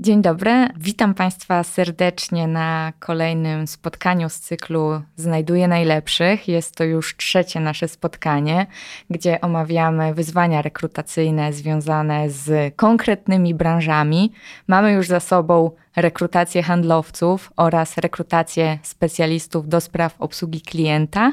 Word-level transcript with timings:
Dzień 0.00 0.22
dobry, 0.22 0.68
witam 0.76 1.14
Państwa 1.14 1.62
serdecznie 1.62 2.46
na 2.46 2.92
kolejnym 2.98 3.66
spotkaniu 3.66 4.28
z 4.28 4.40
cyklu 4.40 5.02
Znajduję 5.16 5.68
Najlepszych. 5.68 6.48
Jest 6.48 6.76
to 6.76 6.84
już 6.84 7.16
trzecie 7.16 7.60
nasze 7.60 7.88
spotkanie, 7.88 8.66
gdzie 9.10 9.40
omawiamy 9.40 10.14
wyzwania 10.14 10.62
rekrutacyjne 10.62 11.52
związane 11.52 12.30
z 12.30 12.74
konkretnymi 12.76 13.54
branżami. 13.54 14.32
Mamy 14.68 14.92
już 14.92 15.06
za 15.08 15.20
sobą 15.20 15.70
rekrutację 15.96 16.62
handlowców 16.62 17.52
oraz 17.56 17.98
rekrutację 17.98 18.78
specjalistów 18.82 19.68
do 19.68 19.80
spraw 19.80 20.14
obsługi 20.18 20.60
klienta. 20.60 21.32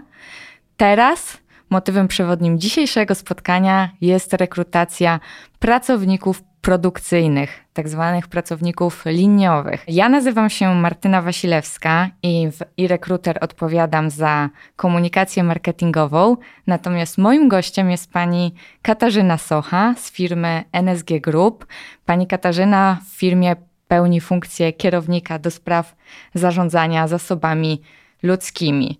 Teraz 0.77 1.37
motywem 1.69 2.07
przewodnim 2.07 2.59
dzisiejszego 2.59 3.15
spotkania 3.15 3.89
jest 4.01 4.33
rekrutacja 4.33 5.19
pracowników 5.59 6.43
produkcyjnych, 6.65 7.65
tak 7.73 7.89
zwanych 7.89 8.27
pracowników 8.27 9.05
liniowych. 9.05 9.83
Ja 9.87 10.09
nazywam 10.09 10.49
się 10.49 10.75
Martyna 10.75 11.21
Wasilewska 11.21 12.09
i 12.23 12.47
w 12.51 12.61
e-recruiter 12.61 13.37
odpowiadam 13.41 14.09
za 14.09 14.49
komunikację 14.75 15.43
marketingową, 15.43 16.37
natomiast 16.67 17.17
moim 17.17 17.49
gościem 17.49 17.91
jest 17.91 18.11
pani 18.11 18.53
Katarzyna 18.81 19.37
Socha 19.37 19.95
z 19.97 20.11
firmy 20.11 20.63
NSG 20.71 21.09
Group. 21.21 21.65
Pani 22.05 22.27
Katarzyna 22.27 22.97
w 23.05 23.17
firmie 23.17 23.55
pełni 23.87 24.21
funkcję 24.21 24.73
kierownika 24.73 25.39
do 25.39 25.51
spraw 25.51 25.95
zarządzania 26.33 27.07
zasobami 27.07 27.81
ludzkimi. 28.23 28.99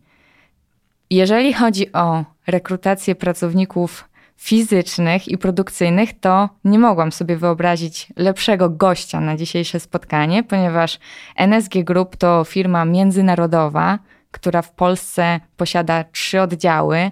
Jeżeli 1.09 1.53
chodzi 1.53 1.93
o 1.93 2.25
rekrutację 2.47 3.15
pracowników 3.15 4.09
fizycznych 4.37 5.27
i 5.27 5.37
produkcyjnych, 5.37 6.19
to 6.19 6.49
nie 6.63 6.79
mogłam 6.79 7.11
sobie 7.11 7.37
wyobrazić 7.37 8.07
lepszego 8.15 8.69
gościa 8.69 9.19
na 9.21 9.37
dzisiejsze 9.37 9.79
spotkanie, 9.79 10.43
ponieważ 10.43 10.99
NSG 11.35 11.83
Group 11.83 12.15
to 12.15 12.43
firma 12.43 12.85
międzynarodowa, 12.85 13.99
która 14.31 14.61
w 14.61 14.71
Polsce 14.71 15.39
posiada 15.57 16.03
trzy 16.03 16.41
oddziały 16.41 17.11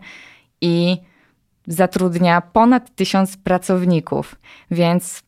i 0.62 0.98
zatrudnia 1.68 2.42
ponad 2.42 2.96
tysiąc 2.96 3.38
pracowników. 3.38 4.36
Więc 4.72 5.24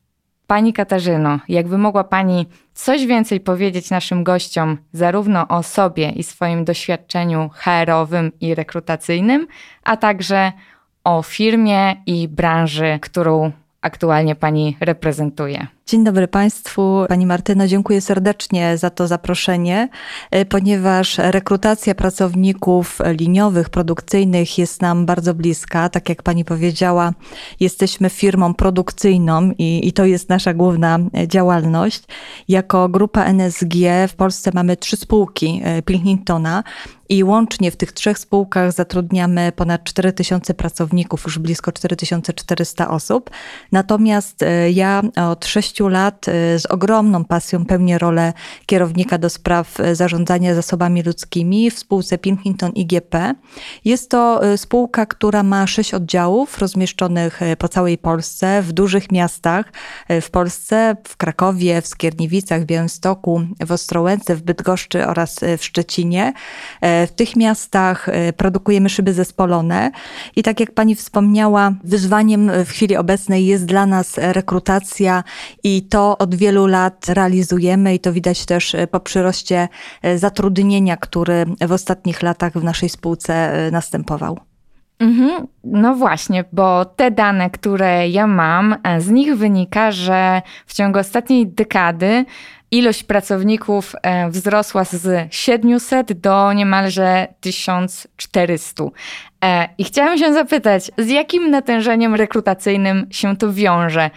Pani 0.47 0.73
Katarzyno, 0.73 1.39
jakby 1.49 1.77
mogła 1.77 2.03
Pani 2.03 2.45
coś 2.73 3.05
więcej 3.05 3.39
powiedzieć 3.39 3.89
naszym 3.89 4.23
gościom, 4.23 4.77
zarówno 4.93 5.47
o 5.47 5.63
sobie 5.63 6.09
i 6.09 6.23
swoim 6.23 6.65
doświadczeniu 6.65 7.49
HR-owym 7.53 8.31
i 8.41 8.55
rekrutacyjnym, 8.55 9.47
a 9.83 9.97
także 9.97 10.51
o 11.05 11.23
firmie 11.23 11.95
i 12.05 12.27
branży, 12.27 12.99
którą 13.01 13.51
aktualnie 13.81 14.35
Pani 14.35 14.77
reprezentuje. 14.79 15.67
Dzień 15.87 16.03
dobry 16.03 16.27
Państwu. 16.27 17.05
Pani 17.09 17.25
Martyno, 17.25 17.67
dziękuję 17.67 18.01
serdecznie 18.01 18.77
za 18.77 18.89
to 18.89 19.07
zaproszenie, 19.07 19.89
e, 20.31 20.45
ponieważ 20.45 21.17
rekrutacja 21.17 21.95
pracowników 21.95 22.99
liniowych, 23.19 23.69
produkcyjnych 23.69 24.57
jest 24.57 24.81
nam 24.81 25.05
bardzo 25.05 25.33
bliska. 25.33 25.89
Tak 25.89 26.09
jak 26.09 26.23
Pani 26.23 26.45
powiedziała, 26.45 27.13
jesteśmy 27.59 28.09
firmą 28.09 28.53
produkcyjną 28.53 29.51
i, 29.57 29.87
i 29.87 29.93
to 29.93 30.05
jest 30.05 30.29
nasza 30.29 30.53
główna 30.53 30.99
e, 31.17 31.27
działalność. 31.27 32.03
Jako 32.47 32.89
grupa 32.89 33.25
NSG 33.25 33.75
w 34.07 34.15
Polsce 34.15 34.51
mamy 34.53 34.77
trzy 34.77 34.97
spółki 34.97 35.61
e, 35.63 35.81
Pilkingtona 35.81 36.63
i 37.09 37.23
łącznie 37.23 37.71
w 37.71 37.75
tych 37.75 37.91
trzech 37.91 38.19
spółkach 38.19 38.71
zatrudniamy 38.71 39.51
ponad 39.55 39.83
4000 39.83 40.53
pracowników, 40.53 41.23
już 41.23 41.39
blisko 41.39 41.71
4400 41.71 42.89
osób. 42.89 43.29
Natomiast 43.71 44.45
ja 44.73 45.01
od 45.29 45.45
6 45.45 45.74
sześciu 45.75 45.87
lat 45.87 46.27
y, 46.27 46.59
z 46.59 46.65
ogromną 46.65 47.25
pasją 47.25 47.65
pełnię 47.65 47.97
rolę 47.97 48.33
kierownika 48.65 49.17
do 49.17 49.29
spraw 49.29 49.79
y, 49.79 49.95
zarządzania 49.95 50.55
zasobami 50.55 51.03
ludzkimi 51.03 51.71
w 51.71 51.79
spółce 51.79 52.17
Pilkington 52.17 52.71
IGP. 52.71 53.33
Jest 53.85 54.09
to 54.09 54.53
y, 54.53 54.57
spółka, 54.57 55.05
która 55.05 55.43
ma 55.43 55.67
sześć 55.67 55.93
oddziałów 55.93 56.57
rozmieszczonych 56.57 57.39
po 57.57 57.67
całej 57.67 57.97
Polsce, 57.97 58.61
w 58.61 58.71
dużych 58.71 59.11
miastach 59.11 59.65
w 60.21 60.29
Polsce, 60.29 60.95
w 61.07 61.17
Krakowie, 61.17 61.81
w 61.81 61.87
Skierniewicach, 61.87 62.61
w 62.61 62.65
Białymstoku, 62.65 63.41
w 63.65 63.71
Ostrołęce, 63.71 64.35
w 64.35 64.41
Bydgoszczy 64.41 65.07
oraz 65.07 65.39
w 65.57 65.65
Szczecinie. 65.65 66.33
W 66.81 67.11
tych 67.15 67.35
miastach 67.35 68.07
produkujemy 68.37 68.89
szyby 68.89 69.13
zespolone 69.13 69.91
i 70.35 70.43
tak 70.43 70.59
jak 70.59 70.71
pani 70.71 70.95
wspomniała, 70.95 71.73
wyzwaniem 71.83 72.51
w 72.65 72.69
chwili 72.69 72.97
obecnej 72.97 73.45
jest 73.45 73.65
dla 73.65 73.85
nas 73.85 74.17
rekrutacja 74.17 75.23
i 75.65 75.81
to 75.81 76.17
od 76.17 76.35
wielu 76.35 76.67
lat 76.67 77.09
realizujemy 77.09 77.95
i 77.95 77.99
to 77.99 78.13
widać 78.13 78.45
też 78.45 78.75
e, 78.75 78.87
po 78.87 78.99
przyroście 78.99 79.67
e, 80.01 80.17
zatrudnienia, 80.17 80.97
który 80.97 81.45
w 81.67 81.71
ostatnich 81.71 82.21
latach 82.21 82.53
w 82.53 82.63
naszej 82.63 82.89
spółce 82.89 83.33
e, 83.33 83.71
następował. 83.71 84.39
Mhm. 84.99 85.47
No 85.63 85.95
właśnie, 85.95 86.43
bo 86.51 86.85
te 86.85 87.11
dane, 87.11 87.49
które 87.49 88.09
ja 88.09 88.27
mam, 88.27 88.75
z 88.99 89.09
nich 89.09 89.35
wynika, 89.35 89.91
że 89.91 90.41
w 90.65 90.73
ciągu 90.73 90.99
ostatniej 90.99 91.47
dekady 91.47 92.25
ilość 92.71 93.03
pracowników 93.03 93.95
wzrosła 94.29 94.83
z 94.83 95.33
700 95.33 96.13
do 96.13 96.53
niemalże 96.53 97.27
1400. 97.39 98.83
I 99.77 99.83
chciałam 99.83 100.17
się 100.17 100.33
zapytać, 100.33 100.91
z 100.97 101.09
jakim 101.09 101.51
natężeniem 101.51 102.15
rekrutacyjnym 102.15 103.07
się 103.11 103.37
to 103.37 103.53
wiąże? 103.53 104.09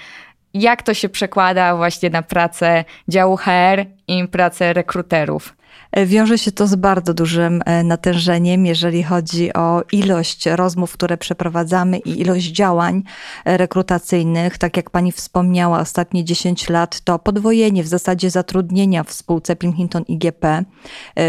Jak 0.54 0.82
to 0.82 0.94
się 0.94 1.08
przekłada 1.08 1.76
właśnie 1.76 2.10
na 2.10 2.22
pracę 2.22 2.84
działu 3.08 3.36
HR 3.36 3.84
i 4.08 4.28
pracę 4.28 4.72
rekruterów? 4.72 5.56
E, 5.92 6.06
wiąże 6.06 6.38
się 6.38 6.52
to 6.52 6.66
z 6.66 6.74
bardzo 6.74 7.14
dużym 7.14 7.62
e, 7.64 7.84
natężeniem, 7.84 8.66
jeżeli 8.66 9.02
chodzi 9.02 9.52
o 9.52 9.82
ilość 9.92 10.46
rozmów, 10.46 10.92
które 10.92 11.16
przeprowadzamy 11.16 11.98
i 11.98 12.20
ilość 12.20 12.46
działań 12.46 13.02
e, 13.44 13.56
rekrutacyjnych. 13.56 14.58
Tak 14.58 14.76
jak 14.76 14.90
pani 14.90 15.12
wspomniała, 15.12 15.80
ostatnie 15.80 16.24
10 16.24 16.68
lat 16.68 17.00
to 17.00 17.18
podwojenie 17.18 17.82
w 17.82 17.86
zasadzie 17.86 18.30
zatrudnienia 18.30 19.04
w 19.04 19.12
spółce 19.12 19.56
Pilkington 19.56 20.02
IGP. 20.08 20.64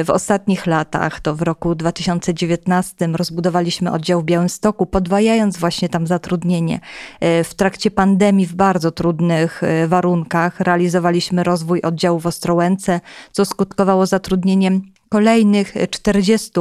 W 0.06 0.10
ostatnich 0.10 0.66
latach, 0.66 1.20
to 1.20 1.36
w 1.36 1.42
roku 1.42 1.76
2019 1.76 3.08
rozbudowaliśmy 3.08 3.92
oddział 3.92 4.22
w 4.22 4.24
Białymstoku, 4.24 4.86
podwajając 4.86 5.58
właśnie 5.58 5.90
tam 5.90 6.08
zatrudnienie. 6.08 6.80
W 7.22 7.54
trakcie 7.56 7.92
pandemii 7.92 8.46
w 8.46 8.56
bardzo 8.56 8.92
trudnych 8.92 9.62
warunkach 9.88 10.60
realizowaliśmy 10.60 11.44
rozwój 11.44 11.82
oddziału 11.82 12.20
w 12.20 12.26
Ostrołęce, 12.28 13.02
co 13.32 13.46
skutkowało 13.46 14.06
zatrudnieniem 14.06 14.49
zatrudnieniem 14.50 14.82
kolejnych 15.10 15.74
40 15.90 16.52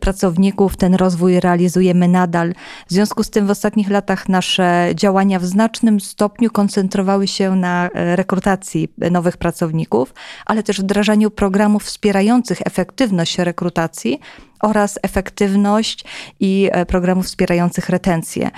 pracowników. 0.00 0.76
Ten 0.76 0.94
rozwój 0.94 1.40
realizujemy 1.40 2.08
nadal. 2.08 2.54
W 2.86 2.92
związku 2.92 3.22
z 3.22 3.30
tym 3.30 3.46
w 3.46 3.50
ostatnich 3.50 3.90
latach 3.90 4.28
nasze 4.28 4.90
działania 4.94 5.38
w 5.38 5.44
znacznym 5.44 6.00
stopniu 6.00 6.50
koncentrowały 6.50 7.26
się 7.26 7.56
na 7.56 7.90
rekrutacji 7.94 8.88
nowych 9.10 9.36
pracowników, 9.36 10.14
ale 10.46 10.62
też 10.62 10.80
wdrażaniu 10.80 11.30
programów 11.30 11.84
wspierających 11.84 12.58
efektywność 12.64 13.38
rekrutacji 13.38 14.20
oraz 14.62 14.98
efektywność 15.02 16.04
i 16.40 16.70
programów 16.88 17.26
wspierających 17.26 17.88
retencję. 17.88 18.50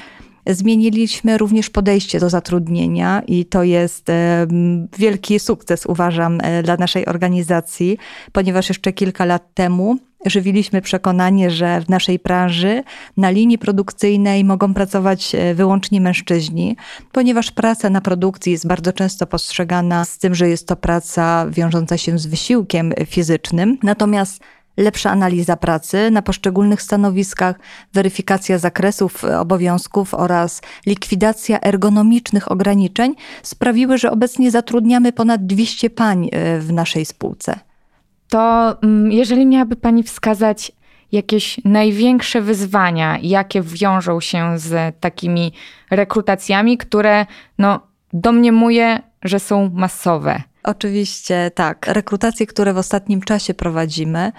Zmieniliśmy 0.48 1.38
również 1.38 1.70
podejście 1.70 2.20
do 2.20 2.30
zatrudnienia 2.30 3.22
i 3.26 3.44
to 3.44 3.62
jest 3.62 4.08
wielki 4.98 5.38
sukces, 5.38 5.86
uważam, 5.86 6.38
e, 6.42 6.62
dla 6.62 6.76
naszej 6.76 7.06
organizacji, 7.06 7.98
ponieważ 8.32 8.68
jeszcze 8.68 8.92
kilka 8.92 9.24
lat 9.24 9.54
temu 9.54 9.98
żywiliśmy 10.26 10.82
przekonanie, 10.82 11.50
że 11.50 11.80
w 11.80 11.88
naszej 11.88 12.18
branży 12.18 12.82
na 13.16 13.30
linii 13.30 13.58
produkcyjnej 13.58 14.44
mogą 14.44 14.74
pracować 14.74 15.34
e, 15.34 15.54
wyłącznie 15.54 16.00
mężczyźni, 16.00 16.76
ponieważ 17.12 17.50
praca 17.50 17.90
na 17.90 18.00
produkcji 18.00 18.52
jest 18.52 18.66
bardzo 18.66 18.92
często 18.92 19.26
postrzegana 19.26 20.04
z 20.04 20.18
tym, 20.18 20.34
że 20.34 20.48
jest 20.48 20.68
to 20.68 20.76
praca 20.76 21.46
wiążąca 21.50 21.98
się 21.98 22.18
z 22.18 22.26
wysiłkiem 22.26 22.92
fizycznym. 23.06 23.78
Natomiast 23.82 24.40
lepsza 24.78 25.10
analiza 25.10 25.56
pracy 25.56 26.10
na 26.10 26.22
poszczególnych 26.22 26.82
stanowiskach, 26.82 27.56
weryfikacja 27.94 28.58
zakresów 28.58 29.24
obowiązków 29.24 30.14
oraz 30.14 30.62
likwidacja 30.86 31.60
ergonomicznych 31.60 32.52
ograniczeń 32.52 33.14
sprawiły, 33.42 33.98
że 33.98 34.10
obecnie 34.10 34.50
zatrudniamy 34.50 35.12
ponad 35.12 35.46
200 35.46 35.90
pań 35.90 36.28
e, 36.32 36.58
w 36.58 36.72
naszej 36.72 37.04
spółce. 37.04 37.58
To 38.28 38.76
mm, 38.82 39.12
jeżeli 39.12 39.46
miałaby 39.46 39.76
Pani 39.76 40.02
wskazać 40.02 40.72
jakieś 41.12 41.60
największe 41.64 42.40
wyzwania, 42.40 43.18
jakie 43.22 43.62
wiążą 43.62 44.20
się 44.20 44.58
z 44.58 45.00
takimi 45.00 45.52
rekrutacjami, 45.90 46.78
które 46.78 47.26
no, 47.58 47.80
domniemuję, 48.12 49.02
że 49.22 49.40
są 49.40 49.70
masowe. 49.74 50.42
Oczywiście 50.62 51.50
tak. 51.54 51.86
Rekrutacje, 51.86 52.46
które 52.46 52.72
w 52.72 52.78
ostatnim 52.78 53.20
czasie 53.20 53.54
prowadzimy, 53.54 54.32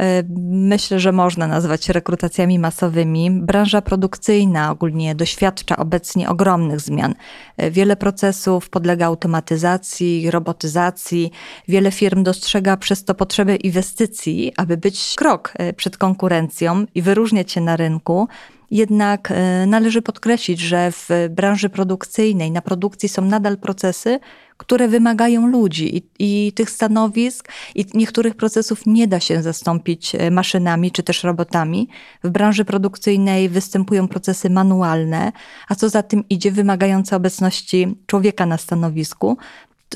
y, 0.00 0.02
myślę, 0.50 1.00
że 1.00 1.12
można 1.12 1.46
nazwać 1.46 1.88
rekrutacjami 1.88 2.58
masowymi. 2.58 3.30
Branża 3.30 3.82
produkcyjna 3.82 4.70
ogólnie 4.70 5.14
doświadcza 5.14 5.76
obecnie 5.76 6.28
ogromnych 6.28 6.80
zmian. 6.80 7.14
Y, 7.62 7.70
wiele 7.70 7.96
procesów 7.96 8.70
podlega 8.70 9.06
automatyzacji, 9.06 10.30
robotyzacji. 10.30 11.30
Wiele 11.68 11.90
firm 11.90 12.22
dostrzega 12.22 12.76
przez 12.76 13.04
to 13.04 13.14
potrzebę 13.14 13.56
inwestycji, 13.56 14.52
aby 14.56 14.76
być 14.76 15.14
krok 15.16 15.52
y, 15.60 15.72
przed 15.72 15.96
konkurencją 15.96 16.86
i 16.94 17.02
wyróżniać 17.02 17.52
się 17.52 17.60
na 17.60 17.76
rynku. 17.76 18.28
Jednak 18.70 19.32
należy 19.66 20.02
podkreślić, 20.02 20.60
że 20.60 20.92
w 20.92 21.08
branży 21.30 21.68
produkcyjnej 21.68 22.50
na 22.50 22.62
produkcji 22.62 23.08
są 23.08 23.22
nadal 23.22 23.58
procesy, 23.58 24.20
które 24.56 24.88
wymagają 24.88 25.46
ludzi 25.46 25.96
i, 25.96 26.02
i, 26.18 26.52
tych 26.52 26.70
stanowisk 26.70 27.48
i 27.74 27.86
niektórych 27.94 28.34
procesów 28.34 28.86
nie 28.86 29.08
da 29.08 29.20
się 29.20 29.42
zastąpić 29.42 30.14
e, 30.14 30.30
maszynami 30.30 30.90
czy 30.90 31.02
też 31.02 31.24
robotami. 31.24 31.88
W 32.24 32.30
branży 32.30 32.64
produkcyjnej 32.64 33.48
występują 33.48 34.08
procesy 34.08 34.50
manualne, 34.50 35.32
a 35.68 35.74
co 35.74 35.88
za 35.88 36.02
tym 36.02 36.24
idzie, 36.30 36.52
wymagające 36.52 37.16
obecności 37.16 37.96
człowieka 38.06 38.46
na 38.46 38.58
stanowisku. 38.58 39.36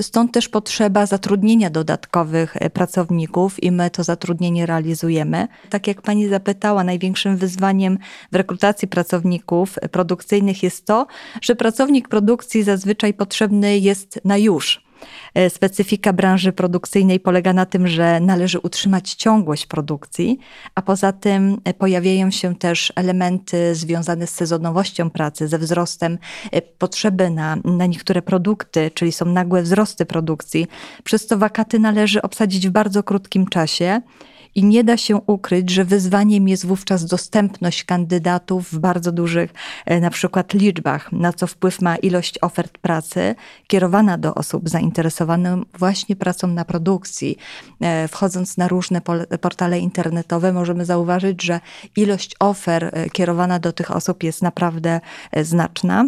Stąd 0.01 0.31
też 0.31 0.49
potrzeba 0.49 1.05
zatrudnienia 1.05 1.69
dodatkowych 1.69 2.57
e, 2.57 2.69
pracowników 2.69 3.63
i 3.63 3.71
my 3.71 3.89
to 3.89 4.03
zatrudnienie 4.03 4.65
realizujemy. 4.65 5.47
Tak 5.69 5.87
jak 5.87 6.01
pani 6.01 6.29
zapytała, 6.29 6.83
największym 6.83 7.37
wyzwaniem 7.37 7.97
w 8.31 8.35
rekrutacji 8.35 8.87
pracowników 8.87 9.75
e, 9.81 9.89
produkcyjnych 9.89 10.63
jest 10.63 10.85
to, 10.85 11.07
że 11.41 11.55
pracownik 11.55 12.07
produkcji 12.07 12.63
zazwyczaj 12.63 13.13
potrzebny 13.13 13.79
jest 13.79 14.19
na 14.25 14.37
już 14.37 14.88
specyfika 15.49 16.13
branży 16.13 16.51
produkcyjnej 16.51 17.19
polega 17.19 17.53
na 17.53 17.65
tym, 17.65 17.87
że 17.87 18.19
należy 18.19 18.59
utrzymać 18.59 19.13
ciągłość 19.13 19.65
produkcji, 19.65 20.39
a 20.75 20.81
poza 20.81 21.11
tym 21.11 21.61
e, 21.63 21.73
pojawiają 21.73 22.31
się 22.31 22.55
też 22.55 22.93
elementy 22.95 23.75
związane 23.75 24.27
z 24.27 24.29
sezonowością 24.29 25.09
pracy, 25.09 25.47
ze 25.47 25.57
wzrostem 25.57 26.17
e, 26.51 26.61
potrzeby 26.61 27.29
na, 27.29 27.57
na 27.65 27.85
niektóre 27.85 28.21
produkty, 28.21 28.91
czyli 28.93 29.11
są 29.11 29.25
nagłe 29.25 29.61
wzrosty 29.61 30.05
produkcji. 30.05 30.67
Przez 31.03 31.27
to 31.27 31.37
wakaty 31.37 31.79
należy 31.79 32.21
obsadzić 32.21 32.67
w 32.67 32.71
bardzo 32.71 33.03
krótkim 33.03 33.47
czasie. 33.47 34.01
I 34.55 34.65
nie 34.65 34.83
da 34.83 34.97
się 34.97 35.15
ukryć, 35.15 35.69
że 35.69 35.85
wyzwaniem 35.85 36.47
jest 36.47 36.65
wówczas 36.65 37.05
dostępność 37.05 37.83
kandydatów 37.83 38.71
w 38.71 38.79
bardzo 38.79 39.11
dużych 39.11 39.53
e, 39.85 39.99
na 39.99 40.09
przykład 40.09 40.53
liczbach, 40.53 41.11
na 41.11 41.33
co 41.33 41.47
wpływ 41.47 41.81
ma 41.81 41.95
ilość 41.95 42.39
ofert 42.41 42.77
pracy 42.77 43.35
kierowana 43.67 44.17
do 44.17 44.35
osób 44.35 44.69
zainteresowanych 44.69 45.59
właśnie 45.73 46.15
pracą 46.15 46.47
na 46.47 46.65
produkcji. 46.65 47.37
E, 47.81 48.07
wchodząc 48.07 48.57
na 48.57 48.67
różne 48.67 49.01
portale 49.41 49.79
internetowe 49.79 50.53
możemy 50.53 50.85
zauważyć, 50.85 51.43
że 51.43 51.59
ilość 51.95 52.35
ofert 52.39 52.97
e, 52.97 53.09
kierowana 53.09 53.59
do 53.59 53.73
tych 53.73 53.91
osób 53.91 54.23
jest 54.23 54.41
naprawdę 54.41 55.01
znaczna. 55.41 56.05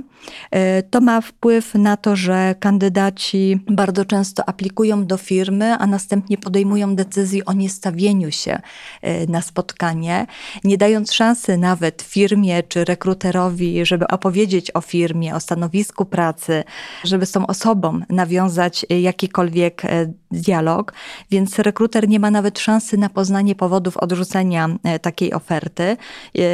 To 0.91 1.01
ma 1.01 1.21
wpływ 1.21 1.75
na 1.75 1.97
to, 1.97 2.15
że 2.15 2.55
kandydaci 2.59 3.59
bardzo 3.69 4.05
często 4.05 4.49
aplikują 4.49 5.05
do 5.05 5.17
firmy, 5.17 5.73
a 5.73 5.87
następnie 5.87 6.37
podejmują 6.37 6.95
decyzję 6.95 7.45
o 7.45 7.53
niestawieniu 7.53 8.30
się 8.31 8.61
e, 9.01 9.27
na 9.27 9.41
spotkanie, 9.41 10.25
nie 10.63 10.77
dając 10.77 11.13
szansy 11.13 11.57
nawet 11.57 12.01
firmie 12.01 12.63
czy 12.63 12.85
rekruterowi, 12.85 13.85
żeby 13.85 14.07
opowiedzieć 14.07 14.71
o 14.71 14.81
firmie, 14.81 15.35
o 15.35 15.39
stanowisku 15.39 16.05
pracy, 16.05 16.63
żeby 17.03 17.25
z 17.25 17.31
tą 17.31 17.47
osobą 17.47 17.99
nawiązać 18.09 18.85
jakikolwiek 18.89 19.85
e, 19.85 20.13
dialog, 20.31 20.93
więc 21.31 21.59
rekruter 21.59 22.09
nie 22.09 22.19
ma 22.19 22.31
nawet 22.31 22.59
szansy 22.59 22.97
na 22.97 23.09
poznanie 23.09 23.55
powodów 23.55 23.97
odrzucenia 23.97 24.69
e, 24.83 24.99
takiej 24.99 25.33
oferty 25.33 25.97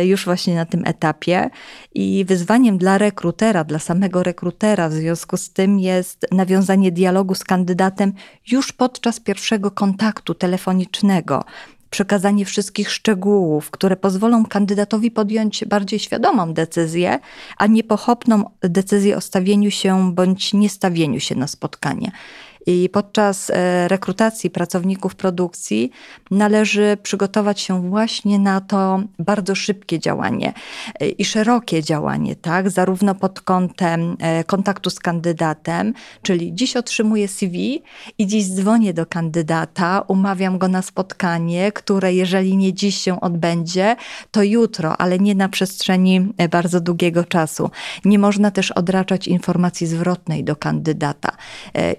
już 0.03 0.25
właśnie 0.25 0.55
na 0.55 0.65
tym 0.65 0.83
etapie. 0.85 1.49
I 1.93 2.25
wyzwaniem 2.25 2.77
dla 2.77 2.97
rekrutera, 2.97 3.63
dla 3.63 3.79
samego 3.79 4.23
rekrutera 4.23 4.89
w 4.89 4.93
związku 4.93 5.37
z 5.37 5.49
tym 5.49 5.79
jest 5.79 6.25
nawiązanie 6.31 6.91
dialogu 6.91 7.35
z 7.35 7.43
kandydatem 7.43 8.13
już 8.51 8.71
podczas 8.71 9.19
pierwszego 9.19 9.71
kontaktu 9.71 10.33
telefonicznego 10.33 11.43
przekazanie 11.89 12.45
wszystkich 12.45 12.91
szczegółów, 12.91 13.71
które 13.71 13.95
pozwolą 13.95 14.45
kandydatowi 14.45 15.11
podjąć 15.11 15.65
bardziej 15.65 15.99
świadomą 15.99 16.53
decyzję, 16.53 17.19
a 17.57 17.67
nie 17.67 17.83
pochopną 17.83 18.43
decyzję 18.61 19.17
o 19.17 19.21
stawieniu 19.21 19.71
się 19.71 20.13
bądź 20.13 20.53
niestawieniu 20.53 21.19
się 21.19 21.35
na 21.35 21.47
spotkanie. 21.47 22.11
I 22.69 22.89
podczas 22.89 23.49
e, 23.49 23.87
rekrutacji 23.87 24.49
pracowników 24.49 25.15
produkcji 25.15 25.91
należy 26.31 26.97
przygotować 27.03 27.61
się 27.61 27.89
właśnie 27.89 28.39
na 28.39 28.61
to 28.61 28.99
bardzo 29.19 29.55
szybkie 29.55 29.99
działanie 29.99 30.53
e, 30.99 31.07
i 31.07 31.25
szerokie 31.25 31.83
działanie, 31.83 32.35
tak? 32.35 32.69
Zarówno 32.69 33.15
pod 33.15 33.41
kątem 33.41 34.17
e, 34.19 34.43
kontaktu 34.43 34.89
z 34.89 34.99
kandydatem, 34.99 35.93
czyli 36.21 36.55
dziś 36.55 36.75
otrzymuję 36.75 37.27
CV 37.27 37.83
i 38.17 38.27
dziś 38.27 38.45
dzwonię 38.45 38.93
do 38.93 39.05
kandydata, 39.05 40.03
umawiam 40.07 40.57
go 40.57 40.67
na 40.67 40.81
spotkanie, 40.81 41.71
które 41.71 42.13
jeżeli 42.13 42.57
nie 42.57 42.73
dziś 42.73 42.97
się 42.97 43.21
odbędzie, 43.21 43.95
to 44.31 44.43
jutro, 44.43 45.01
ale 45.01 45.19
nie 45.19 45.35
na 45.35 45.49
przestrzeni 45.49 46.33
bardzo 46.51 46.79
długiego 46.79 47.23
czasu. 47.23 47.69
Nie 48.05 48.19
można 48.19 48.51
też 48.51 48.71
odraczać 48.71 49.27
informacji 49.27 49.87
zwrotnej 49.87 50.43
do 50.43 50.55
kandydata. 50.55 51.31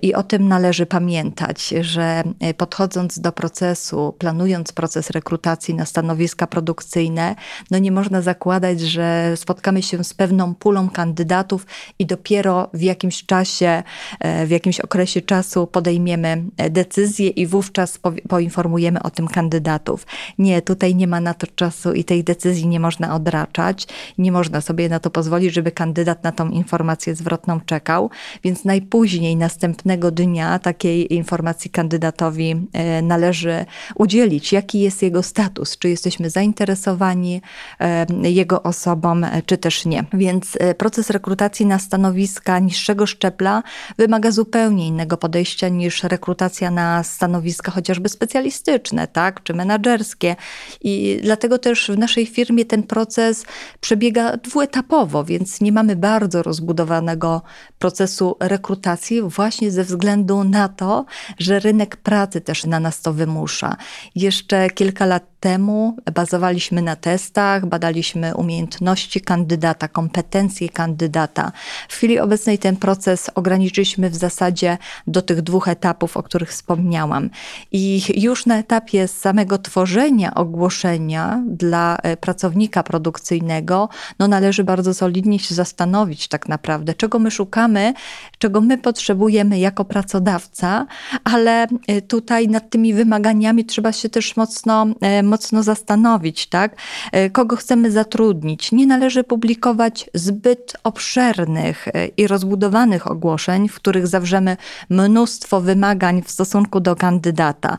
I 0.02 0.14
o 0.14 0.22
tym 0.22 0.48
należy 0.48 0.57
należy 0.58 0.86
pamiętać, 0.86 1.74
że 1.80 2.22
e, 2.40 2.54
podchodząc 2.54 3.18
do 3.18 3.32
procesu, 3.32 4.14
planując 4.18 4.72
proces 4.72 5.10
rekrutacji 5.10 5.74
na 5.74 5.86
stanowiska 5.86 6.46
produkcyjne, 6.46 7.36
no 7.70 7.78
nie 7.78 7.92
można 7.92 8.22
zakładać, 8.22 8.80
że 8.80 9.36
spotkamy 9.36 9.82
się 9.82 10.04
z 10.04 10.14
pewną 10.14 10.54
pulą 10.54 10.90
kandydatów 10.90 11.66
i 11.98 12.06
dopiero 12.06 12.70
w 12.74 12.82
jakimś 12.82 13.26
czasie, 13.26 13.82
e, 14.20 14.46
w 14.46 14.50
jakimś 14.50 14.80
okresie 14.80 15.20
czasu 15.22 15.66
podejmiemy 15.66 16.42
e, 16.56 16.70
decyzję 16.70 17.28
i 17.28 17.46
wówczas 17.46 17.98
poinformujemy 18.28 19.02
o 19.02 19.10
tym 19.10 19.28
kandydatów. 19.28 20.06
Nie, 20.38 20.62
tutaj 20.62 20.94
nie 20.94 21.06
ma 21.06 21.20
na 21.20 21.34
to 21.34 21.46
czasu 21.46 21.92
i 21.92 22.04
tej 22.04 22.24
decyzji 22.24 22.66
nie 22.66 22.80
można 22.80 23.14
odraczać. 23.14 23.86
Nie 24.18 24.32
można 24.32 24.60
sobie 24.60 24.88
na 24.88 25.00
to 25.00 25.10
pozwolić, 25.10 25.54
żeby 25.54 25.72
kandydat 25.72 26.24
na 26.24 26.32
tą 26.32 26.48
informację 26.48 27.14
zwrotną 27.14 27.60
czekał, 27.60 28.10
więc 28.44 28.64
najpóźniej 28.64 29.36
następnego 29.36 30.10
dnia 30.10 30.47
takiej 30.58 31.14
informacji 31.14 31.70
kandydatowi 31.70 32.54
e, 32.72 33.02
należy 33.02 33.64
udzielić, 33.94 34.52
jaki 34.52 34.80
jest 34.80 35.02
jego 35.02 35.22
status, 35.22 35.78
czy 35.78 35.88
jesteśmy 35.88 36.30
zainteresowani 36.30 37.42
e, 37.80 38.06
jego 38.22 38.62
osobą, 38.62 39.20
e, 39.24 39.42
czy 39.42 39.58
też 39.58 39.84
nie. 39.84 40.04
Więc 40.12 40.58
proces 40.78 41.10
rekrutacji 41.10 41.66
na 41.66 41.78
stanowiska 41.78 42.58
niższego 42.58 43.06
szczebla 43.06 43.62
wymaga 43.98 44.30
zupełnie 44.30 44.86
innego 44.86 45.16
podejścia 45.16 45.68
niż 45.68 46.02
rekrutacja 46.02 46.70
na 46.70 47.02
stanowiska 47.02 47.72
chociażby 47.72 48.08
specjalistyczne, 48.08 49.08
tak, 49.08 49.42
czy 49.42 49.54
menedżerskie. 49.54 50.36
I 50.80 51.20
dlatego 51.22 51.58
też 51.58 51.90
w 51.90 51.98
naszej 51.98 52.26
firmie 52.26 52.64
ten 52.64 52.82
proces 52.82 53.44
przebiega 53.80 54.36
dwuetapowo, 54.36 55.24
więc 55.24 55.60
nie 55.60 55.72
mamy 55.72 55.96
bardzo 55.96 56.42
rozbudowanego 56.42 57.42
procesu 57.78 58.36
rekrutacji 58.40 59.22
właśnie 59.22 59.70
ze 59.70 59.84
względu 59.84 60.37
na 60.44 60.68
to, 60.68 61.04
że 61.38 61.58
rynek 61.58 61.96
pracy 61.96 62.40
też 62.40 62.64
na 62.64 62.80
nas 62.80 63.00
to 63.00 63.12
wymusza. 63.12 63.76
Jeszcze 64.14 64.70
kilka 64.70 65.06
lat 65.06 65.24
temu 65.40 65.96
bazowaliśmy 66.14 66.82
na 66.82 66.96
testach, 66.96 67.66
badaliśmy 67.66 68.34
umiejętności 68.34 69.20
kandydata, 69.20 69.88
kompetencje 69.88 70.68
kandydata. 70.68 71.52
W 71.88 71.94
chwili 71.94 72.18
obecnej 72.18 72.58
ten 72.58 72.76
proces 72.76 73.30
ograniczyliśmy 73.34 74.10
w 74.10 74.16
zasadzie 74.16 74.78
do 75.06 75.22
tych 75.22 75.42
dwóch 75.42 75.68
etapów, 75.68 76.16
o 76.16 76.22
których 76.22 76.50
wspomniałam. 76.50 77.30
I 77.72 78.02
już 78.14 78.46
na 78.46 78.58
etapie 78.58 79.08
samego 79.08 79.58
tworzenia 79.58 80.34
ogłoszenia 80.34 81.42
dla 81.46 81.96
e, 82.02 82.16
pracownika 82.16 82.82
produkcyjnego, 82.82 83.88
no 84.18 84.28
należy 84.28 84.64
bardzo 84.64 84.94
solidnie 84.94 85.38
się 85.38 85.54
zastanowić 85.54 86.28
tak 86.28 86.48
naprawdę, 86.48 86.94
czego 86.94 87.18
my 87.18 87.30
szukamy, 87.30 87.94
czego 88.38 88.60
my 88.60 88.78
potrzebujemy 88.78 89.58
jako 89.58 89.84
pracodawca, 89.84 90.86
ale 91.24 91.66
e, 91.86 92.02
tutaj 92.02 92.48
nad 92.48 92.70
tymi 92.70 92.94
wymaganiami 92.94 93.64
trzeba 93.64 93.92
się 93.92 94.08
też 94.08 94.36
mocno, 94.36 94.86
e, 95.00 95.22
mocno 95.28 95.62
zastanowić, 95.62 96.46
tak? 96.46 96.76
E, 97.12 97.30
kogo 97.30 97.56
chcemy 97.56 97.90
zatrudnić. 97.90 98.72
Nie 98.72 98.86
należy 98.86 99.24
publikować 99.24 100.10
zbyt 100.14 100.72
obszernych 100.84 101.88
e, 101.88 102.06
i 102.06 102.26
rozbudowanych 102.26 103.10
ogłoszeń, 103.10 103.68
w 103.68 103.74
których 103.74 104.06
zawrzemy 104.06 104.56
mnóstwo 104.90 105.60
wymagań 105.60 106.22
w 106.22 106.30
stosunku 106.30 106.80
do 106.80 106.96
kandydata 106.96 107.78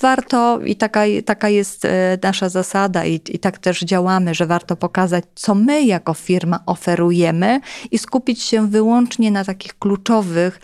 warto, 0.00 0.60
i 0.60 0.76
taka, 0.76 1.00
taka 1.24 1.48
jest 1.48 1.84
e, 1.84 2.18
nasza 2.22 2.48
zasada, 2.48 3.04
i, 3.04 3.20
i 3.28 3.38
tak 3.38 3.58
też 3.58 3.80
działamy, 3.80 4.34
że 4.34 4.46
warto 4.46 4.76
pokazać, 4.76 5.24
co 5.34 5.54
my 5.54 5.82
jako 5.82 6.14
firma 6.14 6.60
oferujemy 6.66 7.60
i 7.90 7.98
skupić 7.98 8.42
się 8.42 8.68
wyłącznie 8.68 9.30
na 9.30 9.44
takich 9.44 9.78
kluczowych 9.78 10.60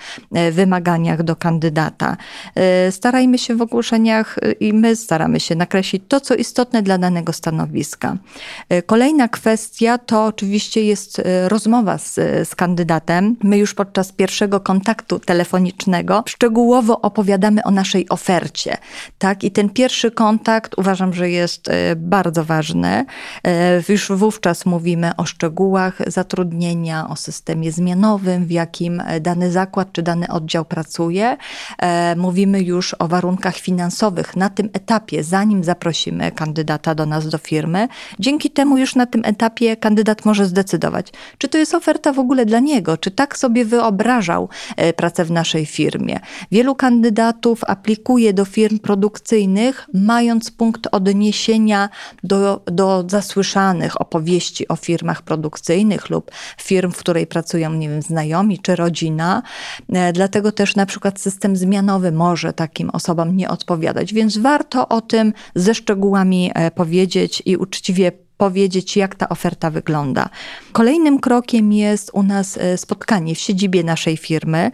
wymaganiach 0.52 1.22
do 1.22 1.36
kandydata. 1.36 2.16
Starajmy 2.90 3.38
się 3.38 3.56
w 3.56 3.62
ogłoszeniach 3.62 4.38
i 4.60 4.72
my 4.72 4.96
staramy 4.96 5.40
się 5.40 5.54
nakreślić 5.54 6.02
to, 6.08 6.20
co 6.22 6.34
istotne 6.34 6.82
dla 6.82 6.98
danego 6.98 7.32
stanowiska. 7.32 8.16
Kolejna 8.86 9.28
kwestia 9.28 9.98
to 9.98 10.24
oczywiście 10.24 10.84
jest 10.84 11.22
rozmowa 11.48 11.98
z, 11.98 12.14
z 12.48 12.54
kandydatem. 12.54 13.36
My 13.42 13.58
już 13.58 13.74
podczas 13.74 14.12
pierwszego 14.12 14.60
kontaktu 14.60 15.18
telefonicznego 15.18 16.24
szczegółowo 16.26 17.00
opowiadamy 17.00 17.62
o 17.64 17.70
naszej 17.70 18.08
ofercie 18.08 18.76
tak? 19.18 19.44
I 19.44 19.50
ten 19.50 19.70
pierwszy 19.70 20.10
kontakt 20.10 20.78
uważam, 20.78 21.14
że 21.14 21.30
jest 21.30 21.68
e, 21.68 21.96
bardzo 21.96 22.44
ważny. 22.44 23.04
E, 23.46 23.82
już 23.88 24.12
wówczas 24.12 24.66
mówimy 24.66 25.16
o 25.16 25.24
szczegółach 25.24 25.98
zatrudnienia, 26.06 27.08
o 27.08 27.16
systemie 27.16 27.72
zmianowym, 27.72 28.46
w 28.46 28.50
jakim 28.50 29.00
e, 29.00 29.20
dany 29.20 29.50
zakład 29.50 29.92
czy 29.92 30.02
dany 30.02 30.28
oddział 30.28 30.64
pracuje. 30.64 31.36
Mówimy 32.16 32.62
już 32.62 32.94
o 32.98 33.08
warunkach 33.08 33.56
finansowych 33.56 34.36
na 34.36 34.50
tym 34.50 34.70
etapie, 34.72 35.24
zanim 35.24 35.64
zaprosimy 35.64 36.11
kandydata 36.34 36.94
do 36.94 37.06
nas 37.06 37.28
do 37.28 37.38
firmy. 37.38 37.88
Dzięki 38.18 38.50
temu 38.50 38.78
już 38.78 38.94
na 38.94 39.06
tym 39.06 39.22
etapie 39.24 39.76
kandydat 39.76 40.24
może 40.24 40.46
zdecydować, 40.46 41.12
czy 41.38 41.48
to 41.48 41.58
jest 41.58 41.74
oferta 41.74 42.12
w 42.12 42.18
ogóle 42.18 42.46
dla 42.46 42.60
niego, 42.60 42.96
czy 42.96 43.10
tak 43.10 43.38
sobie 43.38 43.64
wyobrażał 43.64 44.48
pracę 44.96 45.24
w 45.24 45.30
naszej 45.30 45.66
firmie. 45.66 46.20
Wielu 46.50 46.74
kandydatów 46.74 47.64
aplikuje 47.64 48.32
do 48.32 48.44
firm 48.44 48.78
produkcyjnych, 48.78 49.12
produkcyjnych, 49.22 49.88
mając 49.94 50.50
punkt 50.50 50.88
odniesienia 50.92 51.88
do, 52.24 52.60
do 52.66 53.04
zasłyszanych 53.08 54.00
opowieści 54.00 54.68
o 54.68 54.76
firmach 54.76 55.22
produkcyjnych 55.22 56.10
lub 56.10 56.30
firm, 56.60 56.92
w 56.92 56.96
której 56.96 57.26
pracują, 57.26 57.72
nie 57.72 57.88
wiem, 57.88 58.02
znajomi 58.02 58.58
czy 58.58 58.76
rodzina. 58.76 59.42
E, 59.92 60.12
dlatego 60.12 60.52
też 60.52 60.76
na 60.76 60.86
przykład 60.86 61.20
system 61.20 61.56
zmianowy 61.56 62.12
może 62.12 62.52
takim 62.52 62.90
osobom 62.90 63.36
nie 63.36 63.48
odpowiadać, 63.48 64.14
więc 64.14 64.38
warto 64.38 64.88
o 64.88 65.00
tym 65.00 65.32
ze 65.54 65.74
szczegółami 65.74 66.01
e, 66.54 66.70
powiedzieć 66.70 67.42
i 67.46 67.56
uczciwie 67.56 68.12
powiedzieć, 68.36 68.96
jak 68.96 69.14
ta 69.14 69.28
oferta 69.28 69.70
wygląda. 69.70 70.28
Kolejnym 70.72 71.20
krokiem 71.20 71.72
jest 71.72 72.10
u 72.12 72.22
nas 72.22 72.58
e, 72.58 72.78
spotkanie 72.78 73.34
w 73.34 73.38
siedzibie 73.38 73.84
naszej 73.84 74.16
firmy. 74.16 74.70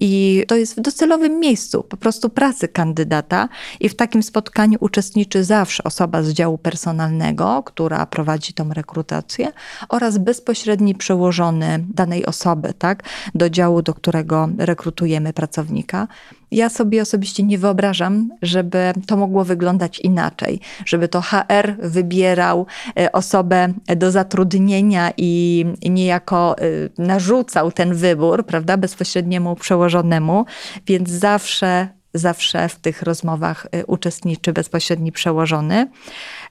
I 0.00 0.44
to 0.48 0.56
jest 0.56 0.76
w 0.76 0.80
docelowym 0.80 1.40
miejscu 1.40 1.82
po 1.82 1.96
prostu 1.96 2.30
pracy 2.30 2.68
kandydata, 2.68 3.48
i 3.80 3.88
w 3.88 3.96
takim 3.96 4.22
spotkaniu 4.22 4.78
uczestniczy 4.80 5.44
zawsze 5.44 5.84
osoba 5.84 6.22
z 6.22 6.32
działu 6.32 6.58
personalnego, 6.58 7.62
która 7.62 8.06
prowadzi 8.06 8.52
tą 8.52 8.72
rekrutację, 8.72 9.52
oraz 9.88 10.18
bezpośredni 10.18 10.94
przełożony 10.94 11.84
danej 11.94 12.26
osoby, 12.26 12.74
tak, 12.78 13.02
do 13.34 13.50
działu, 13.50 13.82
do 13.82 13.94
którego 13.94 14.48
rekrutujemy 14.58 15.32
pracownika. 15.32 16.08
Ja 16.52 16.68
sobie 16.68 17.02
osobiście 17.02 17.42
nie 17.42 17.58
wyobrażam, 17.58 18.28
żeby 18.42 18.92
to 19.06 19.16
mogło 19.16 19.44
wyglądać 19.44 19.98
inaczej, 19.98 20.60
żeby 20.86 21.08
to 21.08 21.20
HR 21.20 21.76
wybierał 21.78 22.66
e, 22.98 23.12
osobę 23.12 23.72
do 23.96 24.10
zatrudnienia 24.10 25.12
i 25.16 25.64
niejako 25.82 26.56
e, 26.58 26.62
narzucał 26.98 27.72
ten 27.72 27.94
wybór, 27.94 28.46
prawda, 28.46 28.76
bezpośredniemu 28.76 29.56
przełożonemu, 29.56 30.44
więc 30.86 31.10
zawsze 31.10 31.88
zawsze 32.14 32.68
w 32.68 32.76
tych 32.76 33.02
rozmowach 33.02 33.66
e, 33.72 33.86
uczestniczy 33.86 34.52
bezpośredni 34.52 35.12
przełożony. 35.12 35.88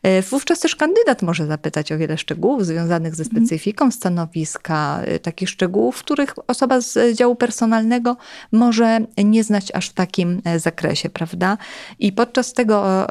E, 0.03 0.21
wówczas 0.21 0.59
też 0.59 0.75
kandydat 0.75 1.21
może 1.21 1.45
zapytać 1.45 1.91
o 1.91 1.97
wiele 1.97 2.17
szczegółów 2.17 2.65
związanych 2.65 3.15
ze 3.15 3.23
mhm. 3.23 3.45
specyfiką 3.45 3.91
stanowiska, 3.91 5.01
e, 5.05 5.19
takich 5.19 5.49
szczegółów, 5.49 5.99
których 5.99 6.33
osoba 6.47 6.81
z 6.81 7.17
działu 7.17 7.35
personalnego 7.35 8.17
może 8.51 8.99
nie 9.17 9.43
znać 9.43 9.71
aż 9.73 9.89
w 9.89 9.93
takim 9.93 10.41
e, 10.45 10.59
zakresie, 10.59 11.09
prawda? 11.09 11.57
I 11.99 12.11
podczas 12.11 12.53
tego 12.53 13.07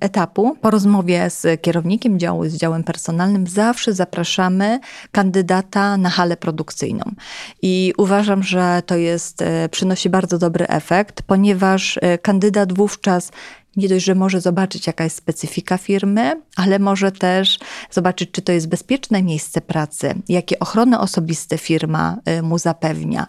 etapu, 0.00 0.56
po 0.60 0.70
rozmowie 0.70 1.30
z 1.30 1.62
kierownikiem 1.62 2.18
działu, 2.18 2.48
z 2.48 2.54
działem 2.54 2.84
personalnym, 2.84 3.46
zawsze 3.46 3.92
zapraszamy 3.92 4.80
kandydata 5.12 5.96
na 5.96 6.10
halę 6.10 6.36
produkcyjną. 6.36 7.04
I 7.62 7.92
uważam, 7.98 8.42
że 8.42 8.82
to 8.86 8.96
jest, 8.96 9.44
przynosi 9.70 10.10
bardzo 10.10 10.38
dobry 10.38 10.66
efekt, 10.66 11.22
ponieważ 11.22 11.98
kandydat 12.22 12.72
wówczas 12.72 13.30
nie 13.76 13.88
dość, 13.88 14.04
że 14.04 14.14
może 14.14 14.40
zobaczyć, 14.40 14.86
jaka 14.86 15.04
jest 15.04 15.16
specyfika 15.16 15.78
firmy, 15.78 16.42
ale 16.56 16.78
może 16.78 17.12
też 17.12 17.58
zobaczyć, 17.90 18.30
czy 18.30 18.42
to 18.42 18.52
jest 18.52 18.68
bezpieczne 18.68 19.22
miejsce 19.22 19.60
pracy, 19.60 20.14
jakie 20.28 20.58
ochrony 20.58 20.98
osobiste 20.98 21.58
firma 21.58 22.18
y, 22.38 22.42
mu 22.42 22.58
zapewnia. 22.58 23.26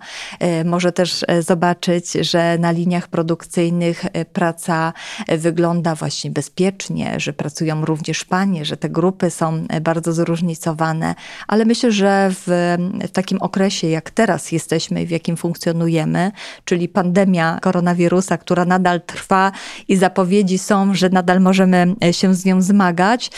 Y, 0.62 0.66
może 0.66 0.92
też 0.92 1.24
y, 1.24 1.42
zobaczyć, 1.42 2.12
że 2.12 2.58
na 2.60 2.72
liniach 2.72 3.08
produkcyjnych 3.08 4.06
praca 4.34 4.94
wygląda 5.28 5.96
właśnie 5.96 6.32
bezpiecznie, 6.32 7.20
że 7.20 7.34
pracują 7.34 7.86
również 7.86 8.26
panie, 8.26 8.66
że 8.66 8.78
te 8.78 8.90
grupy 8.90 9.30
są 9.30 9.68
bardzo 9.82 10.14
zróżnicowane, 10.14 11.16
ale 11.48 11.66
myślę, 11.66 11.92
że 11.92 12.30
w, 12.32 12.76
w 13.08 13.12
takim 13.12 13.38
okresie, 13.42 13.88
jak 13.88 14.12
teraz 14.12 14.52
jesteśmy, 14.52 15.06
w 15.06 15.10
jakim 15.10 15.38
funkcjonujemy, 15.38 16.32
czyli 16.66 16.90
pandemia 16.90 17.60
koronawirusa, 17.62 18.38
która 18.38 18.66
nadal 18.66 19.02
trwa 19.02 19.52
i 19.88 19.96
zapowiedzi, 19.96 20.37
zapowiedzi 20.38 20.58
są, 20.58 20.94
że 20.94 21.10
nadal 21.10 21.42
możemy 21.42 21.96
e, 22.04 22.14
się 22.14 22.36
z 22.36 22.46
nią 22.46 22.62
zmagać, 22.62 23.32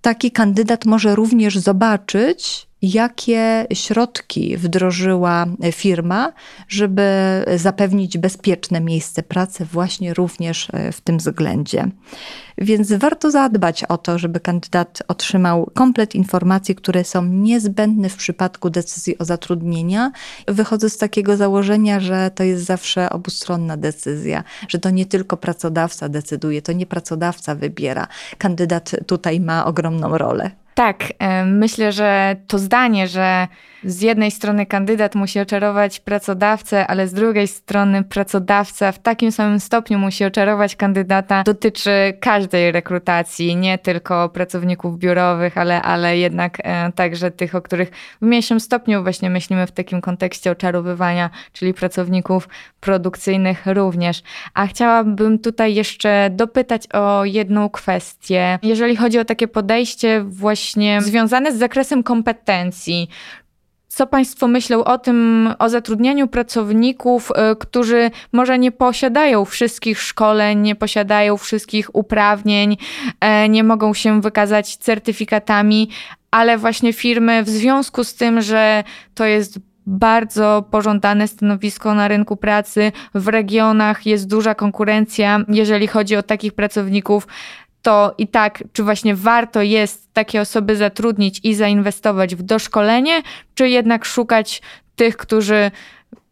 taki 0.00 0.30
kandydat 0.30 0.84
może 0.84 1.14
również 1.14 1.58
zobaczyć, 1.58 2.67
jakie 2.82 3.66
środki 3.72 4.56
wdrożyła 4.56 5.46
firma, 5.72 6.32
żeby 6.68 7.02
zapewnić 7.56 8.18
bezpieczne 8.18 8.80
miejsce 8.80 9.22
pracy 9.22 9.64
właśnie 9.64 10.14
również 10.14 10.68
e, 10.72 10.92
w 10.92 11.00
tym 11.00 11.18
względzie. 11.18 11.88
Więc 12.58 12.92
warto 12.92 13.30
zadbać 13.30 13.84
o 13.84 13.98
to, 13.98 14.18
żeby 14.18 14.40
kandydat 14.40 15.02
otrzymał 15.08 15.70
komplet 15.74 16.14
informacji, 16.14 16.74
które 16.74 17.04
są 17.04 17.24
niezbędne 17.24 18.08
w 18.08 18.16
przypadku 18.16 18.70
decyzji 18.70 19.18
o 19.18 19.24
zatrudnienia. 19.24 20.12
Wychodzę 20.48 20.90
z 20.90 20.98
takiego 20.98 21.36
założenia, 21.36 22.00
że 22.00 22.30
to 22.34 22.44
jest 22.44 22.64
zawsze 22.64 23.10
obustronna 23.10 23.76
decyzja, 23.76 24.44
że 24.68 24.78
to 24.78 24.90
nie 24.90 25.06
tylko 25.06 25.36
pracodawca 25.36 26.08
decyduje, 26.08 26.62
to 26.62 26.72
nie 26.72 26.86
pracodawca 26.86 27.54
wybiera. 27.54 28.06
Kandydat 28.38 28.96
tutaj 29.06 29.40
ma 29.40 29.66
ogromną 29.66 30.18
rolę. 30.18 30.50
Tak, 30.78 31.12
myślę, 31.46 31.92
że 31.92 32.36
to 32.46 32.58
zdanie, 32.58 33.08
że 33.08 33.48
z 33.84 34.00
jednej 34.00 34.30
strony 34.30 34.66
kandydat 34.66 35.14
musi 35.14 35.40
oczarować 35.40 36.00
pracodawcę, 36.00 36.86
ale 36.86 37.08
z 37.08 37.12
drugiej 37.12 37.48
strony 37.48 38.04
pracodawca 38.04 38.92
w 38.92 38.98
takim 38.98 39.32
samym 39.32 39.60
stopniu 39.60 39.98
musi 39.98 40.24
oczarować 40.24 40.76
kandydata, 40.76 41.42
dotyczy 41.42 41.90
każdej 42.20 42.72
rekrutacji, 42.72 43.56
nie 43.56 43.78
tylko 43.78 44.28
pracowników 44.28 44.98
biurowych, 44.98 45.58
ale, 45.58 45.82
ale 45.82 46.18
jednak 46.18 46.58
e, 46.64 46.92
także 46.92 47.30
tych, 47.30 47.54
o 47.54 47.62
których 47.62 47.90
w 48.22 48.26
mniejszym 48.26 48.60
stopniu 48.60 49.02
właśnie 49.02 49.30
myślimy 49.30 49.66
w 49.66 49.72
takim 49.72 50.00
kontekście 50.00 50.50
oczarowywania, 50.50 51.30
czyli 51.52 51.74
pracowników 51.74 52.48
produkcyjnych 52.80 53.66
również. 53.66 54.22
A 54.54 54.66
chciałabym 54.66 55.38
tutaj 55.38 55.74
jeszcze 55.74 56.30
dopytać 56.32 56.86
o 56.92 57.24
jedną 57.24 57.68
kwestię. 57.68 58.58
Jeżeli 58.62 58.96
chodzi 58.96 59.18
o 59.18 59.24
takie 59.24 59.48
podejście 59.48 60.24
właśnie 60.24 61.02
związane 61.02 61.52
z 61.52 61.58
zakresem 61.58 62.02
kompetencji, 62.02 63.08
co 63.98 64.06
Państwo 64.06 64.48
myślą 64.48 64.84
o 64.84 64.98
tym, 64.98 65.48
o 65.58 65.68
zatrudnianiu 65.68 66.28
pracowników, 66.28 67.30
y, 67.30 67.56
którzy 67.56 68.10
może 68.32 68.58
nie 68.58 68.72
posiadają 68.72 69.44
wszystkich 69.44 70.00
szkoleń, 70.00 70.60
nie 70.60 70.74
posiadają 70.74 71.36
wszystkich 71.36 71.96
uprawnień, 71.96 72.76
e, 73.20 73.48
nie 73.48 73.64
mogą 73.64 73.94
się 73.94 74.20
wykazać 74.20 74.76
certyfikatami, 74.76 75.88
ale 76.30 76.58
właśnie 76.58 76.92
firmy 76.92 77.42
w 77.42 77.48
związku 77.48 78.04
z 78.04 78.14
tym, 78.14 78.40
że 78.40 78.84
to 79.14 79.24
jest 79.24 79.58
bardzo 79.86 80.64
pożądane 80.70 81.28
stanowisko 81.28 81.94
na 81.94 82.08
rynku 82.08 82.36
pracy. 82.36 82.92
W 83.14 83.28
regionach 83.28 84.06
jest 84.06 84.28
duża 84.28 84.54
konkurencja, 84.54 85.40
jeżeli 85.48 85.86
chodzi 85.86 86.16
o 86.16 86.22
takich 86.22 86.52
pracowników 86.52 87.26
to 87.88 88.14
i 88.18 88.28
tak, 88.28 88.64
czy 88.72 88.82
właśnie 88.82 89.14
warto 89.14 89.62
jest 89.62 90.12
takie 90.12 90.40
osoby 90.40 90.76
zatrudnić 90.76 91.40
i 91.44 91.54
zainwestować 91.54 92.36
w 92.36 92.42
doszkolenie, 92.42 93.22
czy 93.54 93.68
jednak 93.68 94.04
szukać 94.04 94.62
tych, 94.96 95.16
którzy 95.16 95.70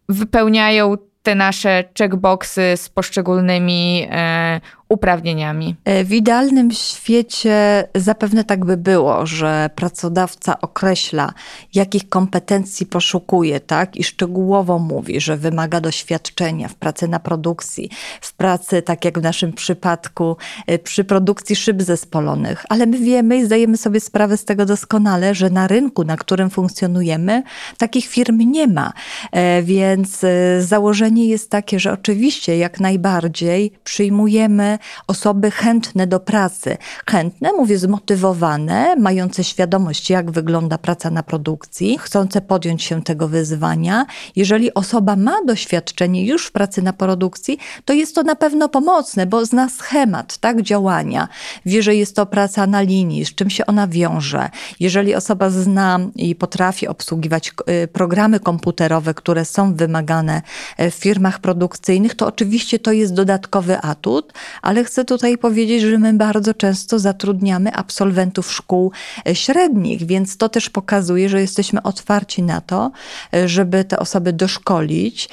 wypełniają 0.09 0.95
te 1.23 1.35
nasze 1.35 1.85
checkboxy 1.99 2.77
z 2.77 2.89
poszczególnymi 2.89 4.07
e, 4.11 4.61
uprawnieniami. 4.89 5.77
E, 5.85 6.05
w 6.05 6.13
idealnym 6.13 6.71
świecie 6.71 7.89
zapewne 7.95 8.45
tak 8.45 8.65
by 8.65 8.77
było, 8.77 9.27
że 9.27 9.71
pracodawca 9.75 10.61
określa, 10.61 11.33
jakich 11.75 12.09
kompetencji 12.09 12.87
poszukuje, 12.87 13.61
tak? 13.61 13.97
I 13.97 14.05
szczegółowo 14.05 14.79
mówi, 14.79 15.21
że 15.21 15.37
wymaga 15.37 15.81
doświadczenia 15.81 16.69
w 16.69 16.75
pracy 16.75 17.09
na 17.09 17.21
produkcji, 17.21 17.91
w 18.21 18.35
pracy, 18.35 18.83
tak 18.83 19.05
jak 19.05 19.19
w 19.19 19.23
naszym 19.23 19.53
przypadku, 19.53 20.37
e, 20.67 20.79
przy 20.79 21.05
produkcji 21.05 21.57
szyb 21.57 21.83
zespolonych. 21.83 22.65
Ale 22.69 22.87
my 22.87 22.99
wiemy 22.99 23.37
i 23.37 23.45
zdajemy 23.45 23.77
sobie 23.77 24.01
sprawę 24.01 24.37
z 24.37 24.45
tego 24.45 24.67
doskonale, 24.67 25.35
że 25.35 25.51
na 25.51 25.67
rynku, 25.67 26.05
na 26.05 26.17
którym 26.17 26.51
funkcjonujemy, 26.51 27.43
takich 27.79 28.07
firm 28.07 28.39
nie 28.39 28.67
ma. 28.67 28.93
E, 29.33 29.63
więc 29.63 30.25
założenie 30.61 31.27
jest 31.27 31.51
takie, 31.51 31.81
że 31.81 31.93
oczywiście 31.93 32.59
jak 32.59 32.81
najbardziej 32.81 33.73
przyjmujemy 33.85 34.76
osoby 35.07 35.51
chętne 35.51 36.07
do 36.07 36.21
pracy. 36.21 36.77
Chętne, 37.11 37.53
mówię, 37.53 37.79
zmotywowane, 37.79 38.97
mające 38.97 39.45
świadomość, 39.45 40.11
jak 40.11 40.31
wygląda 40.31 40.79
praca 40.79 41.11
na 41.11 41.23
produkcji, 41.23 41.99
chcące 41.99 42.41
podjąć 42.41 42.83
się 42.83 43.03
tego 43.03 43.29
wyzwania. 43.29 44.07
Jeżeli 44.37 44.75
osoba 44.75 45.17
ma 45.17 45.45
doświadczenie 45.47 46.27
już 46.27 46.47
w 46.47 46.53
pracy 46.53 46.83
na 46.83 46.93
produkcji, 46.93 47.59
to 47.85 47.93
jest 47.93 48.15
to 48.15 48.23
na 48.23 48.35
pewno 48.35 48.69
pomocne, 48.69 49.27
bo 49.27 49.45
zna 49.45 49.69
schemat 49.69 50.39
tak, 50.39 50.63
działania, 50.63 51.29
wie, 51.67 51.83
że 51.83 51.95
jest 51.95 52.17
to 52.17 52.27
praca 52.27 52.67
na 52.67 52.81
linii, 52.81 53.25
z 53.25 53.35
czym 53.35 53.51
się 53.51 53.67
ona 53.67 53.89
wiąże. 53.89 54.51
Jeżeli 54.81 55.15
osoba 55.15 55.51
zna 55.51 55.99
i 56.17 56.35
potrafi 56.35 56.89
obsługiwać 56.89 57.53
y, 57.85 57.89
programy 57.89 58.41
komputerowe, 58.41 59.15
które 59.15 59.45
są 59.45 59.75
wymagane 59.75 60.43
w 60.79 60.95
firmach 60.95 61.41
produkcyjnych, 61.41 62.15
to 62.15 62.27
oczywiście 62.27 62.79
to 62.79 62.93
jest 62.93 63.15
dodatkowy 63.15 63.81
atut, 63.81 64.33
ale 64.67 64.85
chcę 64.85 65.05
tutaj 65.05 65.39
powiedzieć, 65.39 65.83
że 65.83 65.99
my 65.99 66.15
bardzo 66.15 66.55
często 66.55 66.99
zatrudniamy 66.99 67.75
absolwentów 67.75 68.53
szkół 68.53 68.93
e, 69.29 69.35
średnich, 69.35 70.07
więc 70.07 70.37
to 70.37 70.49
też 70.49 70.71
pokazuje, 70.71 71.29
że 71.29 71.41
jesteśmy 71.41 71.83
otwarci 71.83 72.43
na 72.43 72.61
to, 72.61 72.91
e, 73.35 73.49
żeby 73.49 73.85
te 73.85 73.99
osoby 73.99 74.33
doszkolić, 74.33 75.29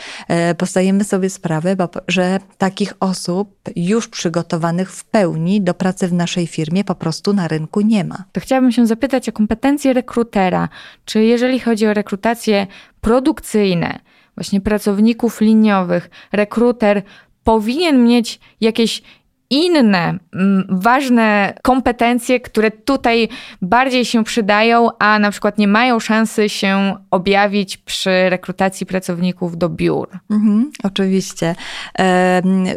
bo 0.59 0.65
zdajemy 0.65 1.03
sobie 1.03 1.29
sprawę, 1.29 1.75
że 2.07 2.39
takich 2.57 2.93
osób 2.99 3.55
już 3.75 4.07
przygotowanych 4.07 4.91
w 4.91 5.05
pełni 5.05 5.61
do 5.61 5.73
pracy 5.73 6.07
w 6.07 6.13
naszej 6.13 6.47
firmie 6.47 6.83
po 6.83 6.95
prostu 6.95 7.33
na 7.33 7.47
rynku 7.47 7.81
nie 7.81 8.03
ma. 8.03 8.23
To 8.31 8.41
chciałabym 8.41 8.71
się 8.71 8.87
zapytać 8.87 9.29
o 9.29 9.31
kompetencje 9.31 9.93
rekrutera. 9.93 10.69
Czy 11.05 11.23
jeżeli 11.23 11.59
chodzi 11.59 11.87
o 11.87 11.93
rekrutacje 11.93 12.67
produkcyjne, 13.01 13.99
właśnie 14.35 14.61
pracowników 14.61 15.41
liniowych, 15.41 16.09
rekruter 16.31 17.03
powinien 17.43 18.05
mieć 18.05 18.39
jakieś 18.61 19.01
inne 19.49 20.19
mm, 20.33 20.65
ważne 20.69 21.53
kompetencje, 21.61 22.39
które 22.39 22.71
tutaj 22.71 23.29
bardziej 23.61 24.05
się 24.05 24.23
przydają, 24.23 24.89
a 24.99 25.19
na 25.19 25.31
przykład 25.31 25.57
nie 25.57 25.67
mają 25.67 25.99
szansy 25.99 26.49
się 26.49 26.95
objawić 27.11 27.77
przy 27.77 28.29
rekrutacji 28.29 28.85
pracowników 28.85 29.57
do 29.57 29.69
biur. 29.69 30.07
Mhm, 30.31 30.71
oczywiście. 30.83 31.55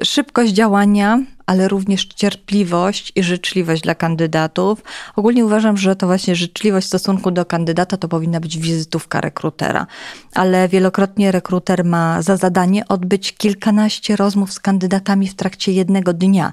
Szybkość 0.05 0.53
działania 0.53 1.19
ale 1.47 1.69
również 1.69 2.07
cierpliwość 2.07 3.13
i 3.17 3.23
życzliwość 3.23 3.83
dla 3.83 3.95
kandydatów. 3.95 4.83
Ogólnie 5.17 5.45
uważam, 5.45 5.77
że 5.77 5.97
to 5.97 6.07
właśnie 6.07 6.35
życzliwość 6.35 6.87
w 6.87 6.89
stosunku 6.89 7.31
do 7.31 7.45
kandydata 7.45 7.97
to 7.97 8.09
powinna 8.09 8.41
być 8.41 8.59
wizytówka 8.59 9.21
rekrutera, 9.21 9.87
ale 10.35 10.69
wielokrotnie 10.69 11.33
rekruter 11.33 11.85
ma 11.85 12.23
za 12.23 12.37
zadanie 12.37 12.89
odbyć 12.89 13.33
kilkanaście 13.33 14.17
rozmów 14.17 14.53
z 14.53 14.61
kandydatami 14.61 15.29
w 15.29 15.35
trakcie 15.35 15.73
jednego 15.73 16.13
dnia, 16.13 16.53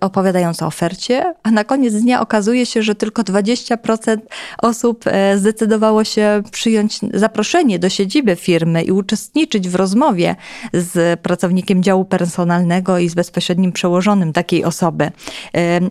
opowiadając 0.00 0.62
o 0.62 0.66
ofercie, 0.66 1.34
a 1.42 1.50
na 1.50 1.64
koniec 1.64 1.94
dnia 1.94 2.20
okazuje 2.20 2.66
się, 2.66 2.82
że 2.82 2.94
tylko 2.94 3.22
20% 3.22 4.16
osób 4.62 5.04
e, 5.06 5.38
zdecydowało 5.38 6.04
się 6.04 6.42
przyjąć 6.50 7.00
zaproszenie 7.14 7.78
do 7.78 7.88
siedziby 7.88 8.36
firmy 8.36 8.82
i 8.82 8.92
uczestniczyć 8.92 9.68
w 9.68 9.74
rozmowie 9.74 10.36
z 10.72 11.20
pracownikiem 11.20 11.82
działu 11.82 12.04
personalnego 12.04 12.98
i 12.98 13.08
z 13.08 13.14
bezpośrednim 13.14 13.72
przełożeniem 13.72 14.01
przełożonym 14.02 14.32
takiej 14.32 14.64
osoby. 14.64 15.10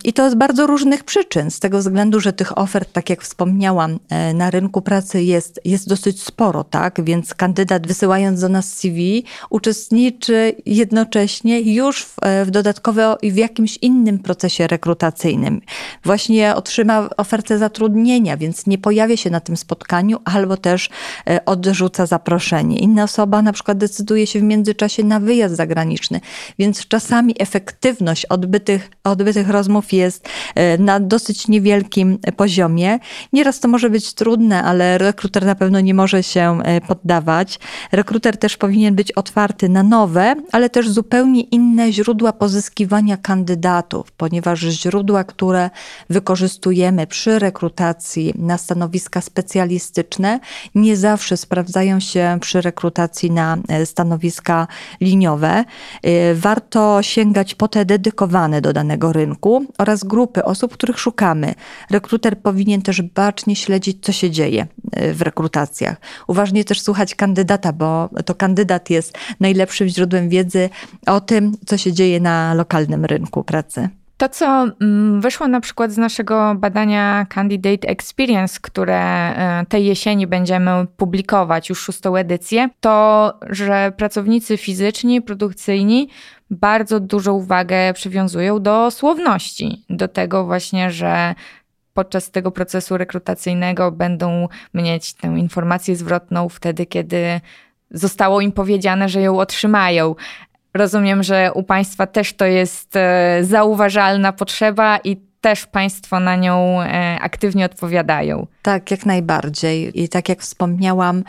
I 0.03 0.13
to 0.13 0.31
z 0.31 0.35
bardzo 0.35 0.67
różnych 0.67 1.03
przyczyn, 1.03 1.51
z 1.51 1.59
tego 1.59 1.77
względu, 1.77 2.19
że 2.19 2.33
tych 2.33 2.57
ofert, 2.57 2.93
tak 2.93 3.09
jak 3.09 3.21
wspomniałam, 3.21 3.99
e, 4.09 4.33
na 4.33 4.49
rynku 4.49 4.81
pracy 4.81 5.23
jest, 5.23 5.59
jest 5.65 5.89
dosyć 5.89 6.23
sporo, 6.23 6.63
tak? 6.63 7.03
Więc 7.03 7.33
kandydat 7.33 7.87
wysyłając 7.87 8.41
do 8.41 8.49
nas 8.49 8.73
CV 8.73 9.23
uczestniczy 9.49 10.55
jednocześnie 10.65 11.61
już 11.61 12.03
w, 12.03 12.15
e, 12.21 12.45
w 12.45 12.51
dodatkowo 12.51 13.17
i 13.21 13.31
w 13.31 13.35
jakimś 13.37 13.77
innym 13.81 14.19
procesie 14.19 14.67
rekrutacyjnym. 14.67 15.61
Właśnie 16.03 16.55
otrzyma 16.55 17.09
ofertę 17.17 17.57
zatrudnienia, 17.57 18.37
więc 18.37 18.67
nie 18.67 18.77
pojawia 18.77 19.17
się 19.17 19.29
na 19.29 19.39
tym 19.39 19.57
spotkaniu 19.57 20.19
albo 20.25 20.57
też 20.57 20.89
e, 21.29 21.45
odrzuca 21.45 22.05
zaproszenie. 22.05 22.79
Inna 22.79 23.03
osoba 23.03 23.41
na 23.41 23.53
przykład 23.53 23.77
decyduje 23.77 24.27
się 24.27 24.39
w 24.39 24.43
międzyczasie 24.43 25.03
na 25.03 25.19
wyjazd 25.19 25.55
zagraniczny, 25.55 26.21
więc 26.59 26.87
czasami 26.87 27.35
efektywność 27.39 28.00
odbytych, 28.29 28.89
odbytych 29.03 29.49
rozmów 29.49 29.93
jest 29.93 30.29
e, 30.55 30.77
na 30.77 30.99
dosyć 30.99 31.47
niewielkim 31.47 32.17
poziomie. 32.37 32.99
Nieraz 33.33 33.59
to 33.59 33.67
może 33.67 33.89
być 33.89 34.13
trudne, 34.13 34.63
ale 34.63 34.97
rekruter 34.97 35.45
na 35.45 35.55
pewno 35.55 35.79
nie 35.79 35.93
może 35.93 36.23
się 36.23 36.59
e, 36.63 36.81
poddawać. 36.81 37.59
Rekruter 37.91 38.37
też 38.37 38.57
powinien 38.57 38.95
być 38.95 39.11
otwarty 39.11 39.69
na 39.69 39.83
nowe, 39.83 40.35
ale 40.51 40.69
też 40.69 40.89
zupełnie 40.89 41.41
inne 41.41 41.91
źródła 41.91 42.33
pozyskiwania 42.33 43.17
kandydatów, 43.17 44.11
ponieważ 44.11 44.59
źródła, 44.59 45.23
które 45.23 45.69
wykorzystujemy 46.09 47.07
przy 47.07 47.39
rekrutacji 47.39 48.33
na 48.35 48.57
stanowiska 48.57 49.21
specjalistyczne, 49.21 50.39
nie 50.75 50.97
zawsze 50.97 51.37
sprawdzają 51.37 51.99
się 51.99 52.37
przy 52.41 52.61
rekrutacji 52.61 53.31
na 53.31 53.57
e, 53.67 53.85
stanowiska 53.85 54.67
liniowe. 55.01 55.65
Warto 56.35 57.01
sięgać 57.01 57.55
po 57.55 57.67
te 57.67 57.85
dedykowane 57.91 58.61
do 58.61 58.73
danego 58.73 59.13
rynku 59.13 59.65
oraz 59.77 60.03
grupy 60.03 60.43
osób, 60.43 60.73
których 60.73 60.99
szukamy. 60.99 61.53
Rekruter 61.89 62.41
powinien 62.41 62.81
też 62.81 63.01
bacznie 63.01 63.55
śledzić, 63.55 63.97
co 64.01 64.11
się 64.11 64.31
dzieje 64.31 64.67
e, 64.91 65.13
w 65.13 65.21
rekrutacjach. 65.21 65.97
Uważnie 66.27 66.63
też 66.65 66.81
słuchać 66.81 67.15
kandydata, 67.15 67.73
bo 67.73 68.09
to 68.25 68.35
kandydat 68.35 68.89
jest 68.89 69.17
najlepszym 69.39 69.87
źródłem 69.87 70.29
wiedzy 70.29 70.69
o 71.05 71.21
tym, 71.21 71.51
co 71.65 71.77
się 71.77 71.93
dzieje 71.93 72.19
na 72.19 72.53
lokalnym 72.53 73.05
rynku 73.05 73.43
pracy. 73.43 73.89
To, 74.21 74.29
co 74.29 74.67
mm, 74.81 75.21
wyszło 75.21 75.47
na 75.47 75.59
przykład 75.59 75.91
z 75.91 75.97
naszego 75.97 76.55
badania 76.55 77.25
Candidate 77.29 77.87
Experience, 77.87 78.59
które 78.61 78.99
e, 78.99 79.65
tej 79.65 79.85
jesieni 79.85 80.27
będziemy 80.27 80.71
publikować, 80.97 81.69
już 81.69 81.79
szóstą 81.79 82.15
edycję, 82.15 82.69
to, 82.79 83.33
że 83.49 83.91
pracownicy 83.97 84.57
fizyczni, 84.57 85.21
produkcyjni 85.21 86.09
bardzo 86.51 86.99
dużą 86.99 87.33
uwagę 87.33 87.93
przywiązują 87.93 88.61
do 88.61 88.91
słowności, 88.91 89.85
do 89.89 90.07
tego 90.07 90.45
właśnie, 90.45 90.91
że 90.91 91.35
podczas 91.93 92.31
tego 92.31 92.51
procesu 92.51 92.97
rekrutacyjnego 92.97 93.91
będą 93.91 94.47
mieć 94.73 95.13
tę 95.13 95.27
informację 95.27 95.95
zwrotną 95.95 96.49
wtedy, 96.49 96.85
kiedy 96.85 97.41
zostało 97.91 98.41
im 98.41 98.51
powiedziane, 98.51 99.09
że 99.09 99.21
ją 99.21 99.39
otrzymają. 99.39 100.15
Rozumiem, 100.73 101.23
że 101.23 101.51
u 101.53 101.63
Państwa 101.63 102.07
też 102.07 102.33
to 102.33 102.45
jest 102.45 102.95
e, 102.95 103.39
zauważalna 103.43 104.31
potrzeba 104.31 104.99
i 105.03 105.30
też 105.41 105.65
Państwo 105.65 106.19
na 106.19 106.35
nią 106.35 106.81
e, 106.81 107.17
aktywnie 107.21 107.65
odpowiadają. 107.65 108.47
Tak, 108.61 108.91
jak 108.91 109.05
najbardziej. 109.05 110.01
I 110.01 110.09
tak 110.09 110.29
jak 110.29 110.41
wspomniałam, 110.41 111.23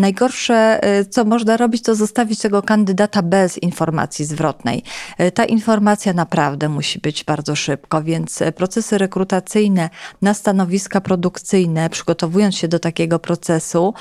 najgorsze, 0.00 0.82
e, 0.82 1.04
co 1.04 1.24
można 1.24 1.56
robić, 1.56 1.82
to 1.82 1.94
zostawić 1.94 2.38
tego 2.40 2.62
kandydata 2.62 3.22
bez 3.22 3.58
informacji 3.58 4.24
zwrotnej. 4.24 4.82
E, 5.18 5.30
ta 5.30 5.44
informacja 5.44 6.12
naprawdę 6.12 6.68
musi 6.68 6.98
być 6.98 7.24
bardzo 7.24 7.56
szybko, 7.56 8.02
więc 8.02 8.42
procesy 8.56 8.98
rekrutacyjne 8.98 9.90
na 10.22 10.34
stanowiska 10.34 11.00
produkcyjne, 11.00 11.90
przygotowując 11.90 12.56
się 12.56 12.68
do 12.68 12.78
takiego 12.78 13.18
procesu, 13.18 13.94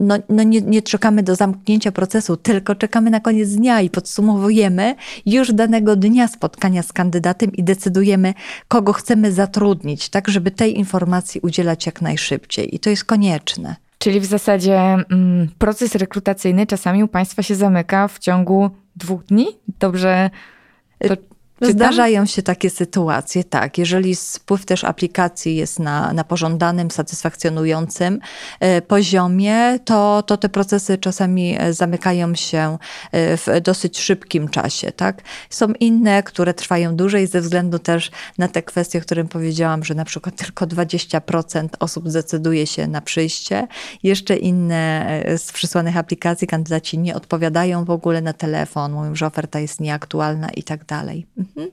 no, 0.00 0.14
no 0.28 0.42
nie, 0.42 0.60
nie 0.60 0.82
czekamy 0.82 1.22
do 1.22 1.34
zamknięcia 1.34 1.92
procesu, 1.92 2.36
tylko 2.36 2.74
czekamy 2.74 3.10
na 3.10 3.20
koniec 3.20 3.50
dnia 3.50 3.80
i 3.80 3.90
podsumowujemy 3.90 4.94
już 5.26 5.52
danego 5.52 5.96
dnia 5.96 6.28
spotkania 6.28 6.82
z 6.82 6.92
kandydatem 6.92 7.52
i 7.52 7.64
decydujemy, 7.64 7.95
decydujemy, 7.96 8.34
kogo 8.68 8.92
chcemy 8.92 9.32
zatrudnić, 9.32 10.08
tak 10.08 10.28
żeby 10.28 10.50
tej 10.50 10.78
informacji 10.78 11.40
udzielać 11.40 11.86
jak 11.86 12.02
najszybciej. 12.02 12.74
I 12.74 12.78
to 12.78 12.90
jest 12.90 13.04
konieczne. 13.04 13.76
Czyli 13.98 14.20
w 14.20 14.24
zasadzie 14.24 14.78
mm, 14.78 15.48
proces 15.58 15.94
rekrutacyjny 15.94 16.66
czasami 16.66 17.04
u 17.04 17.08
Państwa 17.08 17.42
się 17.42 17.54
zamyka 17.54 18.08
w 18.08 18.18
ciągu 18.18 18.70
dwóch 18.96 19.24
dni? 19.24 19.46
Dobrze. 19.80 20.30
To... 21.08 21.16
Zdarzają 21.60 22.26
się 22.26 22.42
takie 22.42 22.70
sytuacje, 22.70 23.44
tak. 23.44 23.78
Jeżeli 23.78 24.16
spływ 24.16 24.66
też 24.66 24.84
aplikacji 24.84 25.56
jest 25.56 25.78
na, 25.78 26.12
na 26.12 26.24
pożądanym, 26.24 26.90
satysfakcjonującym 26.90 28.20
e, 28.60 28.82
poziomie, 28.82 29.78
to, 29.84 30.22
to 30.22 30.36
te 30.36 30.48
procesy 30.48 30.98
czasami 30.98 31.56
e, 31.58 31.72
zamykają 31.72 32.34
się 32.34 32.78
e, 33.12 33.36
w 33.36 33.46
dosyć 33.62 34.00
szybkim 34.00 34.48
czasie, 34.48 34.92
tak. 34.92 35.22
Są 35.50 35.72
inne, 35.80 36.22
które 36.22 36.54
trwają 36.54 36.96
dłużej 36.96 37.26
ze 37.26 37.40
względu 37.40 37.78
też 37.78 38.10
na 38.38 38.48
te 38.48 38.62
kwestie, 38.62 38.98
o 38.98 39.02
którym 39.02 39.28
powiedziałam, 39.28 39.84
że 39.84 39.94
na 39.94 40.04
przykład 40.04 40.36
tylko 40.44 40.66
20% 40.66 41.68
osób 41.80 42.08
zdecyduje 42.08 42.66
się 42.66 42.86
na 42.86 43.00
przyjście. 43.00 43.68
Jeszcze 44.02 44.36
inne 44.36 45.06
z 45.36 45.52
przysłanych 45.52 45.96
aplikacji 45.96 46.46
kandydaci 46.46 46.98
nie 46.98 47.14
odpowiadają 47.14 47.84
w 47.84 47.90
ogóle 47.90 48.20
na 48.20 48.32
telefon, 48.32 48.92
mówią, 48.92 49.14
że 49.14 49.26
oferta 49.26 49.60
jest 49.60 49.80
nieaktualna 49.80 50.48
i 50.48 50.62
tak 50.62 50.84
dalej. 50.84 51.26
Mhm. 51.54 51.70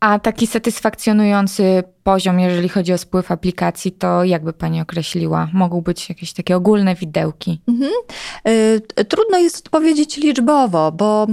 A 0.00 0.18
taki 0.18 0.46
satysfakcjonujący 0.46 1.82
poziom, 2.02 2.40
jeżeli 2.40 2.68
chodzi 2.68 2.92
o 2.92 2.98
spływ 2.98 3.30
aplikacji, 3.30 3.92
to 3.92 4.24
jakby 4.24 4.52
Pani 4.52 4.80
określiła? 4.80 5.48
Mogą 5.52 5.80
być 5.80 6.08
jakieś 6.08 6.32
takie 6.32 6.56
ogólne 6.56 6.94
widełki? 6.94 7.60
Mhm. 7.68 7.90
Y, 8.98 9.04
trudno 9.04 9.38
jest 9.38 9.66
odpowiedzieć 9.66 10.16
liczbowo, 10.16 10.92
bo 10.92 11.26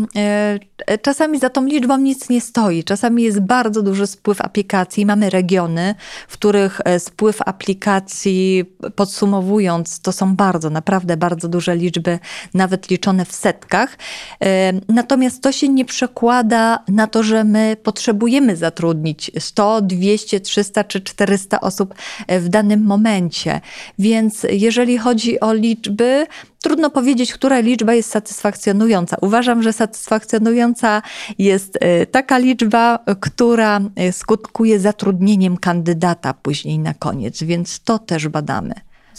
y, 0.91 0.97
czasami 1.01 1.39
za 1.39 1.49
tą 1.49 1.65
liczbą 1.65 1.97
nic 1.97 2.29
nie 2.29 2.41
stoi. 2.41 2.83
Czasami 2.83 3.23
jest 3.23 3.39
bardzo 3.39 3.81
duży 3.81 4.07
spływ 4.07 4.41
aplikacji. 4.41 5.05
Mamy 5.05 5.29
regiony, 5.29 5.95
w 6.27 6.33
których 6.33 6.81
e, 6.85 6.99
spływ 6.99 7.41
aplikacji, 7.45 8.65
podsumowując, 8.95 9.99
to 10.01 10.11
są 10.11 10.35
bardzo, 10.35 10.69
naprawdę 10.69 11.17
bardzo 11.17 11.47
duże 11.47 11.75
liczby, 11.75 12.19
nawet 12.53 12.89
liczone 12.89 13.25
w 13.25 13.31
setkach. 13.31 13.93
Y, 13.93 14.47
natomiast 14.87 15.43
to 15.43 15.51
się 15.51 15.69
nie 15.69 15.85
przekłada 15.85 16.83
na 16.87 17.07
to, 17.07 17.23
że 17.23 17.43
my 17.43 17.77
potrzebujemy 17.99 18.55
zatrudnić 18.55 19.31
100, 19.39 19.81
200, 19.81 20.39
300 20.39 20.83
czy 20.83 21.01
400 21.01 21.61
osób 21.61 21.93
e, 22.27 22.39
w 22.39 22.49
danym 22.49 22.83
momencie. 22.83 23.61
Więc 23.99 24.45
jeżeli 24.49 24.97
chodzi 24.97 25.39
o 25.39 25.53
liczby, 25.53 26.27
trudno 26.61 26.89
powiedzieć, 26.89 27.33
która 27.33 27.59
liczba 27.59 27.93
jest 27.93 28.09
satysfakcjonująca. 28.09 29.17
Uważam, 29.21 29.63
że 29.63 29.73
satysfakcjonująca 29.73 31.01
jest 31.39 31.77
e, 31.81 32.05
taka 32.05 32.37
liczba, 32.37 32.99
która 33.19 33.79
e, 33.95 34.11
skutkuje 34.11 34.79
zatrudnieniem 34.79 35.57
kandydata 35.57 36.33
później 36.33 36.79
na 36.79 36.93
koniec, 36.93 37.43
więc 37.43 37.79
to 37.79 37.99
też 37.99 38.27
badamy. 38.27 38.73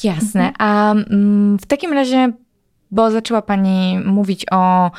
Jasne. 0.05 0.49
Mhm. 0.49 0.55
A 0.59 0.93
mm, 0.93 1.59
w 1.59 1.67
takim 1.67 1.93
razie, 1.93 2.33
bo 2.91 3.11
zaczęła 3.11 3.43
Pani 3.43 3.99
mówić 4.05 4.47
o 4.51 4.91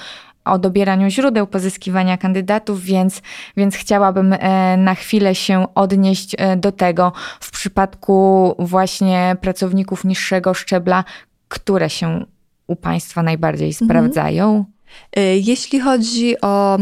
o 0.45 0.59
dobieraniu 0.59 1.09
źródeł 1.09 1.47
pozyskiwania 1.47 2.17
kandydatów, 2.17 2.83
więc, 2.83 3.21
więc 3.57 3.75
chciałabym 3.75 4.33
e, 4.33 4.77
na 4.77 4.95
chwilę 4.95 5.35
się 5.35 5.65
odnieść 5.75 6.35
e, 6.37 6.57
do 6.57 6.71
tego 6.71 7.11
w 7.39 7.51
przypadku 7.51 8.55
właśnie 8.59 9.35
pracowników 9.41 10.05
niższego 10.05 10.53
szczebla, 10.53 11.03
które 11.47 11.89
się 11.89 12.25
u 12.67 12.75
Państwa 12.75 13.23
najbardziej 13.23 13.67
mhm. 13.67 13.89
sprawdzają. 13.89 14.59
E, 14.59 14.80
jeśli 15.35 15.79
chodzi 15.79 16.41
o 16.41 16.77
e, 16.77 16.81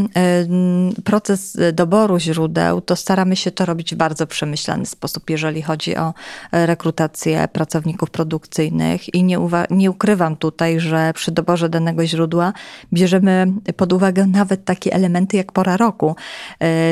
proces 1.03 1.57
doboru 1.73 2.19
źródeł, 2.19 2.81
to 2.81 2.95
staramy 2.95 3.35
się 3.35 3.51
to 3.51 3.65
robić 3.65 3.95
w 3.95 3.97
bardzo 3.97 4.27
przemyślany 4.27 4.85
sposób, 4.85 5.29
jeżeli 5.29 5.61
chodzi 5.61 5.95
o 5.95 6.13
e, 6.51 6.65
rekrutację 6.65 7.47
pracowników 7.53 8.09
produkcyjnych. 8.09 9.13
I 9.13 9.23
nie, 9.23 9.37
nie 9.69 9.91
ukrywam 9.91 10.35
tutaj, 10.35 10.79
że 10.79 11.13
przy 11.13 11.31
doborze 11.31 11.69
danego 11.69 12.05
źródła 12.05 12.53
bierzemy 12.93 13.47
pod 13.77 13.93
uwagę 13.93 14.27
nawet 14.27 14.65
takie 14.65 14.93
elementy 14.93 15.37
jak 15.37 15.51
pora 15.51 15.77
roku, 15.77 16.15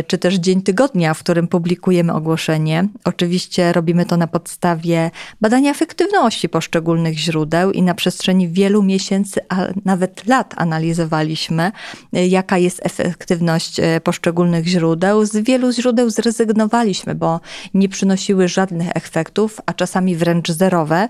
czy 0.08 0.18
też 0.18 0.36
dzień 0.36 0.62
tygodnia, 0.62 1.14
w 1.14 1.20
którym 1.20 1.48
publikujemy 1.48 2.14
ogłoszenie. 2.14 2.88
Oczywiście 3.04 3.74
robimy 3.74 4.06
to 4.06 4.18
na 4.18 4.28
podstawie 4.28 5.12
badania 5.42 5.72
efektywności 5.72 6.50
poszczególnych 6.50 7.18
źródeł 7.18 7.72
i 7.72 7.82
na 7.82 7.94
przestrzeni 7.94 8.50
wielu 8.50 8.84
miesięcy, 8.84 9.42
a 9.50 9.68
nawet 9.86 10.28
lat 10.28 10.54
analizowaliśmy 10.58 11.07
analizowaliśmy, 11.08 11.72
e, 12.14 12.28
jaka 12.28 12.58
jest 12.58 12.82
efektywność 12.84 13.80
e, 13.80 14.02
poszczególnych 14.02 14.66
źródeł. 14.66 15.26
Z 15.26 15.38
wielu 15.38 15.72
źródeł 15.72 16.10
zrezygnowaliśmy, 16.10 17.16
bo 17.16 17.40
nie 17.74 17.90
przynosiły 17.90 18.48
żadnych 18.48 18.88
efektów, 18.96 19.62
a 19.66 19.74
czasami 19.74 20.16
wręcz 20.16 20.52
zerowe, 20.52 21.08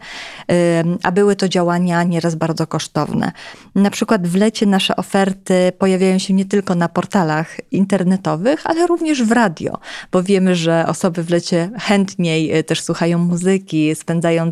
e, 0.51 0.83
a 1.03 1.11
były 1.11 1.35
to 1.35 1.49
działania 1.49 2.03
nieraz 2.03 2.35
bardzo 2.35 2.67
kosztowne. 2.67 3.31
Na 3.75 3.89
przykład 3.89 4.27
w 4.27 4.35
lecie 4.35 4.65
nasze 4.65 4.95
oferty 4.95 5.71
pojawiają 5.77 6.19
się 6.19 6.33
nie 6.33 6.45
tylko 6.45 6.75
na 6.75 6.89
portalach 6.89 7.57
internetowych, 7.71 8.61
ale 8.65 8.87
również 8.87 9.23
w 9.23 9.31
radio, 9.31 9.77
bo 10.11 10.23
wiemy, 10.23 10.55
że 10.55 10.85
osoby 10.87 11.23
w 11.23 11.29
lecie 11.29 11.69
chętniej 11.79 12.63
też 12.63 12.81
słuchają 12.81 13.17
muzyki, 13.17 13.95
spędzają 13.95 14.51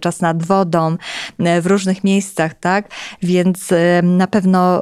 czas 0.00 0.20
nad 0.20 0.42
wodą 0.42 0.96
w 1.38 1.66
różnych 1.66 2.04
miejscach, 2.04 2.54
tak? 2.54 2.88
Więc 3.22 3.68
na 4.02 4.26
pewno 4.26 4.80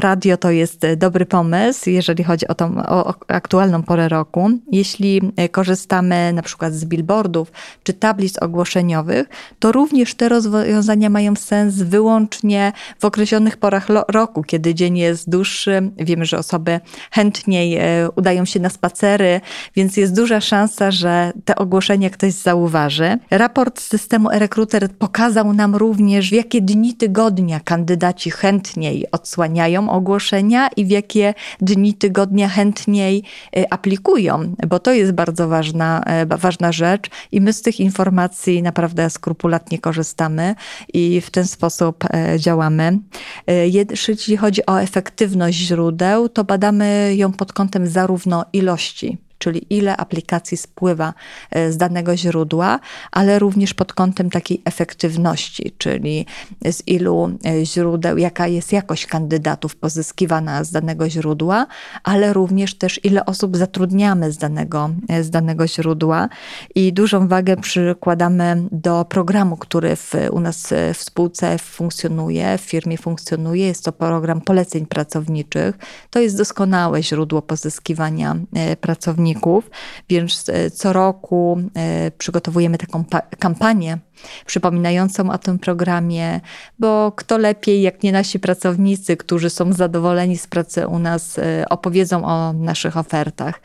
radio 0.00 0.36
to 0.36 0.50
jest 0.50 0.86
dobry 0.96 1.26
pomysł, 1.26 1.90
jeżeli 1.90 2.24
chodzi 2.24 2.48
o 2.48 2.54
tą 2.54 2.76
o 2.76 3.14
aktualną 3.28 3.82
porę 3.82 4.08
roku. 4.08 4.50
Jeśli 4.72 5.20
e, 5.36 5.48
korzystamy 5.48 6.32
na 6.32 6.42
przykład 6.42 6.74
z 6.74 6.84
billboardów 6.84 7.52
czy 7.82 7.92
tablic 7.92 8.42
ogłoszeniowych, 8.42 9.28
to 9.58 9.72
również 9.72 10.14
te 10.14 10.28
rozwiązania 10.28 11.10
mają 11.10 11.36
sens 11.36 11.74
wyłącznie 11.74 12.72
w 12.98 13.04
określonych 13.04 13.56
porach 13.56 13.86
roku, 14.08 14.42
kiedy 14.42 14.74
dzień 14.74 14.98
jest 14.98 15.30
dłuższy. 15.30 15.90
Wiemy, 15.96 16.24
że 16.24 16.38
osoby 16.38 16.80
chętniej 17.10 17.76
e, 17.76 18.10
udają 18.16 18.44
się 18.44 18.60
na 18.60 18.70
spacery, 18.70 19.40
więc 19.76 19.96
jest 19.96 20.16
duża 20.16 20.40
szansa, 20.40 20.90
że 20.90 21.32
te 21.44 21.56
ogłoszenia 21.56 22.10
ktoś 22.10 22.32
zauważy. 22.32 23.18
Raport 23.30 23.80
systemu 23.80 24.30
e-rekruter 24.30 24.90
pokazał 24.90 25.52
nam 25.52 25.76
również, 25.76 26.30
w 26.30 26.32
jakie 26.32 26.60
dni 26.60 26.94
tygodnia 26.94 27.60
kandydaci 27.60 28.30
chętniej 28.30 29.06
odsłaniają 29.12 29.41
odsłaniają 29.42 29.90
ogłoszenia 29.90 30.68
i 30.76 30.84
w 30.84 30.90
jakie 30.90 31.34
dni 31.60 31.94
tygodnia 31.94 32.48
chętniej 32.48 33.22
y, 33.56 33.70
aplikują, 33.70 34.54
bo 34.68 34.78
to 34.78 34.92
jest 34.92 35.12
bardzo 35.12 35.48
ważna, 35.48 36.02
e, 36.06 36.26
ważna 36.26 36.72
rzecz 36.72 37.10
i 37.32 37.40
my 37.40 37.52
z 37.52 37.62
tych 37.62 37.80
informacji 37.80 38.62
naprawdę 38.62 39.10
skrupulatnie 39.10 39.78
korzystamy 39.78 40.54
i 40.94 41.20
w 41.20 41.30
ten 41.30 41.46
sposób 41.46 42.04
e, 42.04 42.38
działamy. 42.38 42.98
E, 43.46 43.68
jeśli 43.68 44.36
chodzi 44.36 44.66
o 44.66 44.82
efektywność 44.82 45.58
źródeł, 45.58 46.28
to 46.28 46.44
badamy 46.44 47.14
ją 47.16 47.32
pod 47.32 47.52
kątem 47.52 47.86
zarówno 47.86 48.44
ilości 48.52 49.18
czyli 49.42 49.66
ile 49.70 49.96
aplikacji 49.96 50.56
spływa 50.56 51.14
e, 51.50 51.72
z 51.72 51.76
danego 51.76 52.16
źródła, 52.16 52.80
ale 53.12 53.38
również 53.38 53.74
pod 53.74 53.92
kątem 53.92 54.30
takiej 54.30 54.62
efektywności, 54.64 55.72
czyli 55.78 56.26
z 56.64 56.82
ilu 56.86 57.30
e, 57.46 57.66
źródeł, 57.66 58.18
jaka 58.18 58.46
jest 58.46 58.72
jakość 58.72 59.06
kandydatów 59.06 59.76
pozyskiwana 59.76 60.64
z 60.64 60.70
danego 60.70 61.10
źródła, 61.10 61.66
ale 62.04 62.32
również 62.32 62.74
też 62.74 63.00
ile 63.04 63.26
osób 63.26 63.56
zatrudniamy 63.56 64.32
z 64.32 64.38
danego, 64.38 64.90
e, 65.08 65.24
z 65.24 65.30
danego 65.30 65.68
źródła. 65.68 66.28
I 66.74 66.92
dużą 66.92 67.28
wagę 67.28 67.56
przykładamy 67.56 68.68
do 68.72 69.04
programu, 69.04 69.56
który 69.56 69.96
w, 69.96 70.14
u 70.30 70.40
nas 70.40 70.74
w 70.94 71.02
spółce 71.02 71.58
funkcjonuje, 71.58 72.58
w 72.58 72.60
firmie 72.60 72.98
funkcjonuje. 72.98 73.66
Jest 73.66 73.84
to 73.84 73.92
program 73.92 74.40
poleceń 74.40 74.86
pracowniczych. 74.86 75.78
To 76.10 76.20
jest 76.20 76.36
doskonałe 76.36 77.02
źródło 77.02 77.42
pozyskiwania 77.42 78.36
pracowników 78.80 79.31
pracowników, 79.32 79.70
więc 80.08 80.48
e, 80.48 80.70
co 80.70 80.92
roku 80.92 81.58
e, 81.76 82.10
przygotowujemy 82.10 82.78
taką 82.78 83.04
kampanię 83.38 83.98
przypominającą 84.46 85.30
o 85.30 85.38
tym 85.38 85.58
programie, 85.58 86.40
bo 86.78 87.12
kto 87.16 87.38
lepiej, 87.38 87.82
jak 87.82 88.02
nie 88.02 88.12
nasi 88.12 88.40
pracownicy, 88.40 89.16
którzy 89.16 89.50
są 89.50 89.72
zadowoleni 89.72 90.38
z 90.38 90.46
pracy 90.46 90.86
u 90.86 90.98
nas, 90.98 91.38
e, 91.38 91.64
opowiedzą 91.68 92.24
o 92.24 92.52
naszych 92.52 92.96
ofertach. 92.96 93.60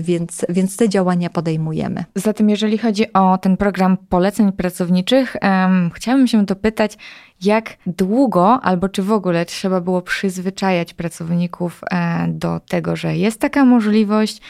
Więc, 0.00 0.46
więc 0.48 0.76
te 0.76 0.88
działania 0.88 1.30
podejmujemy. 1.30 2.04
Zatem, 2.14 2.50
jeżeli 2.50 2.78
chodzi 2.78 3.12
o 3.12 3.38
ten 3.38 3.56
program 3.56 3.96
poleceń 4.08 4.52
pracowniczych, 4.52 5.36
um, 5.42 5.90
chciałabym 5.94 6.26
się 6.26 6.44
dopytać, 6.44 6.98
jak 7.42 7.76
długo 7.86 8.60
albo 8.62 8.88
czy 8.88 9.02
w 9.02 9.12
ogóle 9.12 9.46
trzeba 9.46 9.80
było 9.80 10.02
przyzwyczajać 10.02 10.94
pracowników 10.94 11.80
do 12.28 12.60
tego, 12.60 12.96
że 12.96 13.16
jest 13.16 13.40
taka 13.40 13.64
możliwość 13.64 14.40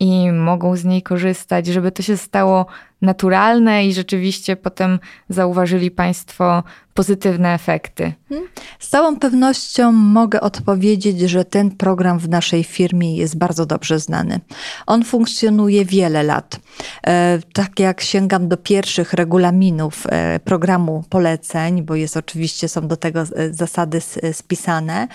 i 0.00 0.32
mogą 0.32 0.76
z 0.76 0.84
niej 0.84 1.02
korzystać, 1.02 1.66
żeby 1.66 1.92
to 1.92 2.02
się 2.02 2.16
stało 2.16 2.66
naturalne 3.02 3.86
i 3.86 3.94
rzeczywiście 3.94 4.56
potem 4.56 4.98
zauważyli 5.28 5.90
Państwo 5.90 6.62
pozytywne 6.94 7.54
efekty? 7.54 8.12
Hmm? 8.28 8.48
Z 8.78 8.88
całą 8.88 9.18
pewnością 9.18 9.92
mogę 9.92 10.40
odpowiedzieć, 10.40 11.20
że 11.20 11.44
ten 11.44 11.70
program 11.70 12.18
w 12.18 12.28
naszej 12.28 12.64
firmie 12.64 13.16
jest 13.16 13.38
bardzo 13.38 13.66
dobrze 13.66 13.98
znany. 13.98 14.40
On 14.86 15.04
funkcjonuje 15.04 15.84
wiele 15.84 16.22
lat. 16.22 16.60
E, 17.06 17.38
tak 17.52 17.80
jak 17.80 18.00
sięgam 18.00 18.48
do 18.48 18.56
pierwszych 18.56 19.12
regulaminów 19.12 20.06
e, 20.06 20.40
programu 20.40 21.04
poleceń, 21.08 21.82
bo 21.82 21.94
jest 21.94 22.16
oczywiście, 22.16 22.68
są 22.68 22.88
do 22.88 22.96
tego 22.96 23.20
e, 23.20 23.54
zasady 23.54 24.00
spisane, 24.32 25.08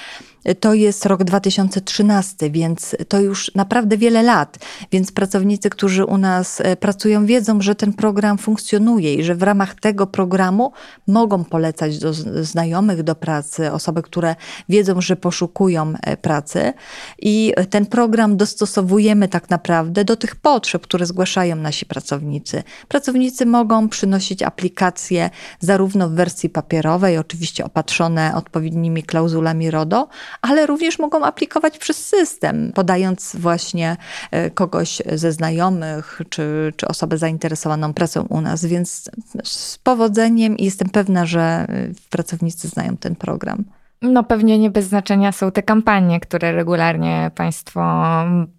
to 0.60 0.74
jest 0.74 1.06
rok 1.06 1.24
2013, 1.24 2.50
więc 2.50 2.96
to 3.08 3.20
już 3.20 3.52
naprawdę 3.56 3.98
wiele 3.98 4.24
lat. 4.24 4.58
Więc 4.92 5.12
pracownicy, 5.12 5.70
którzy 5.70 6.06
u 6.06 6.18
nas 6.18 6.62
e, 6.62 6.76
pracują, 6.76 7.26
wiedzą, 7.26 7.62
że 7.62 7.76
ten 7.76 7.94
program 7.94 8.38
funkcjonuje 8.38 9.16
i 9.16 9.24
że 9.24 9.36
w 9.36 9.44
ramach 9.44 9.76
tego 9.76 10.08
programu 10.08 10.72
mogą 11.08 11.44
polecać 11.44 12.00
do 12.00 12.14
znajomych 12.44 13.04
do 13.04 13.16
pracy, 13.16 13.72
osoby, 13.72 14.02
które 14.02 14.36
wiedzą, 14.70 15.02
że 15.02 15.16
poszukują 15.16 15.94
e, 16.02 16.18
pracy. 16.18 16.74
I 17.20 17.54
ten 17.70 17.86
program 17.86 18.38
dostosowujemy 18.38 19.28
tak 19.28 19.50
naprawdę 19.50 20.06
do 20.06 20.16
tych 20.16 20.36
potrzeb, 20.36 20.82
które 20.84 21.06
zgłaszają 21.06 21.56
nasi 21.56 21.86
pracownicy. 21.86 22.64
Pracownicy 22.88 23.46
mogą 23.46 23.90
przynosić 23.90 24.44
aplikacje 24.44 25.30
zarówno 25.60 26.10
w 26.10 26.14
wersji 26.14 26.50
papierowej, 26.50 27.18
oczywiście 27.18 27.66
opatrzone 27.66 28.36
odpowiednimi 28.36 29.04
klauzulami 29.04 29.72
RODO, 29.72 30.08
ale 30.42 30.66
również 30.66 31.00
mogą 31.00 31.26
aplikować 31.26 31.78
przez 31.78 32.06
system, 32.08 32.72
podając 32.76 33.36
właśnie 33.40 33.98
e, 34.32 34.50
kogoś 34.50 35.02
ze 35.14 35.32
znajomych 35.32 36.22
czy, 36.30 36.74
czy 36.76 36.88
osobę 36.88 37.18
zainteresowaną 37.18 37.94
pracą 37.94 38.26
u 38.30 38.42
nas. 38.42 38.66
Więc 38.66 39.10
z 39.44 39.78
powodzeniem 39.78 40.58
i 40.58 40.66
jestem 40.66 40.90
pewna, 40.90 41.26
że 41.26 41.42
e, 41.42 41.68
pracownicy 42.10 42.68
znają 42.68 42.98
ten 42.98 43.16
program. 43.16 43.64
No 44.02 44.24
pewnie 44.24 44.60
nie 44.60 44.70
bez 44.70 44.86
znaczenia 44.86 45.32
są 45.32 45.52
te 45.52 45.64
kampanie, 45.64 46.20
które 46.20 46.52
regularnie 46.52 47.32
Państwo 47.36 48.04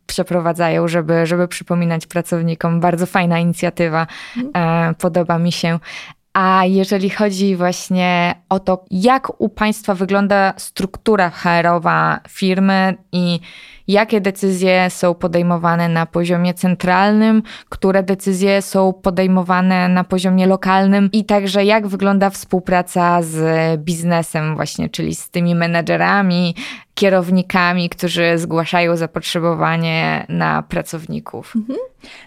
przeprowadzają, 0.07 0.89
żeby, 0.89 1.27
żeby 1.27 1.49
przypominać 1.49 2.07
pracownikom. 2.07 2.81
Bardzo 2.81 3.07
fajna 3.07 3.39
inicjatywa, 3.39 4.07
mhm. 4.37 4.91
e, 4.91 4.95
podoba 4.95 5.39
mi 5.39 5.53
się. 5.53 5.79
A 6.33 6.65
jeżeli 6.65 7.11
chodzi 7.11 7.57
właśnie 7.57 8.35
o 8.49 8.61
to, 8.61 8.85
jak 8.91 9.41
u 9.41 9.49
Państwa 9.49 9.95
wygląda 9.95 10.55
struktura 10.57 11.31
HR-owa 11.31 12.21
firmy 12.29 12.95
i 13.13 13.41
jakie 13.89 14.21
decyzje 14.21 14.91
są 14.91 15.15
podejmowane 15.15 15.89
na 15.89 16.07
poziomie 16.07 16.55
centralnym, 16.55 17.43
które 17.69 18.03
decyzje 18.03 18.63
są 18.63 18.93
podejmowane 18.93 19.89
na 19.89 20.05
poziomie 20.05 20.47
lokalnym 20.47 21.09
i 21.13 21.25
także 21.25 21.65
jak 21.65 21.87
wygląda 21.87 22.31
współpraca 22.31 23.23
z 23.23 23.81
biznesem 23.81 24.57
właśnie, 24.57 24.89
czyli 24.89 25.15
z 25.15 25.31
tymi 25.31 25.55
menedżerami, 25.55 26.55
kierownikami, 26.95 27.89
którzy 27.89 28.39
zgłaszają 28.39 28.97
zapotrzebowanie 28.97 30.27
na 30.29 30.63
pracowników. 30.63 31.57
Mhm. 31.57 31.79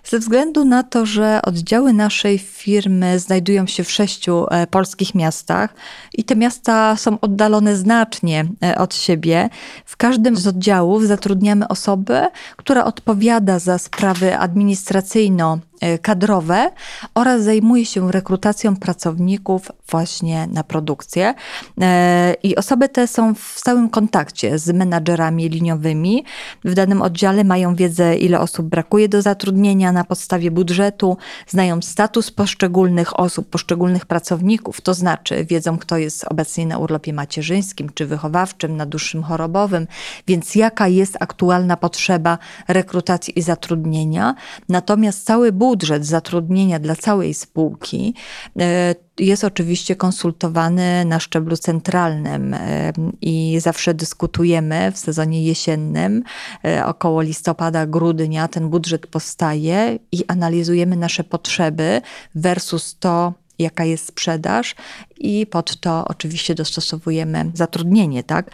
Ze 0.03 0.19
względu 0.19 0.65
na 0.65 0.83
to, 0.83 1.05
że 1.05 1.39
oddziały 1.43 1.93
naszej 1.93 2.37
firmy 2.37 3.19
znajdują 3.19 3.67
się 3.67 3.83
w 3.83 3.91
sześciu 3.91 4.45
e, 4.51 4.67
polskich 4.67 5.15
miastach 5.15 5.73
i 6.13 6.23
te 6.23 6.35
miasta 6.35 6.95
są 6.95 7.19
oddalone 7.19 7.75
znacznie 7.75 8.45
e, 8.63 8.77
od 8.77 8.95
siebie, 8.95 9.49
w 9.85 9.97
każdym 9.97 10.37
z 10.37 10.47
oddziałów 10.47 11.03
zatrudniamy 11.03 11.44
osobę, 11.69 12.29
która 12.55 12.85
odpowiada 12.85 13.59
za 13.59 13.77
sprawy 13.77 14.37
administracyjno 14.37 15.59
kadrowe 16.01 16.71
oraz 17.15 17.43
zajmuje 17.43 17.85
się 17.85 18.11
rekrutacją 18.11 18.75
pracowników 18.75 19.71
właśnie 19.89 20.47
na 20.47 20.63
produkcję. 20.63 21.33
E, 21.81 22.35
I 22.43 22.55
osoby 22.55 22.89
te 22.89 23.07
są 23.07 23.35
w 23.35 23.53
stałym 23.55 23.89
kontakcie 23.89 24.59
z 24.59 24.73
menadżerami 24.73 25.49
liniowymi. 25.49 26.23
W 26.65 26.73
danym 26.73 27.01
oddziale 27.01 27.43
mają 27.43 27.75
wiedzę, 27.75 28.15
ile 28.15 28.39
osób 28.39 28.65
brakuje 28.65 29.09
do 29.09 29.21
zatrudnienia 29.21 29.91
na 29.91 30.03
podstawie 30.03 30.51
budżetu, 30.51 31.17
znają 31.47 31.81
status 31.81 32.31
poszczególnych 32.31 33.19
osób, 33.19 33.49
poszczególnych 33.49 34.05
pracowników, 34.05 34.81
to 34.81 34.93
znaczy 34.93 35.45
wiedzą, 35.45 35.77
kto 35.77 35.97
jest 35.97 36.25
obecnie 36.29 36.65
na 36.65 36.77
urlopie 36.77 37.13
macierzyńskim 37.13 37.89
czy 37.93 38.05
wychowawczym, 38.05 38.77
na 38.77 38.85
dłuższym 38.85 39.23
chorobowym, 39.23 39.87
więc 40.27 40.55
jaka 40.55 40.87
jest 40.87 41.17
aktualna 41.19 41.77
potrzeba 41.77 42.37
rekrutacji 42.67 43.39
i 43.39 43.41
zatrudnienia. 43.41 44.35
Natomiast 44.69 45.25
cały 45.25 45.51
budżet 45.51 45.64
budżet 45.65 46.05
zatrudnienia 46.05 46.79
dla 46.79 46.95
całej 46.95 47.33
spółki 47.33 48.13
e, 48.59 48.95
jest 49.19 49.43
oczywiście 49.43 49.95
konsultowany 49.95 51.05
na 51.05 51.19
szczeblu 51.19 51.57
centralnym 51.57 52.53
e, 52.53 52.93
i 53.21 53.57
zawsze 53.59 53.93
dyskutujemy 53.93 54.91
w 54.91 54.97
sezonie 54.97 55.43
jesiennym, 55.43 56.23
e, 56.65 56.85
około 56.85 57.21
listopada, 57.21 57.85
grudnia 57.85 58.47
ten 58.47 58.69
budżet 58.69 59.07
powstaje 59.07 59.99
i 60.11 60.25
analizujemy 60.27 60.95
nasze 60.95 61.23
potrzeby 61.23 62.01
versus 62.35 62.97
to, 62.99 63.33
jaka 63.59 63.85
jest 63.85 64.07
sprzedaż 64.07 64.75
i 65.17 65.47
pod 65.47 65.79
to 65.79 66.05
oczywiście 66.07 66.55
dostosowujemy 66.55 67.51
zatrudnienie, 67.53 68.23
tak? 68.23 68.51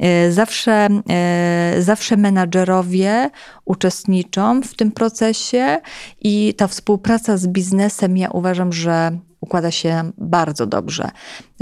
E, 0.00 0.32
zawsze, 0.32 0.88
e, 1.10 1.76
zawsze 1.78 2.16
menadżerowie 2.16 3.30
uczestniczą 3.64 4.62
w 4.62 4.74
tym 4.74 4.92
procesie 4.92 5.80
i 6.20 6.54
ta 6.56 6.66
współpraca 6.66 7.36
z 7.36 7.46
biznesem, 7.46 8.16
ja 8.16 8.30
uważam, 8.30 8.72
że 8.72 9.18
układa 9.40 9.70
się 9.70 10.10
bardzo 10.18 10.66
dobrze, 10.66 11.10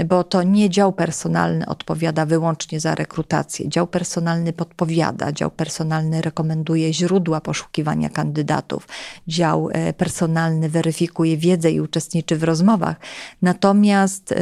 bo 0.05 0.23
to 0.23 0.43
nie 0.43 0.69
dział 0.69 0.93
personalny 0.93 1.65
odpowiada 1.65 2.25
wyłącznie 2.25 2.79
za 2.79 2.95
rekrutację. 2.95 3.69
Dział 3.69 3.87
personalny 3.87 4.53
podpowiada, 4.53 5.31
dział 5.31 5.51
personalny 5.51 6.21
rekomenduje 6.21 6.93
źródła 6.93 7.41
poszukiwania 7.41 8.09
kandydatów, 8.09 8.87
dział 9.27 9.69
e, 9.71 9.93
personalny 9.93 10.69
weryfikuje 10.69 11.37
wiedzę 11.37 11.71
i 11.71 11.81
uczestniczy 11.81 12.37
w 12.37 12.43
rozmowach. 12.43 12.95
Natomiast 13.41 14.33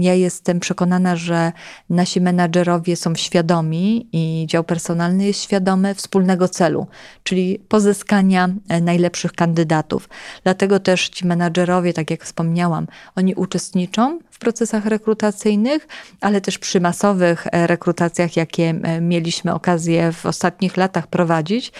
ja 0.00 0.14
jestem 0.14 0.60
przekonana, 0.60 1.16
że 1.16 1.52
nasi 1.90 2.20
menadżerowie 2.20 2.96
są 2.96 3.14
świadomi 3.14 4.08
i 4.12 4.46
dział 4.48 4.64
personalny 4.64 5.24
jest 5.24 5.42
świadomy 5.42 5.94
wspólnego 5.94 6.48
celu, 6.48 6.86
czyli 7.22 7.58
pozyskania 7.68 8.48
e, 8.68 8.80
najlepszych 8.80 9.32
kandydatów. 9.32 10.08
Dlatego 10.42 10.80
też 10.80 11.08
ci 11.08 11.26
menadżerowie, 11.26 11.92
tak 11.92 12.10
jak 12.10 12.24
wspomniałam, 12.24 12.86
oni 13.16 13.34
uczestniczą 13.34 14.18
procesach 14.44 14.86
rekrutacyjnych, 14.86 15.88
ale 16.20 16.40
też 16.40 16.58
przy 16.58 16.80
masowych 16.80 17.46
e, 17.46 17.66
rekrutacjach, 17.66 18.36
jakie 18.36 18.74
e, 18.82 19.00
mieliśmy 19.00 19.54
okazję 19.54 20.12
w 20.12 20.26
ostatnich 20.26 20.76
latach 20.76 21.06
prowadzić, 21.06 21.72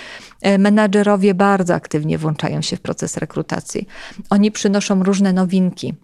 e, 0.42 0.58
menadżerowie 0.58 1.34
bardzo 1.34 1.74
aktywnie 1.74 2.18
włączają 2.18 2.62
się 2.62 2.76
w 2.76 2.80
proces 2.80 3.16
rekrutacji. 3.16 3.86
Oni 4.30 4.50
przynoszą 4.50 5.02
różne 5.02 5.32
nowinki 5.32 5.94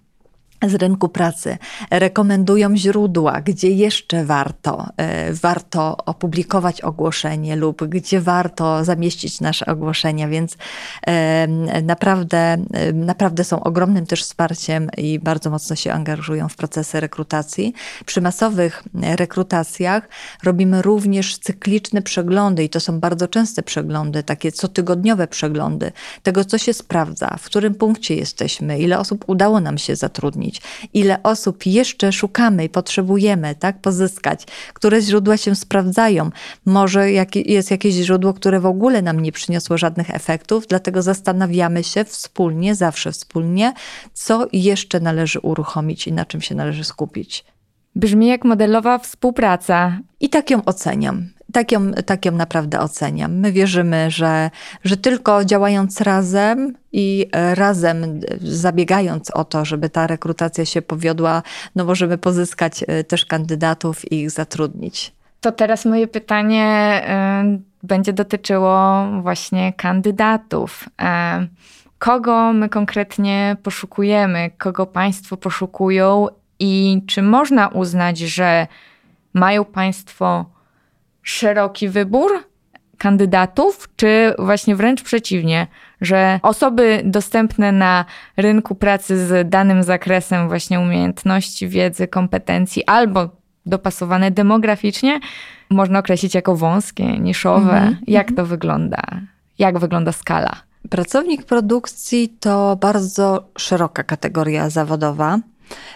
z 0.68 0.74
rynku 0.74 1.08
pracy 1.08 1.58
rekomendują 1.90 2.76
źródła, 2.76 3.40
gdzie 3.40 3.70
jeszcze 3.70 4.24
warto, 4.24 4.86
e, 4.96 5.32
warto 5.32 5.96
opublikować 6.06 6.80
ogłoszenie 6.80 7.56
lub 7.56 7.84
gdzie 7.84 8.20
warto 8.20 8.84
zamieścić 8.84 9.40
nasze 9.40 9.66
ogłoszenia, 9.66 10.28
więc 10.28 10.56
naprawdę, 11.82 12.56
naprawdę 12.94 13.44
są 13.44 13.62
ogromnym 13.62 14.06
też 14.06 14.22
wsparciem 14.22 14.90
i 14.96 15.18
bardzo 15.18 15.50
mocno 15.50 15.76
się 15.76 15.92
angażują 15.92 16.48
w 16.48 16.56
procesy 16.56 17.00
rekrutacji. 17.00 17.74
Przy 18.06 18.20
masowych 18.20 18.82
rekrutacjach 18.94 20.08
robimy 20.42 20.82
również 20.82 21.38
cykliczne 21.38 22.02
przeglądy 22.02 22.64
i 22.64 22.68
to 22.68 22.80
są 22.80 23.00
bardzo 23.00 23.28
częste 23.28 23.62
przeglądy, 23.62 24.22
takie 24.22 24.52
cotygodniowe 24.52 25.26
przeglądy 25.26 25.92
tego, 26.22 26.44
co 26.44 26.58
się 26.58 26.74
sprawdza, 26.74 27.36
w 27.38 27.44
którym 27.44 27.74
punkcie 27.74 28.16
jesteśmy, 28.16 28.78
ile 28.78 28.98
osób 28.98 29.24
udało 29.26 29.60
nam 29.60 29.78
się 29.78 29.96
zatrudnić 29.96 30.49
ile 30.94 31.22
osób 31.22 31.66
jeszcze 31.66 32.12
szukamy 32.12 32.64
i 32.64 32.68
potrzebujemy 32.68 33.54
tak, 33.54 33.80
pozyskać, 33.80 34.44
które 34.74 35.00
źródła 35.00 35.36
się 35.36 35.54
sprawdzają. 35.54 36.30
Może 36.66 37.10
jest 37.34 37.70
jakieś 37.70 37.94
źródło, 37.94 38.34
które 38.34 38.60
w 38.60 38.66
ogóle 38.66 39.02
nam 39.02 39.20
nie 39.20 39.32
przyniosło 39.32 39.78
żadnych 39.78 40.10
efektów, 40.10 40.66
dlatego 40.66 41.02
zastanawiamy 41.02 41.84
się 41.84 42.04
wspólnie, 42.04 42.74
zawsze 42.74 43.12
wspólnie, 43.12 43.72
co 44.12 44.46
jeszcze 44.52 45.00
należy 45.00 45.40
uruchomić 45.40 46.06
i 46.06 46.12
na 46.12 46.24
czym 46.24 46.40
się 46.40 46.54
należy 46.54 46.84
skupić. 46.84 47.44
Brzmi 47.96 48.26
jak 48.26 48.44
modelowa 48.44 48.98
współpraca. 48.98 49.98
I 50.20 50.28
tak 50.28 50.50
ją 50.50 50.64
oceniam. 50.64 51.28
Tak 51.52 51.72
ją, 51.72 51.92
tak 51.92 52.24
ją 52.24 52.32
naprawdę 52.32 52.80
oceniam. 52.80 53.34
My 53.34 53.52
wierzymy, 53.52 54.10
że, 54.10 54.50
że 54.84 54.96
tylko 54.96 55.44
działając 55.44 56.00
razem 56.00 56.74
i 56.92 57.26
razem 57.54 58.20
zabiegając 58.40 59.30
o 59.30 59.44
to, 59.44 59.64
żeby 59.64 59.90
ta 59.90 60.06
rekrutacja 60.06 60.64
się 60.64 60.82
powiodła, 60.82 61.42
no 61.76 61.84
możemy 61.84 62.18
pozyskać 62.18 62.84
e, 62.86 63.04
też 63.04 63.26
kandydatów 63.26 64.12
i 64.12 64.20
ich 64.20 64.30
zatrudnić. 64.30 65.12
To 65.40 65.52
teraz 65.52 65.84
moje 65.84 66.08
pytanie 66.08 67.02
będzie 67.82 68.12
dotyczyło 68.12 69.06
właśnie 69.22 69.72
kandydatów. 69.72 70.88
Kogo 71.98 72.52
my 72.52 72.68
konkretnie 72.68 73.56
poszukujemy, 73.62 74.50
kogo 74.58 74.86
Państwo 74.86 75.36
poszukują 75.36 76.26
i 76.58 77.02
czy 77.06 77.22
można 77.22 77.68
uznać, 77.68 78.18
że 78.18 78.66
mają 79.34 79.64
Państwo 79.64 80.44
szeroki 81.22 81.88
wybór 81.88 82.30
kandydatów, 82.98 83.88
czy 83.96 84.34
właśnie 84.38 84.76
wręcz 84.76 85.02
przeciwnie, 85.02 85.66
że 86.00 86.40
osoby 86.42 87.02
dostępne 87.04 87.72
na 87.72 88.04
rynku 88.36 88.74
pracy 88.74 89.26
z 89.26 89.48
danym 89.48 89.82
zakresem 89.82 90.48
właśnie 90.48 90.80
umiejętności, 90.80 91.68
wiedzy, 91.68 92.08
kompetencji 92.08 92.84
albo 92.86 93.28
dopasowane 93.66 94.30
demograficznie, 94.30 95.20
można 95.70 95.98
określić 95.98 96.34
jako 96.34 96.56
wąskie, 96.56 97.18
niszowe. 97.18 97.72
Mhm. 97.72 97.96
Jak 98.06 98.32
to 98.32 98.46
wygląda? 98.46 99.02
Jak 99.58 99.78
wygląda 99.78 100.12
skala? 100.12 100.56
Pracownik 100.90 101.44
produkcji 101.44 102.36
to 102.40 102.76
bardzo 102.76 103.48
szeroka 103.58 104.02
kategoria 104.02 104.70
zawodowa 104.70 105.38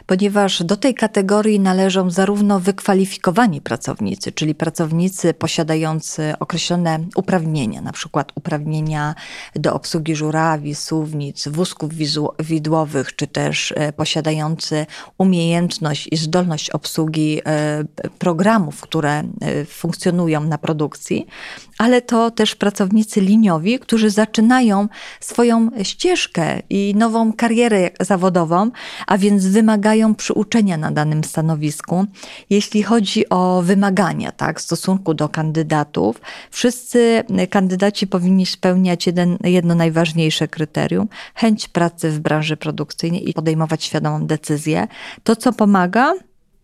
ponieważ 0.06 0.62
do 0.62 0.76
tej 0.76 0.94
kategorii 0.94 1.60
należą 1.60 2.10
zarówno 2.10 2.60
wykwalifikowani 2.60 3.60
pracownicy, 3.60 4.32
czyli 4.32 4.54
pracownicy 4.54 5.34
posiadający 5.34 6.34
określone 6.40 6.98
uprawnienia, 7.16 7.80
na 7.80 7.92
przykład 7.92 8.32
uprawnienia 8.34 9.14
do 9.54 9.74
obsługi 9.74 10.16
żurawi, 10.16 10.74
suwnic, 10.74 11.48
wózków 11.48 11.90
widłowych, 12.38 13.16
czy 13.16 13.26
też 13.26 13.74
e, 13.76 13.92
posiadający 13.92 14.86
umiejętność 15.18 16.08
i 16.10 16.16
zdolność 16.16 16.70
obsługi 16.70 17.40
e, 17.46 17.84
programów, 18.18 18.80
które 18.80 19.10
e, 19.10 19.64
funkcjonują 19.64 20.40
na 20.40 20.58
produkcji, 20.58 21.26
ale 21.78 22.02
to 22.02 22.30
też 22.30 22.54
pracownicy 22.54 23.20
liniowi, 23.20 23.78
którzy 23.78 24.10
zaczynają 24.10 24.88
swoją 25.20 25.70
ścieżkę 25.82 26.62
i 26.70 26.94
nową 26.96 27.32
karierę 27.32 27.90
zawodową, 28.00 28.70
a 29.06 29.18
więc 29.18 29.46
wymagają 29.46 30.14
przyuczenia 30.14 30.76
na 30.76 30.90
danym 30.90 31.24
stanowisku. 31.24 32.04
Jeśli 32.50 32.82
chodzi 32.82 33.28
o 33.28 33.62
wymagania 33.62 34.32
tak, 34.32 34.60
w 34.60 34.62
stosunku 34.62 35.14
do 35.14 35.28
kandydatów, 35.28 36.20
wszyscy 36.50 37.24
kandydaci 37.50 38.06
powinni 38.06 38.46
spełniać 38.46 39.06
jeden, 39.06 39.38
jedno 39.44 39.74
najważniejsze 39.74 40.48
kryterium 40.48 41.08
chęć 41.34 41.68
pracy 41.68 42.10
w 42.10 42.20
branży 42.20 42.56
produkcyjnej 42.56 43.30
i 43.30 43.32
podejmować 43.32 43.84
świadomą 43.84 44.26
decyzję. 44.26 44.88
To, 45.24 45.36
co 45.36 45.52
pomaga, 45.52 46.14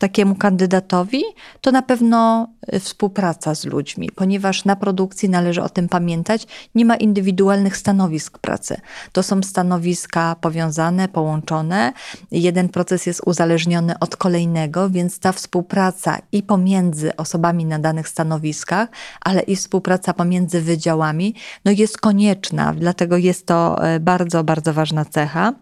takiemu 0.00 0.34
kandydatowi, 0.34 1.22
to 1.60 1.72
na 1.72 1.82
pewno 1.82 2.48
y, 2.74 2.80
współpraca 2.80 3.54
z 3.54 3.64
ludźmi, 3.64 4.10
ponieważ 4.14 4.64
na 4.64 4.76
produkcji 4.76 5.28
należy 5.28 5.62
o 5.62 5.68
tym 5.68 5.88
pamiętać, 5.88 6.46
nie 6.74 6.84
ma 6.84 6.96
indywidualnych 6.96 7.76
stanowisk 7.76 8.38
pracy. 8.38 8.80
To 9.12 9.22
są 9.22 9.42
stanowiska 9.42 10.36
powiązane, 10.40 11.08
połączone. 11.08 11.92
Jeden 12.30 12.68
proces 12.68 13.06
jest 13.06 13.20
uzależniony 13.26 13.98
od 13.98 14.16
kolejnego, 14.16 14.90
więc 14.90 15.18
ta 15.18 15.32
współpraca 15.32 16.18
i 16.32 16.42
pomiędzy 16.42 17.16
osobami 17.16 17.64
na 17.64 17.78
danych 17.78 18.08
stanowiskach, 18.08 18.88
ale 19.20 19.40
i 19.40 19.56
współpraca 19.56 20.14
pomiędzy 20.14 20.60
wydziałami, 20.60 21.34
no 21.64 21.72
jest 21.72 21.98
konieczna, 21.98 22.74
dlatego 22.76 23.16
jest 23.16 23.46
to 23.46 23.86
y, 23.96 24.00
bardzo, 24.00 24.44
bardzo 24.44 24.72
ważna 24.72 25.04
cecha. 25.04 25.52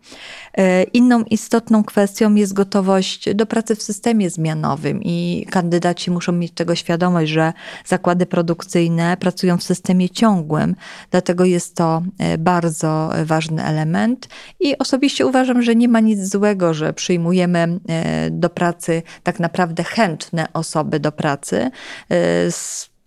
Y, 0.58 0.82
inną 0.82 1.22
istotną 1.22 1.84
kwestią 1.84 2.34
jest 2.34 2.52
gotowość 2.52 3.34
do 3.34 3.46
pracy 3.46 3.76
w 3.76 3.82
systemie 3.82 4.27
zmianowym 4.30 5.00
i 5.02 5.46
kandydaci 5.50 6.10
muszą 6.10 6.32
mieć 6.32 6.52
tego 6.52 6.74
świadomość, 6.74 7.32
że 7.32 7.52
zakłady 7.86 8.26
produkcyjne 8.26 9.16
pracują 9.16 9.58
w 9.58 9.62
systemie 9.62 10.10
ciągłym, 10.10 10.76
dlatego 11.10 11.44
jest 11.44 11.76
to 11.76 12.02
e, 12.18 12.38
bardzo 12.38 13.10
ważny 13.24 13.64
element. 13.64 14.28
I 14.60 14.78
osobiście 14.78 15.26
uważam, 15.26 15.62
że 15.62 15.74
nie 15.74 15.88
ma 15.88 16.00
nic 16.00 16.30
złego, 16.30 16.74
że 16.74 16.92
przyjmujemy 16.92 17.58
e, 17.88 18.30
do 18.30 18.50
pracy 18.50 19.02
tak 19.22 19.40
naprawdę 19.40 19.84
chętne 19.84 20.46
osoby 20.52 21.00
do 21.00 21.12
pracy. 21.12 21.70
E, 22.10 22.50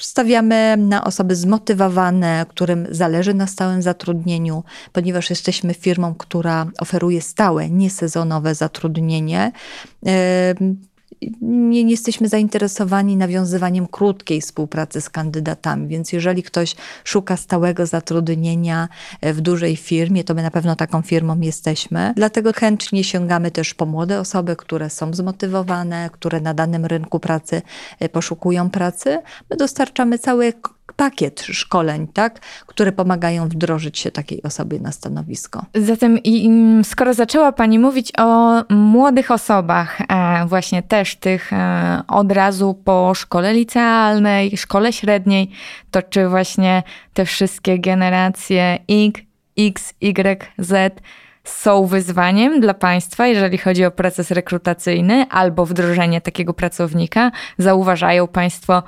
Stawiamy 0.02 0.78
na 0.78 1.04
osoby 1.04 1.36
zmotywowane, 1.36 2.46
którym 2.50 2.88
zależy 2.92 3.34
na 3.34 3.48
stałym 3.48 3.82
zatrudnieniu, 3.82 4.64
ponieważ 4.94 5.30
jesteśmy 5.30 5.74
firmą, 5.74 6.16
która 6.16 6.66
oferuje 6.80 7.22
stałe, 7.22 7.70
niesezonowe 7.70 8.56
zatrudnienie 8.56 9.52
nie, 11.42 11.84
nie, 11.84 11.92
jesteśmy 11.92 12.28
zainteresowani 12.28 13.18
nawiązywaniem 13.18 13.88
krótkiej 13.88 14.42
współpracy 14.42 15.02
z 15.02 15.10
kandydatami, 15.10 15.88
więc 15.88 16.14
jeżeli 16.14 16.44
ktoś 16.44 16.76
szuka 17.04 17.38
stałego 17.38 17.86
zatrudnienia 17.86 18.90
e, 19.22 19.34
w 19.34 19.42
dużej 19.42 19.76
firmie, 19.76 20.24
to 20.24 20.34
my 20.34 20.44
na 20.44 20.52
pewno 20.52 20.76
taką 20.76 21.02
firmą 21.02 21.40
jesteśmy. 21.40 22.14
Dlatego 22.16 22.54
chętnie 22.54 23.04
sięgamy 23.04 23.52
też 23.52 23.74
po 23.74 23.86
młode 23.86 24.20
osoby, 24.20 24.56
które 24.56 24.90
są 24.90 25.14
zmotywowane, 25.14 26.10
które 26.14 26.42
na 26.42 26.54
danym 26.54 26.86
rynku 26.86 27.20
pracy 27.20 27.62
e, 28.00 28.10
poszukują 28.10 28.70
pracy. 28.70 29.22
My 29.50 29.58
dostarczamy 29.58 30.20
cały 30.20 30.54
pakiet 30.96 31.42
szkoleń, 31.42 32.08
tak, 32.08 32.40
które 32.66 32.92
pomagają 32.92 33.50
wdrożyć 33.50 34.00
się 34.00 34.12
takiej 34.12 34.44
osobie 34.44 34.80
na 34.80 34.92
stanowisko. 34.92 35.66
Zatem 35.76 36.20
skoro 36.84 37.14
zaczęła 37.14 37.52
Pani 37.52 37.80
mówić 37.80 38.12
o 38.18 38.62
młodych 38.70 39.32
osobach, 39.32 40.02
e, 40.02 40.46
właśnie 40.46 40.84
też 40.84 41.16
tych 41.16 41.54
e, 41.54 42.02
od 42.08 42.32
razu 42.32 42.74
po 42.84 43.14
szkole 43.16 43.54
licealnej, 43.54 44.58
szkole 44.58 44.94
średniej, 44.94 45.52
to 45.92 46.02
czy 46.02 46.28
właśnie 46.28 46.84
te 47.14 47.26
wszystkie 47.26 47.80
generacje 47.80 48.80
X, 49.58 49.94
Y, 50.02 50.46
Z 50.58 51.02
są 51.44 51.86
wyzwaniem 51.86 52.60
dla 52.62 52.74
państwa, 52.74 53.28
jeżeli 53.28 53.58
chodzi 53.58 53.86
o 53.86 53.92
proces 53.92 54.32
rekrutacyjny 54.32 55.26
albo 55.30 55.66
wdrożenie 55.66 56.22
takiego 56.22 56.54
pracownika? 56.54 57.32
Zauważają 57.58 58.28
państwo 58.28 58.84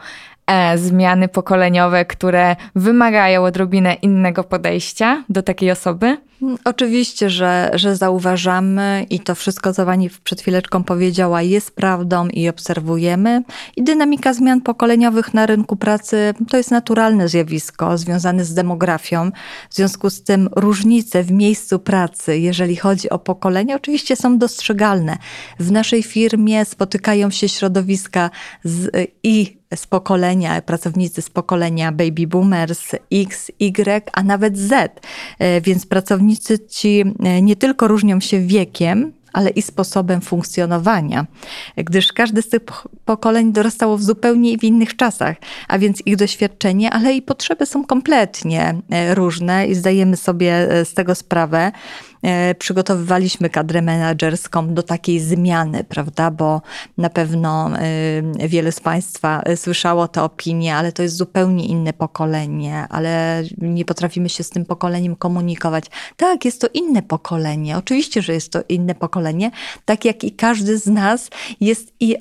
zmiany 0.76 1.28
pokoleniowe, 1.28 2.06
które 2.06 2.56
wymagają 2.76 3.44
odrobinę 3.44 3.94
innego 3.94 4.44
podejścia 4.44 5.24
do 5.30 5.44
takiej 5.44 5.72
osoby? 5.72 6.18
Oczywiście, 6.66 7.30
że, 7.30 7.72
że 7.74 7.96
zauważamy 7.96 9.06
i 9.10 9.20
to 9.20 9.36
wszystko, 9.36 9.74
co 9.74 9.86
Pani 9.86 10.10
przed 10.24 10.42
chwileczką 10.42 10.84
powiedziała, 10.84 11.42
jest 11.42 11.76
prawdą 11.76 12.28
i 12.28 12.50
obserwujemy. 12.50 13.44
I 13.76 13.84
dynamika 13.84 14.34
zmian 14.34 14.62
pokoleniowych 14.62 15.34
na 15.34 15.46
rynku 15.46 15.76
pracy 15.76 16.34
to 16.50 16.58
jest 16.58 16.72
naturalne 16.72 17.30
zjawisko 17.30 17.98
związane 17.98 18.46
z 18.46 18.54
demografią. 18.54 19.32
W 19.70 19.76
związku 19.76 20.10
z 20.10 20.24
tym 20.24 20.50
różnice 20.56 21.24
w 21.24 21.32
miejscu 21.32 21.80
pracy, 21.80 22.38
jeżeli 22.38 22.76
chodzi 22.76 23.10
o 23.10 23.20
pokolenie, 23.20 23.76
oczywiście 23.76 24.16
są 24.16 24.38
dostrzegalne. 24.38 25.18
W 25.60 25.72
naszej 25.72 26.04
firmie 26.04 26.66
spotykają 26.66 27.32
się 27.32 27.50
środowiska 27.50 28.30
z, 28.64 29.08
i 29.24 29.64
z 29.76 29.88
pokolenia, 29.88 30.62
pracownicy 30.62 31.22
z 31.22 31.30
pokolenia 31.30 31.92
baby 31.92 32.28
boomers 32.28 32.92
X, 33.12 33.52
Y, 33.60 34.10
a 34.14 34.24
nawet 34.24 34.58
Z. 34.58 35.02
E, 35.40 35.62
więc 35.62 35.86
pracownicy 35.86 36.33
ci 36.70 37.04
e, 37.20 37.42
nie 37.42 37.56
tylko 37.56 37.88
różnią 37.88 38.20
się 38.20 38.40
wiekiem, 38.40 39.14
ale 39.34 39.50
i 39.50 39.62
sposobem 39.62 40.22
funkcjonowania, 40.22 41.26
gdyż 41.78 42.14
każde 42.14 42.42
z 42.42 42.50
tych 42.50 42.62
pokoleń 43.06 43.52
dorastało 43.52 43.98
w 43.98 44.04
zupełnie 44.04 44.58
w 44.58 44.64
innych 44.64 44.96
czasach, 44.96 45.38
a 45.68 45.80
więc 45.80 46.02
ich 46.06 46.16
doświadczenie, 46.16 46.92
ale 46.92 47.14
i 47.14 47.22
potrzeby 47.22 47.66
są 47.66 47.86
kompletnie 47.86 48.76
e, 48.90 49.16
różne 49.16 49.68
i 49.68 49.76
zdajemy 49.76 50.18
sobie 50.18 50.68
z 50.84 50.94
tego 50.94 51.16
sprawę. 51.16 51.72
E, 52.24 52.56
przygotowywaliśmy 52.56 53.50
kadrę 53.50 53.82
menedżerską 53.82 54.74
do 54.74 54.84
takiej 54.84 55.20
zmiany, 55.20 55.84
prawda? 55.84 56.32
Bo 56.32 56.62
na 56.98 57.10
pewno 57.10 57.70
e, 57.80 58.48
wiele 58.48 58.72
z 58.72 58.80
Państwa 58.80 59.42
e, 59.42 59.58
słyszało 59.58 60.08
te 60.08 60.24
opinie, 60.24 60.76
ale 60.76 60.92
to 60.92 61.04
jest 61.04 61.16
zupełnie 61.16 61.66
inne 61.66 61.94
pokolenie, 61.94 62.88
ale 62.90 63.44
nie 63.58 63.86
potrafimy 63.86 64.30
się 64.30 64.44
z 64.44 64.50
tym 64.50 64.66
pokoleniem 64.66 65.16
komunikować. 65.16 65.86
Tak, 66.18 66.46
jest 66.46 66.62
to 66.62 66.68
inne 66.74 67.02
pokolenie. 67.02 67.78
Oczywiście, 67.78 68.22
że 68.22 68.34
jest 68.34 68.52
to 68.52 68.60
inne 68.70 68.96
pokolenie, 68.96 69.52
tak 69.86 70.06
jak 70.06 70.24
i 70.24 70.32
każdy 70.32 70.78
z 70.78 70.88
nas 70.88 71.30
jest 71.62 71.94
i 72.00 72.16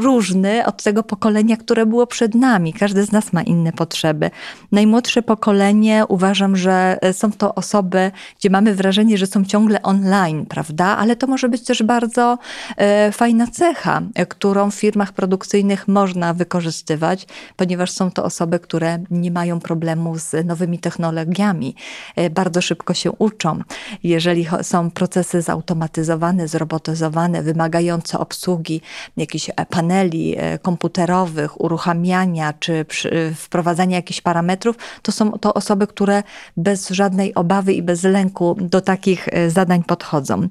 różny 0.00 0.66
od 0.66 0.82
tego 0.82 1.02
pokolenia, 1.02 1.56
które 1.56 1.86
było 1.86 2.06
przed 2.06 2.34
nami. 2.34 2.72
Każdy 2.72 3.04
z 3.04 3.12
nas 3.12 3.32
ma 3.32 3.42
inne 3.42 3.72
potrzeby. 3.72 4.30
Najmłodsze 4.72 5.22
pokolenie 5.22 6.04
uważam, 6.08 6.56
że 6.56 6.98
są 7.12 7.32
to 7.32 7.54
osoby, 7.54 8.10
gdzie 8.38 8.50
mamy 8.50 8.74
wrażenie, 8.74 9.18
że 9.18 9.26
są 9.26 9.37
są 9.38 9.44
ciągle 9.44 9.82
online, 9.82 10.46
prawda? 10.46 10.84
Ale 10.84 11.16
to 11.16 11.26
może 11.26 11.48
być 11.48 11.64
też 11.64 11.82
bardzo 11.82 12.38
e, 12.76 13.12
fajna 13.12 13.46
cecha, 13.46 14.02
e, 14.14 14.26
którą 14.26 14.70
w 14.70 14.74
firmach 14.74 15.12
produkcyjnych 15.12 15.88
można 15.88 16.34
wykorzystywać, 16.34 17.26
ponieważ 17.56 17.90
są 17.90 18.10
to 18.10 18.24
osoby, 18.24 18.58
które 18.58 18.98
nie 19.10 19.30
mają 19.30 19.60
problemu 19.60 20.18
z 20.18 20.46
nowymi 20.46 20.78
technologiami, 20.78 21.74
e, 22.16 22.30
bardzo 22.30 22.60
szybko 22.60 22.94
się 22.94 23.12
uczą. 23.12 23.60
Jeżeli 24.02 24.46
są 24.62 24.90
procesy 24.90 25.42
zautomatyzowane, 25.42 26.48
zrobotyzowane, 26.48 27.42
wymagające 27.42 28.18
obsługi 28.18 28.80
jakichś 29.16 29.50
paneli 29.70 30.36
komputerowych, 30.62 31.60
uruchamiania 31.60 32.52
czy 32.52 32.86
wprowadzania 33.34 33.96
jakichś 33.96 34.20
parametrów, 34.20 34.76
to 35.02 35.12
są 35.12 35.32
to 35.32 35.54
osoby, 35.54 35.86
które 35.86 36.22
bez 36.56 36.88
żadnej 36.88 37.34
obawy 37.34 37.72
i 37.72 37.82
bez 37.82 38.02
lęku 38.02 38.56
do 38.60 38.80
takich 38.80 39.27
zadań 39.48 39.84
podchodzą. 39.84 40.48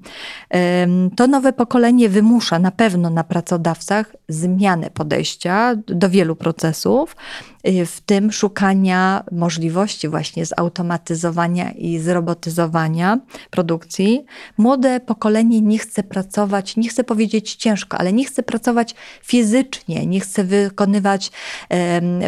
To 1.15 1.27
nowe 1.27 1.53
pokolenie 1.53 2.09
wymusza 2.09 2.59
na 2.59 2.71
pewno 2.71 3.09
na 3.09 3.23
pracodawcach 3.23 4.15
zmianę 4.29 4.89
podejścia 4.89 5.75
do 5.75 6.09
wielu 6.09 6.35
procesów, 6.35 7.15
y, 7.67 7.85
w 7.85 8.01
tym 8.01 8.31
szukania 8.31 9.23
możliwości 9.31 10.09
właśnie 10.09 10.45
zautomatyzowania 10.45 11.71
i 11.71 11.99
zrobotyzowania 11.99 13.19
produkcji. 13.49 14.25
Młode 14.57 14.99
pokolenie 14.99 15.61
nie 15.61 15.79
chce 15.79 16.03
pracować, 16.03 16.77
nie 16.77 16.89
chce 16.89 17.03
powiedzieć 17.03 17.55
ciężko, 17.55 17.97
ale 17.97 18.13
nie 18.13 18.25
chce 18.25 18.43
pracować 18.43 18.95
fizycznie, 19.23 20.05
nie 20.05 20.19
chce 20.19 20.43
wykonywać 20.43 21.31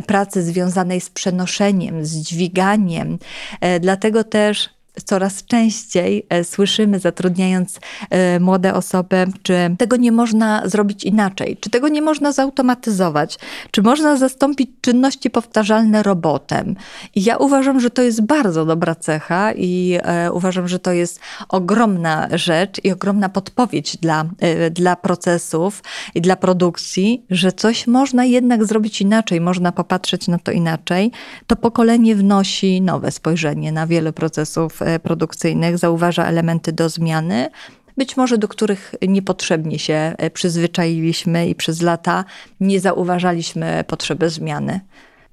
pracy 0.08 0.44
związanej 0.44 1.02
z 1.02 1.10
przenoszeniem, 1.10 2.06
z 2.06 2.16
dźwiganiem. 2.16 3.20
E, 3.62 3.80
dlatego 3.80 4.24
też 4.24 4.79
coraz 5.04 5.46
częściej 5.46 6.26
e, 6.30 6.44
słyszymy, 6.44 7.00
zatrudniając 7.00 7.80
e, 8.10 8.40
młode 8.40 8.74
osoby, 8.74 9.26
czy 9.44 9.76
tego 9.78 9.96
nie 9.96 10.12
można 10.12 10.70
zrobić 10.70 11.04
inaczej, 11.04 11.58
czy 11.60 11.70
tego 11.70 11.88
nie 11.88 12.02
można 12.02 12.32
zautomatyzować, 12.32 13.40
czy 13.72 13.82
można 13.82 14.18
zastąpić 14.18 14.70
czynności 14.82 15.30
powtarzalne 15.30 16.04
robotem. 16.04 16.76
I 17.16 17.24
ja 17.24 17.38
uważam, 17.38 17.80
że 17.80 17.90
to 17.90 18.02
jest 18.02 18.22
bardzo 18.22 18.66
dobra 18.66 18.96
cecha 18.96 19.54
i 19.54 19.98
e, 20.02 20.32
uważam, 20.32 20.68
że 20.68 20.80
to 20.80 20.92
jest 20.92 21.20
ogromna 21.50 22.28
rzecz 22.32 22.84
i 22.84 22.92
ogromna 22.92 23.30
podpowiedź 23.30 23.98
dla, 23.98 24.26
dla 24.72 24.96
procesów 24.96 25.84
i 26.16 26.22
dla 26.22 26.36
produkcji, 26.36 27.26
że 27.30 27.52
coś 27.52 27.88
można 27.88 28.26
jednak 28.26 28.66
zrobić 28.66 29.02
inaczej, 29.02 29.42
można 29.42 29.72
popatrzeć 29.72 30.28
na 30.28 30.40
to 30.40 30.52
inaczej. 30.52 31.12
To 31.48 31.56
pokolenie 31.56 32.16
wnosi 32.16 32.82
nowe 32.82 33.12
spojrzenie 33.12 33.72
na 33.72 33.88
wiele 33.88 34.14
procesów 34.14 34.82
produkcyjnych 35.04 35.78
zauważa 35.78 36.26
elementy 36.26 36.72
do 36.72 36.90
zmiany, 36.90 37.50
być 37.98 38.18
może 38.18 38.38
do 38.38 38.48
których 38.48 38.96
niepotrzebnie 39.08 39.80
się 39.80 40.14
e, 40.18 40.30
przyzwyczailiśmy 40.30 41.50
i 41.50 41.56
przez 41.56 41.82
lata 41.82 42.26
nie 42.60 42.80
zauważaliśmy 42.80 43.84
potrzeby 43.88 44.30
zmiany. 44.30 44.80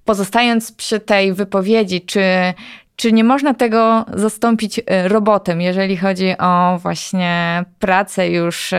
Pozostając 0.05 0.73
przy 0.73 1.01
tej 1.01 1.33
wypowiedzi, 1.33 2.01
czy, 2.01 2.23
czy 2.97 3.13
nie 3.13 3.25
można 3.25 3.55
tego 3.55 4.05
zastąpić 4.15 4.81
e, 4.87 5.09
robotem, 5.09 5.61
jeżeli 5.61 5.97
chodzi 5.97 6.35
o 6.39 6.79
właśnie 6.83 7.65
pracę 7.79 8.29
już 8.29 8.75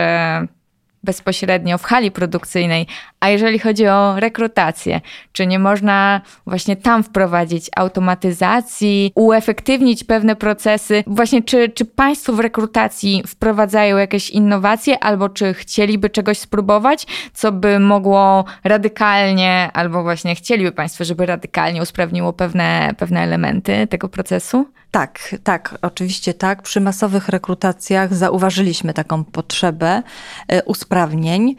bezpośrednio 1.04 1.78
w 1.78 1.84
hali 1.84 2.12
produkcyjnej, 2.12 2.88
a 3.20 3.30
jeżeli 3.30 3.60
chodzi 3.60 3.88
o 3.88 4.20
rekrutację, 4.20 5.02
czy 5.32 5.48
nie 5.48 5.60
można 5.60 6.22
właśnie 6.48 6.76
tam 6.76 7.04
wprowadzić 7.04 7.70
automatyzacji, 7.76 9.12
uefektywnić 9.16 10.04
pewne 10.04 10.36
procesy? 10.36 11.04
Właśnie, 11.08 11.44
czy, 11.44 11.70
czy 11.70 11.86
Państwo 11.86 12.34
w 12.34 12.40
rekrutacji 12.40 13.24
wprowadzają 13.28 13.98
jakieś 13.98 14.30
innowacje, 14.30 15.04
albo 15.04 15.30
czy 15.30 15.54
chcieliby 15.54 16.10
czegoś 16.10 16.38
spróbować, 16.38 17.08
co 17.34 17.52
by 17.52 17.80
mogło 17.80 18.46
radykalnie, 18.64 19.70
albo 19.74 20.04
właśnie 20.04 20.36
chcieliby 20.36 20.72
Państwo, 20.72 21.04
żeby 21.04 21.26
radykalnie 21.26 21.82
usprawniło 21.82 22.34
pewne, 22.34 22.92
pewne 22.98 23.22
elementy 23.22 23.88
tego 23.88 24.10
procesu? 24.10 24.66
Tak, 24.92 25.36
tak, 25.44 25.78
oczywiście 25.82 26.34
tak. 26.34 26.62
Przy 26.62 26.82
masowych 26.82 27.30
rekrutacjach 27.30 28.14
zauważyliśmy 28.14 28.94
taką 28.94 29.24
potrzebę 29.24 30.04
e, 30.48 30.64
usprawnień 30.64 31.56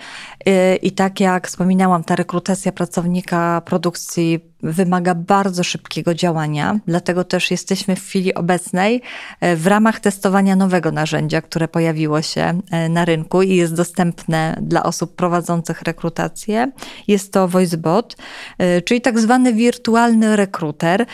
e, 0.47 0.77
i 0.77 0.93
tak 0.93 1.21
jak 1.21 1.48
wspominałam, 1.49 2.05
ta 2.05 2.17
rekrutacja 2.17 2.73
pracownika 2.73 3.63
produkcji 3.65 4.41
wymaga 4.63 5.15
bardzo 5.15 5.65
szybkiego 5.65 6.15
działania, 6.15 6.79
dlatego 6.87 7.25
też 7.25 7.51
jesteśmy 7.51 7.97
w 7.97 8.05
chwili 8.05 8.35
obecnej 8.35 9.03
e, 9.41 9.57
w 9.57 9.67
ramach 9.67 10.01
testowania 10.01 10.57
nowego 10.57 10.93
narzędzia, 10.93 11.43
które 11.43 11.69
pojawiło 11.69 12.23
się 12.23 12.61
e, 12.71 12.89
na 12.89 13.05
rynku 13.05 13.43
i 13.43 13.57
jest 13.57 13.75
dostępne 13.75 14.59
dla 14.63 14.83
osób 14.83 15.17
prowadzących 15.17 15.83
rekrutację. 15.83 16.73
Jest 17.09 17.33
to 17.33 17.49
VoiceBot, 17.49 18.17
e, 18.59 18.83
czyli 18.83 19.01
tak 19.01 19.19
zwany 19.19 19.55
wirtualny 19.55 20.37
rekruter, 20.37 21.07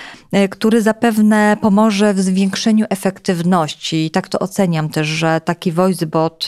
który 0.50 0.82
zapewne 0.82 1.56
pomoże 1.60 2.14
w 2.14 2.20
zwiększeniu 2.20 2.86
efektywności. 2.90 4.06
I 4.06 4.10
tak 4.10 4.28
to 4.28 4.38
oceniam 4.38 4.88
też, 4.88 5.06
że 5.06 5.40
taki 5.44 5.72
VoiceBot 5.72 6.46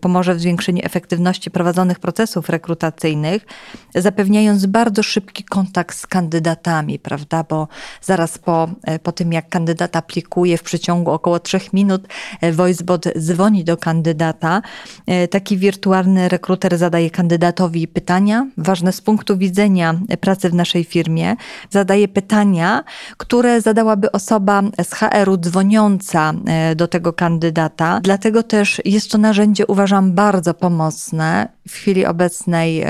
pomoże 0.00 0.34
w 0.34 0.40
zwiększeniu 0.40 0.80
efektywności 0.82 1.50
prowadzonych 1.50 1.98
procesów 1.98 2.48
rekrutacyjnych, 2.48 3.46
zapewniając 3.94 4.66
bardzo 4.66 5.02
szybki 5.02 5.44
kontakt 5.44 5.96
z 5.96 6.06
kandydatem 6.06 6.25
kandydatami, 6.26 6.98
prawda? 6.98 7.44
Bo 7.48 7.68
zaraz 8.02 8.38
po, 8.38 8.68
e, 8.84 8.98
po 8.98 9.12
tym, 9.12 9.32
jak 9.32 9.48
kandydat 9.48 9.96
aplikuje, 9.96 10.58
w 10.58 10.62
przeciągu 10.62 11.10
około 11.10 11.40
trzech 11.40 11.72
minut 11.72 12.08
e, 12.40 12.52
VoiceBot 12.52 13.04
dzwoni 13.18 13.64
do 13.64 13.76
kandydata. 13.76 14.62
E, 15.06 15.28
taki 15.28 15.56
wirtualny 15.56 16.28
rekruter 16.28 16.78
zadaje 16.78 17.10
kandydatowi 17.10 17.88
pytania 17.88 18.46
ważne 18.58 18.92
z 18.92 19.00
punktu 19.00 19.38
widzenia 19.38 19.94
pracy 20.20 20.50
w 20.50 20.54
naszej 20.54 20.84
firmie. 20.84 21.36
Zadaje 21.70 22.08
pytania, 22.08 22.84
które 23.16 23.60
zadałaby 23.60 24.12
osoba 24.12 24.62
z 24.82 24.94
HR-u 24.94 25.36
dzwoniąca 25.36 26.32
do 26.76 26.88
tego 26.88 27.12
kandydata. 27.12 28.00
Dlatego 28.02 28.42
też 28.42 28.82
jest 28.84 29.10
to 29.10 29.18
narzędzie, 29.18 29.66
uważam, 29.66 30.12
bardzo 30.12 30.54
pomocne. 30.54 31.48
W 31.68 31.72
chwili 31.72 32.06
obecnej 32.06 32.84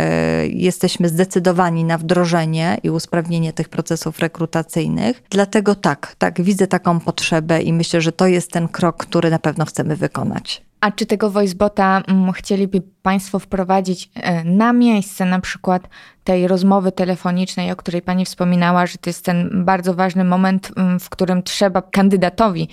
jesteśmy 0.51 1.09
zdecydowani 1.09 1.85
na 1.85 1.99
wdrożenie 1.99 2.79
i 2.83 2.91
usprawnienie 2.91 3.26
usprawnienie 3.27 3.53
tych 3.53 3.69
procesów 3.69 4.19
rekrutacyjnych. 4.19 5.23
Dlatego 5.31 5.75
tak, 5.75 6.15
tak, 6.19 6.43
widzę 6.43 6.67
taką 6.67 7.01
potrzebę 7.01 7.63
i 7.63 7.73
myślę, 7.73 8.01
że 8.01 8.13
to 8.13 8.27
jest 8.27 8.53
ten 8.53 8.69
krok, 8.69 8.97
który 8.97 9.31
na 9.31 9.39
pewno 9.39 9.65
chcemy 9.65 9.97
wykonać. 9.97 10.63
A 10.81 10.91
czy 10.91 11.07
tego 11.07 11.31
voicebota 11.31 12.03
mm, 12.07 12.33
chcieliby 12.33 12.83
Państwo 13.03 13.39
wprowadzić 13.39 14.11
e, 14.15 14.45
na 14.45 14.73
miejsce, 14.73 15.25
na 15.25 15.41
przykład 15.41 15.89
tej 16.25 16.49
rozmowy 16.49 16.93
telefonicznej, 16.93 17.73
o 17.73 17.77
której 17.77 18.03
Pani 18.03 18.25
wspominała, 18.25 18.87
że 18.87 18.99
to 18.99 19.11
jest 19.11 19.25
ten 19.25 19.65
bardzo 19.65 19.95
ważny 19.95 20.25
moment, 20.25 20.71
mm, 20.77 21.01
w 21.01 21.09
którym 21.09 21.43
trzeba 21.43 21.83
kandydatowi 21.83 22.69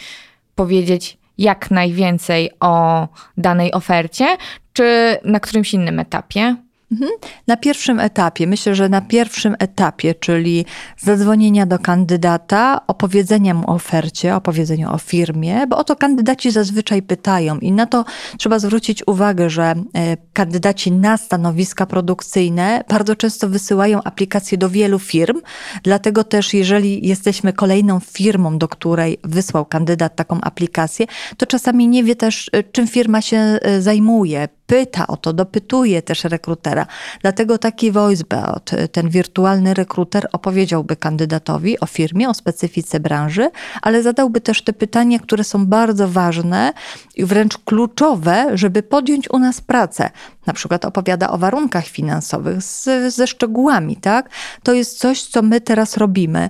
powiedzieć 0.55 1.17
jak 1.37 1.71
najwięcej 1.71 2.51
o 2.59 3.07
danej 3.37 3.71
ofercie, 3.71 4.37
czy 4.73 5.17
na 5.25 5.39
którymś 5.39 5.73
innym 5.73 5.99
etapie? 5.99 6.55
Mhm. 6.93 7.11
Na 7.47 7.57
pierwszym 7.57 7.99
etapie, 7.99 8.47
myślę, 8.47 8.75
że 8.75 8.89
na 8.89 9.01
pierwszym 9.01 9.55
etapie, 9.59 10.15
czyli 10.15 10.65
zadzwonienia 10.97 11.65
do 11.65 11.79
kandydata, 11.79 12.81
opowiedzenia 12.87 13.53
mu 13.53 13.71
o 13.71 13.73
ofercie, 13.73 14.35
opowiedzeniu 14.35 14.91
o 14.91 14.97
firmie, 14.97 15.67
bo 15.67 15.77
o 15.77 15.83
to 15.83 15.95
kandydaci 15.95 16.51
zazwyczaj 16.51 17.01
pytają 17.01 17.59
i 17.59 17.71
na 17.71 17.85
to 17.85 18.05
trzeba 18.37 18.59
zwrócić 18.59 19.07
uwagę, 19.07 19.49
że 19.49 19.63
e, 19.63 20.17
kandydaci 20.33 20.91
na 20.91 21.17
stanowiska 21.17 21.85
produkcyjne 21.85 22.83
bardzo 22.89 23.15
często 23.15 23.49
wysyłają 23.49 24.03
aplikacje 24.03 24.57
do 24.57 24.69
wielu 24.69 24.99
firm, 24.99 25.41
dlatego 25.83 26.23
też 26.23 26.53
jeżeli 26.53 27.07
jesteśmy 27.07 27.53
kolejną 27.53 27.99
firmą, 27.99 28.57
do 28.57 28.67
której 28.67 29.17
wysłał 29.23 29.65
kandydat 29.65 30.15
taką 30.15 30.41
aplikację, 30.41 31.05
to 31.37 31.45
czasami 31.45 31.87
nie 31.87 32.03
wie 32.03 32.15
też, 32.15 32.49
e, 32.53 32.63
czym 32.63 32.87
firma 32.87 33.21
się 33.21 33.37
e, 33.37 33.81
zajmuje 33.81 34.47
pyta 34.67 35.07
o 35.07 35.17
to, 35.17 35.33
dopytuje 35.33 36.01
też 36.01 36.23
rekrutera. 36.23 36.82
Dlatego 37.21 37.57
taki 37.57 37.91
voicebot, 37.91 38.71
ten 38.91 39.09
wirtualny 39.09 39.73
rekruter 39.73 40.27
opowiedziałby 40.31 40.95
kandydatowi 40.95 41.79
o 41.79 41.85
firmie, 41.85 42.29
o 42.29 42.33
specyfice 42.33 42.99
branży, 42.99 43.49
ale 43.81 44.03
zadałby 44.03 44.41
też 44.41 44.61
te 44.61 44.73
pytania, 44.73 45.19
które 45.19 45.43
są 45.43 45.65
bardzo 45.65 46.07
ważne 46.07 46.73
i 47.15 47.25
wręcz 47.25 47.57
kluczowe, 47.57 48.51
żeby 48.53 48.83
podjąć 48.83 49.29
u 49.29 49.39
nas 49.39 49.61
pracę 49.61 50.09
na 50.45 50.53
przykład 50.53 50.85
opowiada 50.85 51.29
o 51.29 51.37
warunkach 51.37 51.85
finansowych 51.85 52.61
z, 52.61 52.89
ze 53.13 53.27
szczegółami, 53.27 53.95
tak? 53.95 54.29
To 54.63 54.73
jest 54.73 54.99
coś, 54.99 55.23
co 55.23 55.41
my 55.41 55.61
teraz 55.61 55.97
robimy. 55.97 56.49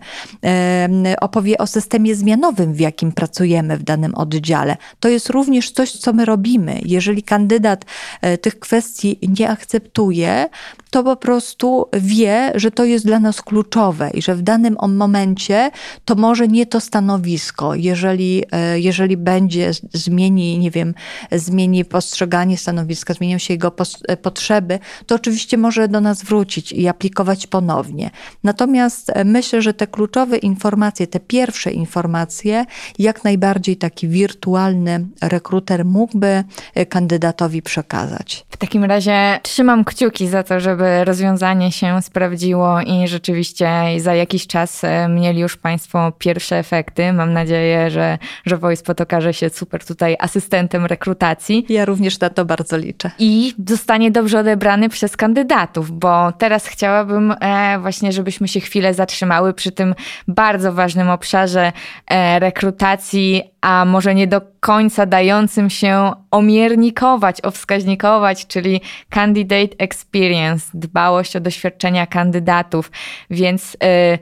Opowie 1.21 1.57
o 1.57 1.67
systemie 1.67 2.15
zmianowym, 2.15 2.73
w 2.73 2.79
jakim 2.79 3.11
pracujemy 3.11 3.77
w 3.77 3.83
danym 3.83 4.15
oddziale. 4.15 4.77
To 4.99 5.09
jest 5.09 5.29
również 5.29 5.71
coś, 5.71 5.91
co 5.91 6.13
my 6.13 6.25
robimy. 6.25 6.79
Jeżeli 6.85 7.23
kandydat 7.23 7.85
e, 8.21 8.37
tych 8.37 8.59
kwestii 8.59 9.19
nie 9.39 9.49
akceptuje, 9.49 10.22
wie, 10.23 10.49
to 10.93 11.03
po 11.03 11.15
prostu 11.15 11.85
wie, 11.93 12.51
że 12.55 12.71
to 12.71 12.85
jest 12.85 13.05
dla 13.05 13.19
nas 13.19 13.41
kluczowe 13.41 14.09
i 14.13 14.21
że 14.21 14.35
w 14.35 14.41
danym 14.41 14.77
momencie 14.87 15.71
to 16.05 16.15
może 16.15 16.47
nie 16.47 16.65
to 16.65 16.79
stanowisko. 16.79 17.75
Jeżeli, 17.75 18.43
e, 18.51 18.79
jeżeli 18.79 19.17
będzie, 19.17 19.71
zmieni, 19.93 20.59
nie 20.59 20.71
wiem, 20.71 20.93
zmieni 21.31 21.85
postrzeganie 21.85 22.57
stanowiska, 22.57 23.13
zmienią 23.13 23.37
się 23.37 23.53
jego 23.53 23.71
e, 24.07 24.17
potrzeby, 24.17 24.79
to 25.05 25.15
oczywiście 25.15 25.57
może 25.57 25.87
do 25.87 26.01
nas 26.01 26.23
wrócić 26.23 26.71
i 26.71 26.87
aplikować 26.87 27.47
ponownie. 27.47 28.11
Natomiast 28.43 29.09
e, 29.09 29.23
myślę, 29.23 29.61
że 29.61 29.73
te 29.73 29.87
kluczowe 29.87 30.37
informacje, 30.37 31.07
te 31.07 31.19
pierwsze 31.19 31.71
informacje, 31.71 32.65
jak 32.99 33.23
najbardziej 33.23 33.77
taki 33.77 34.07
wirtualny 34.07 35.07
rekruter 35.21 35.85
mógłby 35.85 36.43
kandydatowi 36.89 37.61
przekazać. 37.61 38.45
W 38.49 38.57
takim 38.57 38.83
razie 38.83 39.39
trzymam 39.43 39.85
kciuki 39.85 40.27
za 40.27 40.43
to, 40.43 40.59
żeby 40.59 40.82
żeby 40.83 41.05
rozwiązanie 41.05 41.71
się 41.71 42.01
sprawdziło 42.01 42.81
i 42.81 43.07
rzeczywiście 43.07 43.69
za 43.97 44.15
jakiś 44.15 44.47
czas 44.47 44.83
e, 44.83 45.07
mieli 45.07 45.39
już 45.39 45.57
Państwo 45.57 46.11
pierwsze 46.17 46.57
efekty. 46.57 47.13
Mam 47.13 47.33
nadzieję, 47.33 47.91
że, 47.91 48.17
że 48.45 48.57
VoicePod 48.57 49.01
okaże 49.01 49.33
się 49.33 49.49
super 49.49 49.85
tutaj 49.85 50.15
asystentem 50.19 50.85
rekrutacji. 50.85 51.65
Ja 51.69 51.85
również 51.85 52.19
na 52.19 52.29
to 52.29 52.45
bardzo 52.45 52.77
liczę. 52.77 53.11
I 53.19 53.53
zostanie 53.67 54.11
dobrze 54.11 54.39
odebrany 54.39 54.89
przez 54.89 55.17
kandydatów, 55.17 55.91
bo 55.91 56.31
teraz 56.31 56.65
chciałabym 56.65 57.35
e, 57.39 57.79
właśnie, 57.79 58.11
żebyśmy 58.11 58.47
się 58.47 58.59
chwilę 58.59 58.93
zatrzymały 58.93 59.53
przy 59.53 59.71
tym 59.71 59.95
bardzo 60.27 60.73
ważnym 60.73 61.09
obszarze 61.09 61.71
e, 62.07 62.39
rekrutacji, 62.39 63.43
a 63.61 63.85
może 63.85 64.15
nie 64.15 64.27
do 64.27 64.52
końca 64.63 65.05
dającym 65.05 65.69
się 65.69 66.11
omiernikować, 66.31 67.41
owskaźnikować, 67.41 68.47
czyli 68.47 68.81
candidate 69.09 69.77
experience, 69.77 70.69
dbałość 70.73 71.35
o 71.35 71.39
doświadczenia 71.39 72.07
kandydatów. 72.07 72.91
Więc 73.29 73.77
yy, 73.81 74.19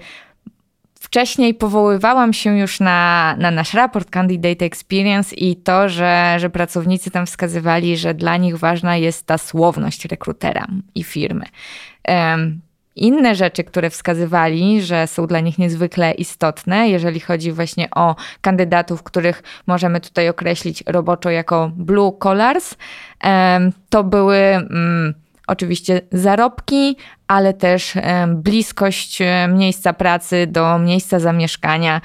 wcześniej 1.00 1.54
powoływałam 1.54 2.34
się 2.34 2.58
już 2.58 2.80
na, 2.80 3.36
na 3.40 3.52
nasz 3.52 3.74
raport 3.74 4.10
Candidate 4.10 4.66
Experience 4.66 5.36
i 5.36 5.56
to, 5.56 5.90
że, 5.90 6.36
że 6.38 6.50
pracownicy 6.50 7.12
tam 7.12 7.26
wskazywali, 7.26 7.98
że 7.98 8.14
dla 8.14 8.38
nich 8.38 8.58
ważna 8.58 8.98
jest 8.98 9.28
ta 9.28 9.38
słowność 9.38 10.06
rekrutera 10.06 10.68
i 10.96 11.04
firmy. 11.04 11.46
Inne 12.96 13.36
rzeczy, 13.36 13.64
które 13.64 13.90
wskazywali, 13.90 14.82
że 14.82 15.08
są 15.08 15.28
dla 15.28 15.40
nich 15.40 15.58
niezwykle 15.58 16.12
istotne, 16.12 16.90
jeżeli 16.90 17.20
chodzi 17.20 17.52
właśnie 17.52 17.90
o 17.96 18.16
kandydatów, 18.42 19.04
których 19.04 19.44
możemy 19.68 20.02
tutaj 20.02 20.30
określić 20.30 20.84
roboczo 20.88 21.30
jako 21.30 21.72
blue 21.76 22.12
collars, 22.20 22.76
to 23.90 24.04
były 24.04 24.38
mm, 24.38 25.14
oczywiście 25.48 26.02
zarobki, 26.12 26.98
ale 27.28 27.54
też 27.54 27.94
bliskość 28.28 29.20
miejsca 29.50 29.94
pracy 29.94 30.48
do 30.48 30.80
miejsca 30.80 31.20
zamieszkania. 31.20 32.02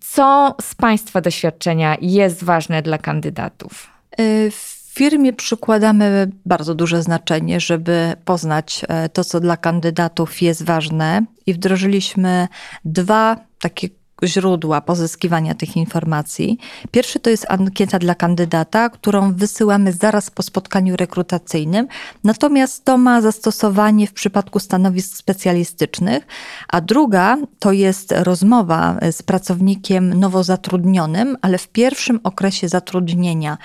Co 0.00 0.56
z 0.60 0.74
Państwa 0.74 1.20
doświadczenia 1.20 1.96
jest 2.00 2.44
ważne 2.44 2.82
dla 2.82 2.98
kandydatów? 2.98 3.90
Y, 4.20 4.50
firmie 4.98 5.32
przykładamy 5.32 6.30
bardzo 6.46 6.74
duże 6.74 7.02
znaczenie, 7.02 7.60
żeby 7.60 8.16
poznać 8.24 8.84
e, 8.88 9.08
to, 9.08 9.24
co 9.24 9.40
dla 9.40 9.56
kandydatów 9.56 10.42
jest 10.42 10.62
ważne, 10.62 11.24
i 11.46 11.54
wdrożyliśmy 11.54 12.48
dwa 12.84 13.36
takie 13.58 13.88
źródła 14.24 14.80
pozyskiwania 14.80 15.54
tych 15.54 15.76
informacji. 15.76 16.58
Pierwszy 16.90 17.20
to 17.20 17.30
jest 17.30 17.46
ankieta 17.48 17.98
dla 17.98 18.14
kandydata, 18.14 18.90
którą 18.90 19.32
wysyłamy 19.32 19.92
zaraz 19.92 20.30
po 20.30 20.42
spotkaniu 20.42 20.96
rekrutacyjnym, 20.96 21.88
natomiast 22.24 22.84
to 22.84 22.98
ma 22.98 23.20
zastosowanie 23.20 24.06
w 24.06 24.12
przypadku 24.12 24.58
stanowisk 24.58 25.16
specjalistycznych, 25.16 26.26
a 26.68 26.80
druga 26.80 27.36
to 27.58 27.72
jest 27.72 28.14
rozmowa 28.16 28.98
z 29.10 29.22
pracownikiem 29.22 30.14
nowo 30.14 30.44
zatrudnionym, 30.44 31.36
ale 31.42 31.58
w 31.58 31.68
pierwszym 31.68 32.20
okresie 32.24 32.68
zatrudnienia. 32.68 33.58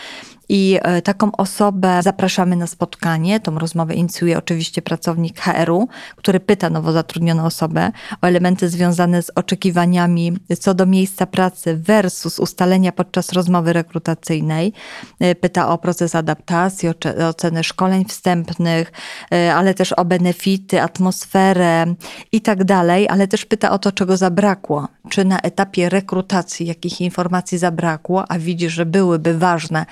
I 0.50 0.80
e, 0.82 1.02
taką 1.02 1.32
osobę 1.32 2.04
zapraszamy 2.04 2.56
na 2.56 2.68
spotkanie. 2.68 3.39
Tą 3.39 3.60
rozmowę 3.60 3.94
inicjuje 3.94 4.38
oczywiście 4.38 4.82
pracownik 4.82 5.41
HR-u, 5.41 5.88
który 6.16 6.39
pyta 6.39 6.70
nowo 6.70 6.91
zatrudnioną 6.91 7.46
osobę 7.46 7.91
o 8.22 8.28
elementy 8.28 8.70
związane 8.70 9.22
z 9.22 9.32
oczekiwaniami 9.36 10.38
co 10.60 10.74
do 10.74 10.86
miejsca 10.86 11.26
pracy 11.26 11.78
versus 11.78 12.39
ustalenia 12.39 12.91
podczas 12.91 13.32
rozmowy 13.32 13.74
rekrutacyjnej. 13.74 14.74
E, 15.20 15.36
pyta 15.36 15.70
o 15.70 15.78
proces 15.78 16.16
adaptacji, 16.16 16.89
o 16.89 16.94
ocenę 17.28 17.64
szkoleń 17.64 18.06
wstępnych, 18.06 18.91
e, 19.32 19.56
ale 19.56 19.74
też 19.74 19.94
o 19.94 20.06
benefity, 20.06 20.82
atmosferę 20.82 21.86
i 22.32 22.41
tak 22.41 22.64
dalej, 22.64 23.10
ale 23.10 23.28
też 23.28 23.46
pyta 23.46 23.72
o 23.72 23.80
to, 23.80 23.91
czego 23.91 24.18
zabrakło. 24.18 24.88
Czy 25.10 25.26
na 25.26 25.39
etapie 25.39 25.89
rekrutacji 25.89 26.68
jakich 26.68 27.02
informacji 27.02 27.58
zabrakło, 27.58 28.32
a 28.32 28.39
widzi, 28.39 28.70
że 28.70 28.86
byłyby 28.86 29.38
ważne 29.38 29.86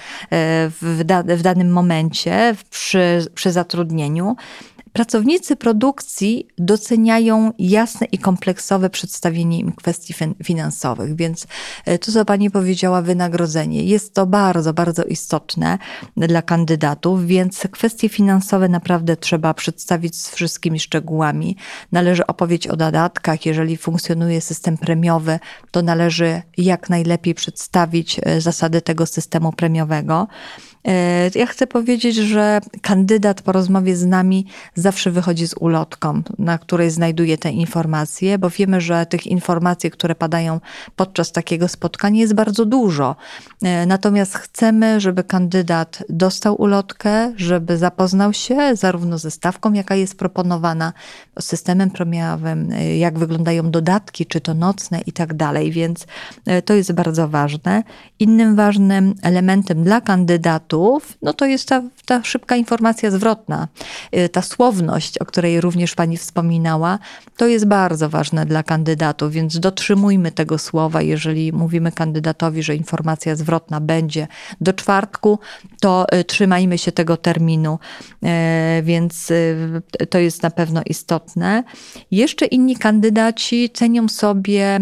w, 0.81 1.01
da, 1.03 1.23
w 1.23 1.41
danym 1.41 1.71
momencie 1.71 2.55
przy, 2.69 3.25
przy 3.35 3.51
zatrudnieniu. 3.51 4.35
Pracownicy 4.93 5.55
produkcji 5.55 6.47
doceniają 6.57 7.53
jasne 7.59 8.07
i 8.11 8.17
kompleksowe 8.17 8.89
przedstawienie 8.89 9.59
im 9.59 9.71
kwestii 9.71 10.13
finansowych, 10.43 11.15
więc 11.15 11.47
e, 11.85 11.99
to, 11.99 12.11
co 12.11 12.25
Pani 12.25 12.51
powiedziała, 12.51 13.01
wynagrodzenie, 13.01 13.83
jest 13.83 14.13
to 14.13 14.25
bardzo, 14.25 14.73
bardzo 14.73 15.03
istotne 15.03 15.77
dla 16.17 16.41
kandydatów, 16.41 17.25
więc 17.25 17.67
kwestie 17.71 18.09
finansowe 18.09 18.69
naprawdę 18.69 19.17
trzeba 19.17 19.53
przedstawić 19.53 20.21
z 20.21 20.29
wszystkimi 20.29 20.79
szczegółami. 20.79 21.55
Należy 21.91 22.27
opowiedzieć 22.27 22.67
o 22.67 22.77
dodatkach, 22.77 23.45
jeżeli 23.45 23.77
funkcjonuje 23.77 24.41
system 24.41 24.77
premiowy, 24.77 25.39
to 25.71 25.81
należy 25.81 26.41
jak 26.57 26.89
najlepiej 26.89 27.35
przedstawić 27.35 28.19
e, 28.23 28.41
zasady 28.41 28.81
tego 28.81 29.05
systemu 29.05 29.53
premiowego. 29.53 30.27
E, 30.87 31.29
ja 31.35 31.45
chcę 31.45 31.67
powiedzieć, 31.67 32.15
że 32.15 32.59
kandydat 32.81 33.41
po 33.41 33.51
rozmowie 33.51 33.95
z 33.95 34.05
nami 34.05 34.45
zawsze 34.75 35.11
wychodzi 35.11 35.47
z 35.47 35.53
ulotką, 35.59 36.21
na 36.39 36.57
której 36.57 36.89
znajduje 36.89 37.37
te 37.37 37.51
informacje, 37.51 38.37
bo 38.37 38.49
wiemy, 38.49 38.81
że 38.81 39.05
tych 39.05 39.27
informacji, 39.27 39.91
które 39.91 40.15
padają 40.15 40.59
podczas 40.95 41.31
takiego 41.31 41.67
spotkania 41.67 42.19
jest 42.19 42.33
bardzo 42.33 42.65
dużo. 42.65 43.15
E, 43.63 43.85
natomiast 43.85 44.35
chcemy, 44.35 45.01
żeby 45.01 45.23
kandydat 45.23 46.03
dostał 46.09 46.61
ulotkę, 46.61 47.33
żeby 47.35 47.77
zapoznał 47.77 48.33
się 48.33 48.75
zarówno 48.75 49.17
ze 49.17 49.31
stawką, 49.31 49.73
jaka 49.73 49.95
jest 49.95 50.17
proponowana, 50.17 50.93
systemem 51.39 51.91
premiowym, 51.91 52.71
e, 52.71 52.97
jak 52.97 53.19
wyglądają 53.19 53.71
dodatki, 53.71 54.25
czy 54.25 54.41
to 54.41 54.53
nocne 54.53 55.01
i 55.05 55.11
tak 55.11 55.33
dalej, 55.33 55.71
więc 55.71 56.07
to 56.65 56.73
jest 56.73 56.91
bardzo 56.91 57.27
ważne. 57.27 57.83
Innym 58.19 58.55
ważnym 58.55 59.15
elementem 59.21 59.83
dla 59.83 60.01
kandydata 60.01 60.70
no 61.21 61.33
to 61.33 61.45
jest 61.45 61.67
ta, 61.67 61.81
ta 62.05 62.23
szybka 62.23 62.55
informacja 62.55 63.11
zwrotna. 63.11 63.67
Y, 64.15 64.29
ta 64.29 64.41
słowność, 64.41 65.17
o 65.17 65.25
której 65.25 65.61
również 65.61 65.95
Pani 65.95 66.17
wspominała, 66.17 66.99
to 67.37 67.47
jest 67.47 67.67
bardzo 67.67 68.09
ważne 68.09 68.45
dla 68.45 68.63
kandydatów, 68.63 69.31
więc 69.31 69.59
dotrzymujmy 69.59 70.31
tego 70.31 70.57
słowa. 70.57 71.01
Jeżeli 71.01 71.53
mówimy 71.53 71.91
kandydatowi, 71.91 72.63
że 72.63 72.75
informacja 72.75 73.35
zwrotna 73.35 73.81
będzie 73.81 74.27
do 74.61 74.73
czwartku, 74.73 75.39
to 75.81 76.05
y, 76.19 76.23
trzymajmy 76.23 76.77
się 76.77 76.91
tego 76.91 77.17
terminu, 77.17 77.79
y, 78.23 78.83
więc 78.83 79.33
to 80.09 80.17
jest 80.17 80.43
na 80.43 80.49
pewno 80.49 80.81
istotne. 80.85 81.63
Jeszcze 82.11 82.45
inni 82.45 82.75
kandydaci 82.75 83.69
cenią 83.69 84.07
sobie 84.09 84.79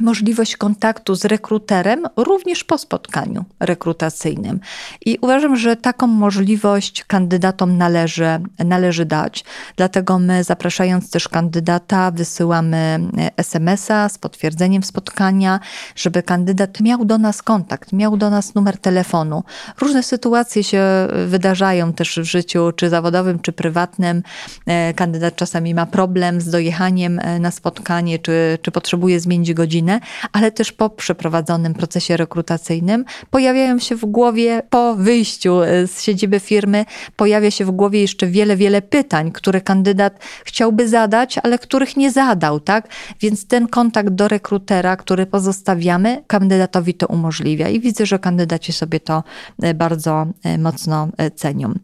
możliwość 0.00 0.56
kontaktu 0.56 1.14
z 1.14 1.24
rekruterem 1.24 2.06
również 2.16 2.64
po 2.64 2.78
spotkaniu 2.78 3.44
rekrutacyjnym. 3.60 4.60
I 5.06 5.18
uważam, 5.20 5.56
że 5.56 5.76
taką 5.76 6.06
możliwość 6.06 7.04
kandydatom 7.04 7.78
należy, 7.78 8.26
należy 8.64 9.04
dać. 9.04 9.44
Dlatego 9.76 10.18
my, 10.18 10.44
zapraszając 10.44 11.10
też 11.10 11.28
kandydata, 11.28 12.10
wysyłamy 12.10 12.76
e, 12.76 13.30
SMS-a 13.36 14.08
z 14.08 14.18
potwierdzeniem 14.18 14.82
spotkania, 14.82 15.60
żeby 15.96 16.22
kandydat 16.22 16.80
miał 16.80 17.04
do 17.04 17.18
nas 17.18 17.42
kontakt, 17.42 17.92
miał 17.92 18.16
do 18.16 18.30
nas 18.30 18.54
numer 18.54 18.78
telefonu. 18.78 19.44
Różne 19.80 20.02
sytuacje 20.02 20.64
się 20.64 20.82
wydarzają 21.26 21.92
też 21.92 22.18
w 22.18 22.24
życiu, 22.24 22.72
czy 22.76 22.88
zawodowym, 22.88 23.38
czy 23.38 23.52
prywatnym. 23.52 24.22
E, 24.66 24.94
kandydat 24.94 25.36
czasami 25.36 25.74
ma 25.74 25.86
problem 25.86 26.40
z 26.40 26.50
dojechaniem 26.50 27.18
e, 27.18 27.38
na 27.38 27.50
spotkanie, 27.50 28.18
czy, 28.18 28.58
czy 28.62 28.70
potrzebuje 28.70 29.20
zmienić 29.20 29.54
godzinę 29.54 29.83
ale 30.32 30.50
też 30.50 30.72
po 30.72 30.90
przeprowadzonym 30.90 31.74
procesie 31.74 32.16
rekrutacyjnym 32.16 33.04
pojawiają 33.30 33.78
się 33.78 33.96
w 33.96 34.04
głowie 34.04 34.62
po 34.70 34.94
wyjściu 34.94 35.62
e, 35.62 35.86
z 35.86 36.02
siedziby 36.02 36.40
firmy, 36.40 36.84
pojawia 37.16 37.50
się 37.50 37.64
w 37.64 37.70
głowie 37.70 38.00
jeszcze 38.00 38.26
wiele, 38.26 38.56
wiele 38.56 38.82
pytań, 38.82 39.32
które 39.32 39.60
kandydat 39.60 40.18
chciałby 40.44 40.88
zadać, 40.88 41.38
ale 41.42 41.58
których 41.58 41.96
nie 41.96 42.12
zadał, 42.12 42.60
tak? 42.60 42.88
Więc 43.20 43.46
ten 43.46 43.68
kontakt 43.68 44.08
do 44.08 44.28
rekrutera, 44.28 44.96
który 44.96 45.26
pozostawiamy, 45.26 46.24
kandydatowi 46.26 46.94
to 46.94 47.06
umożliwia 47.06 47.68
i 47.68 47.80
widzę, 47.80 48.06
że 48.06 48.18
kandydaci 48.18 48.72
sobie 48.72 49.00
to 49.00 49.22
e, 49.62 49.74
bardzo 49.74 50.26
e, 50.44 50.58
mocno 50.58 51.08
cenią. 51.34 51.74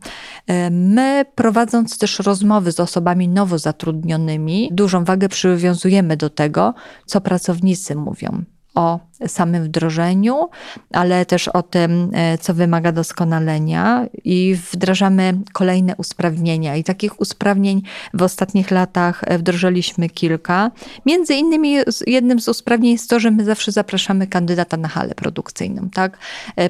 My 0.70 1.24
prowadząc 1.34 1.98
też 1.98 2.18
rozmowy 2.18 2.72
z 2.72 2.80
osobami 2.80 3.28
nowo 3.28 3.58
zatrudnionymi, 3.58 4.68
dużą 4.72 5.04
wagę 5.04 5.28
przywiązujemy 5.28 6.16
do 6.16 6.30
tego, 6.30 6.74
co 7.06 7.20
pracownicy 7.20 7.89
mówią 7.98 8.44
o 8.74 9.00
samym 9.26 9.64
wdrożeniu, 9.64 10.48
ale 10.92 11.26
też 11.26 11.48
o 11.48 11.62
tym, 11.62 12.10
co 12.40 12.54
wymaga 12.54 12.92
doskonalenia 12.92 14.06
i 14.24 14.56
wdrażamy 14.72 15.38
kolejne 15.52 15.96
usprawnienia. 15.96 16.76
I 16.76 16.84
takich 16.84 17.20
usprawnień 17.20 17.82
w 18.14 18.22
ostatnich 18.22 18.70
latach 18.70 19.24
wdrożyliśmy 19.38 20.08
kilka. 20.08 20.70
Między 21.06 21.34
innymi 21.34 21.76
jednym 22.06 22.40
z 22.40 22.48
usprawnień 22.48 22.92
jest 22.92 23.10
to, 23.10 23.20
że 23.20 23.30
my 23.30 23.44
zawsze 23.44 23.72
zapraszamy 23.72 24.26
kandydata 24.26 24.76
na 24.76 24.88
halę 24.88 25.14
produkcyjną, 25.14 25.90
tak? 25.90 26.18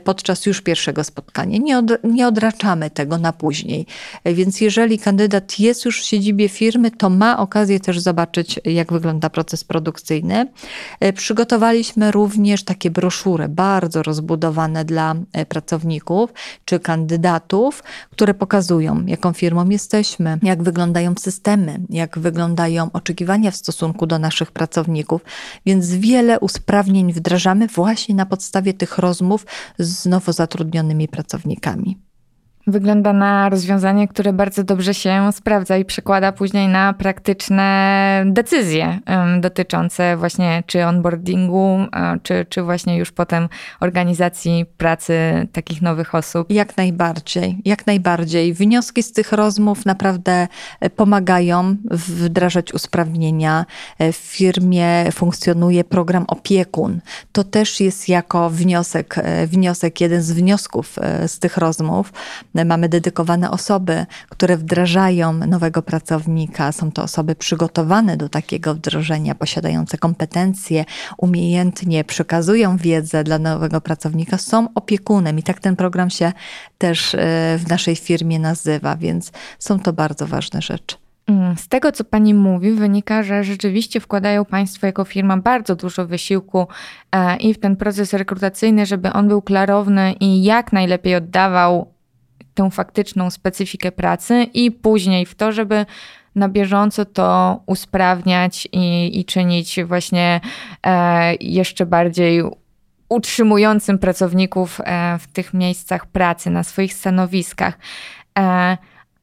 Podczas 0.05 0.46
już 0.46 0.61
pierwszego 0.61 1.05
spotkania. 1.05 1.59
Nie, 1.59 1.78
od, 1.78 2.05
nie 2.05 2.28
odraczamy 2.28 2.90
tego 2.90 3.18
na 3.18 3.32
później. 3.32 3.86
Więc 4.24 4.61
jeżeli 4.61 4.98
kandydat 4.98 5.59
jest 5.59 5.84
już 5.84 6.01
w 6.01 6.05
siedzibie 6.05 6.48
firmy, 6.48 6.90
to 6.90 7.11
ma 7.11 7.38
okazję 7.38 7.80
też 7.80 8.01
zobaczyć, 8.01 8.61
jak 8.64 8.92
wygląda 8.92 9.30
proces 9.30 9.64
produkcyjny. 9.64 10.46
Przygotowaliśmy 11.14 12.11
również 12.11 12.39
takie 12.64 12.91
broszury 12.91 13.49
bardzo 13.49 14.03
rozbudowane 14.03 14.84
dla 14.84 15.14
pracowników 15.49 16.32
czy 16.64 16.80
kandydatów, 16.80 17.82
które 18.11 18.34
pokazują, 18.34 19.07
jaką 19.07 19.32
firmą 19.32 19.68
jesteśmy, 19.68 20.38
jak 20.43 20.62
wyglądają 20.62 21.14
systemy, 21.18 21.80
jak 21.91 22.18
wyglądają 22.18 22.93
oczekiwania 22.93 23.51
w 23.51 23.57
stosunku 23.57 24.07
do 24.07 24.18
naszych 24.18 24.53
pracowników. 24.53 25.24
Więc 25.66 25.91
wiele 25.91 26.41
usprawnień 26.41 27.12
wdrażamy 27.12 27.66
właśnie 27.66 28.14
na 28.14 28.26
podstawie 28.26 28.74
tych 28.74 28.99
rozmów 28.99 29.47
z 29.78 30.07
nowo 30.07 30.32
zatrudnionymi 30.32 31.09
pracownikami. 31.09 32.10
Wygląda 32.67 33.13
na 33.13 33.49
rozwiązanie, 33.49 34.09
które 34.09 34.33
bardzo 34.33 34.65
dobrze 34.65 34.95
się 34.95 35.33
sprawdza 35.33 35.77
i 35.77 35.85
przekłada 35.85 36.33
później 36.33 36.69
na 36.69 36.93
praktyczne 36.93 38.23
decyzje 38.27 38.99
dotyczące 39.41 40.17
właśnie 40.17 40.63
czy 40.67 40.87
onboardingu, 40.87 41.79
czy, 42.23 42.47
czy 42.49 42.63
właśnie 42.63 42.97
już 42.97 43.13
potem 43.13 43.49
organizacji 43.81 44.67
pracy 44.77 45.47
takich 45.53 45.83
nowych 45.83 46.15
osób. 46.15 46.51
Jak 46.51 46.77
najbardziej, 46.77 47.59
jak 47.65 47.87
najbardziej. 47.87 48.55
Wnioski 48.55 49.03
z 49.03 49.13
tych 49.13 49.33
rozmów 49.33 49.87
naprawdę 49.87 50.49
e, 50.81 50.91
pomagają 50.91 51.77
wdrażać 51.91 52.75
usprawnienia. 52.75 53.67
E, 53.99 54.13
w 54.13 54.17
firmie 54.17 55.13
funkcjonuje 55.13 55.85
program 55.85 56.25
opiekun. 56.29 57.01
To 57.33 57.45
też 57.45 57.81
jest 57.81 58.09
jako 58.09 58.51
wniosek, 58.51 59.19
e, 59.19 59.47
wniosek 59.47 60.01
jeden 60.01 60.23
z 60.23 60.33
wniosków 60.33 60.99
z 61.27 61.39
tych 61.39 61.57
rozmów 61.57 62.13
Mamy 62.55 62.88
dedykowane 62.88 63.51
osoby, 63.51 64.07
które 64.28 64.57
wdrażają 64.57 65.32
nowego 65.32 65.82
pracownika. 65.82 66.72
Są 66.72 66.92
to 66.92 67.03
osoby 67.03 67.34
przygotowane 67.34 68.16
do 68.16 68.28
takiego 68.28 68.74
wdrożenia, 68.74 69.34
posiadające 69.34 69.98
kompetencje, 69.98 70.84
umiejętnie 71.18 72.05
przekazują 72.05 72.76
wiedzę 72.76 73.24
dla 73.24 73.38
nowego 73.38 73.80
pracownika, 73.80 74.38
są 74.38 74.68
opiekunem 74.74 75.38
i 75.38 75.42
tak 75.42 75.61
ten 75.61 75.76
program 75.76 76.11
się 76.11 76.32
też 76.78 77.14
e, 77.14 77.18
w 77.59 77.68
naszej 77.68 77.96
firmie 77.96 78.38
nazywa, 78.38 78.96
więc 78.96 79.32
są 79.59 79.80
to 79.80 79.92
bardzo 79.92 80.26
ważne 80.26 80.62
rzeczy. 80.62 80.96
Mm, 81.26 81.57
z 81.57 81.68
tego, 81.68 81.92
co 81.92 82.05
pani 82.05 82.34
mówi, 82.34 82.72
wynika, 82.72 83.22
że 83.22 83.44
rzeczywiście 83.44 84.01
wkładają 84.01 84.44
państwo 84.44 84.86
jako 84.86 85.05
firma 85.05 85.36
bardzo 85.36 85.76
dużo 85.76 86.07
wysiłku 86.07 86.66
e, 87.12 87.36
i 87.36 87.55
w 87.55 87.61
ten 87.61 87.76
proces 87.76 88.12
rekrutacyjny, 88.12 88.86
żeby 88.86 89.12
on 89.12 89.28
był 89.28 89.42
klarowny 89.42 90.14
i 90.20 90.42
jak 90.42 90.72
najlepiej 90.72 91.14
oddawał 91.14 91.92
tę 92.55 92.70
faktyczną 92.70 93.30
specyfikę 93.30 93.92
pracy 93.92 94.46
i 94.55 94.70
później 94.70 95.26
w 95.26 95.34
to, 95.34 95.53
żeby 95.53 95.86
na 96.34 96.48
bieżąco 96.48 97.05
to 97.05 97.61
usprawniać 97.66 98.68
i, 98.72 99.20
i 99.20 99.24
czynić 99.24 99.84
właśnie 99.84 100.40
e, 100.86 101.34
jeszcze 101.34 101.86
bardziej 101.86 102.42
utrzymującym 103.09 103.98
pracowników 103.98 104.80
e, 104.84 105.18
w 105.18 105.26
tych 105.26 105.55
miejscach 105.55 106.07
pracy, 106.07 106.51
na 106.51 106.62
swoich 106.62 106.94
stanowiskach. 106.94 107.78
E, 108.38 108.76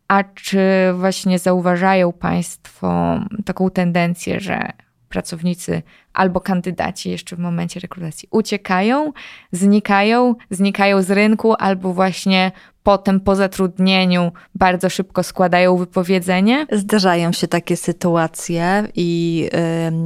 a 0.07 0.23
czy 0.23 0.59
właśnie 0.93 1.39
zauważają 1.39 2.13
Państwo 2.13 3.19
taką 3.45 3.69
tendencję, 3.69 4.39
że 4.39 4.71
pracownicy 5.10 5.82
albo 6.14 6.41
kandydaci 6.41 7.10
jeszcze 7.10 7.36
w 7.36 7.39
momencie 7.39 7.80
rekrutacji 7.80 8.28
uciekają, 8.32 9.14
znikają, 9.51 10.36
znikają 10.51 11.01
z 11.01 11.12
rynku, 11.12 11.53
albo 11.60 11.93
właśnie 11.93 12.51
potem 12.84 13.20
po 13.20 13.36
zatrudnieniu 13.36 14.32
bardzo 14.55 14.89
szybko 14.89 15.24
składają 15.24 15.78
wypowiedzenie? 15.78 16.68
Zdarzają 16.72 17.32
się 17.32 17.47
takie 17.47 17.78
sytuacje 17.78 18.88
i 18.95 19.39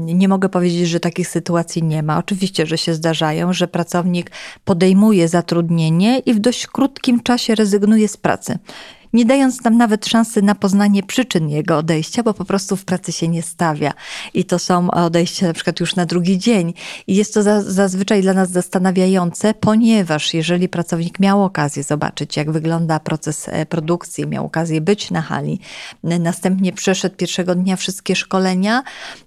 yy, 0.07 0.13
nie 0.15 0.27
mogę 0.27 0.49
powiedzieć, 0.49 0.87
że 0.87 0.99
takich 0.99 1.27
sytuacji 1.27 1.83
nie 1.83 2.03
ma. 2.03 2.17
Oczywiście, 2.17 2.65
że 2.65 2.77
się 2.77 2.93
zdarzają, 2.93 3.53
że 3.53 3.67
pracownik 3.67 4.31
podejmuje 4.65 5.27
zatrudnienie 5.27 6.19
i 6.19 6.33
w 6.33 6.39
dość 6.39 6.67
krótkim 6.67 7.19
czasie 7.23 7.55
rezygnuje 7.55 8.07
z 8.07 8.17
pracy 8.17 8.59
nie 9.13 9.25
dając 9.25 9.63
nam 9.63 9.77
nawet 9.77 10.07
szansy 10.07 10.41
na 10.41 10.55
poznanie 10.55 11.03
przyczyn 11.03 11.49
jego 11.49 11.77
odejścia, 11.77 12.23
bo 12.23 12.33
po 12.33 12.45
prostu 12.45 12.75
w 12.75 12.85
pracy 12.85 13.11
się 13.11 13.27
nie 13.27 13.41
stawia. 13.41 13.93
I 14.33 14.45
to 14.45 14.59
są 14.59 14.91
odejścia 14.91 15.47
na 15.47 15.53
przykład 15.53 15.79
już 15.79 15.95
na 15.95 16.05
drugi 16.05 16.37
dzień. 16.37 16.73
I 17.07 17.15
jest 17.15 17.33
to 17.33 17.61
zazwyczaj 17.61 18.21
dla 18.21 18.33
nas 18.33 18.51
zastanawiające, 18.51 19.53
ponieważ 19.53 20.33
jeżeli 20.33 20.69
pracownik 20.69 21.19
miał 21.19 21.43
okazję 21.43 21.83
zobaczyć, 21.83 22.37
jak 22.37 22.51
wygląda 22.51 22.99
proces 22.99 23.49
e, 23.49 23.65
produkcji, 23.65 24.27
miał 24.27 24.45
okazję 24.45 24.81
być 24.81 25.11
na 25.11 25.21
hali, 25.21 25.59
następnie 26.03 26.73
przeszedł 26.73 27.15
pierwszego 27.15 27.55
dnia 27.55 27.75
wszystkie 27.75 28.15
szkolenia, 28.15 28.83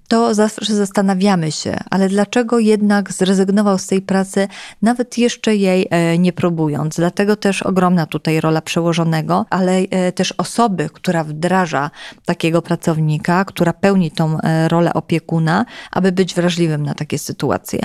to 0.08 0.34
zawsze 0.34 0.74
zastanawiamy 0.74 1.52
się, 1.52 1.76
ale 1.90 2.08
dlaczego 2.08 2.58
jednak 2.58 3.12
zrezygnował 3.12 3.78
z 3.78 3.86
tej 3.86 4.02
pracy, 4.02 4.48
nawet 4.82 5.18
jeszcze 5.18 5.56
jej 5.56 5.86
e, 5.90 6.18
nie 6.18 6.32
próbując. 6.32 6.96
Dlatego 6.96 7.36
też 7.36 7.62
ogromna 7.62 8.06
tutaj 8.06 8.40
rola 8.40 8.60
przełożonego, 8.60 9.46
ale 9.50 9.78
e, 9.78 10.12
też 10.12 10.32
osoby, 10.32 10.90
która 10.92 11.24
wdraża 11.24 11.90
takiego 12.24 12.62
pracownika, 12.62 13.44
która 13.44 13.72
pełni 13.72 14.10
tą 14.10 14.40
e, 14.40 14.68
rolę 14.68 14.94
opiekuna, 14.94 15.64
aby 15.90 16.12
być 16.12 16.34
wrażliwym 16.34 16.82
na 16.82 16.94
takie 16.94 17.18
sytuacje 17.18 17.80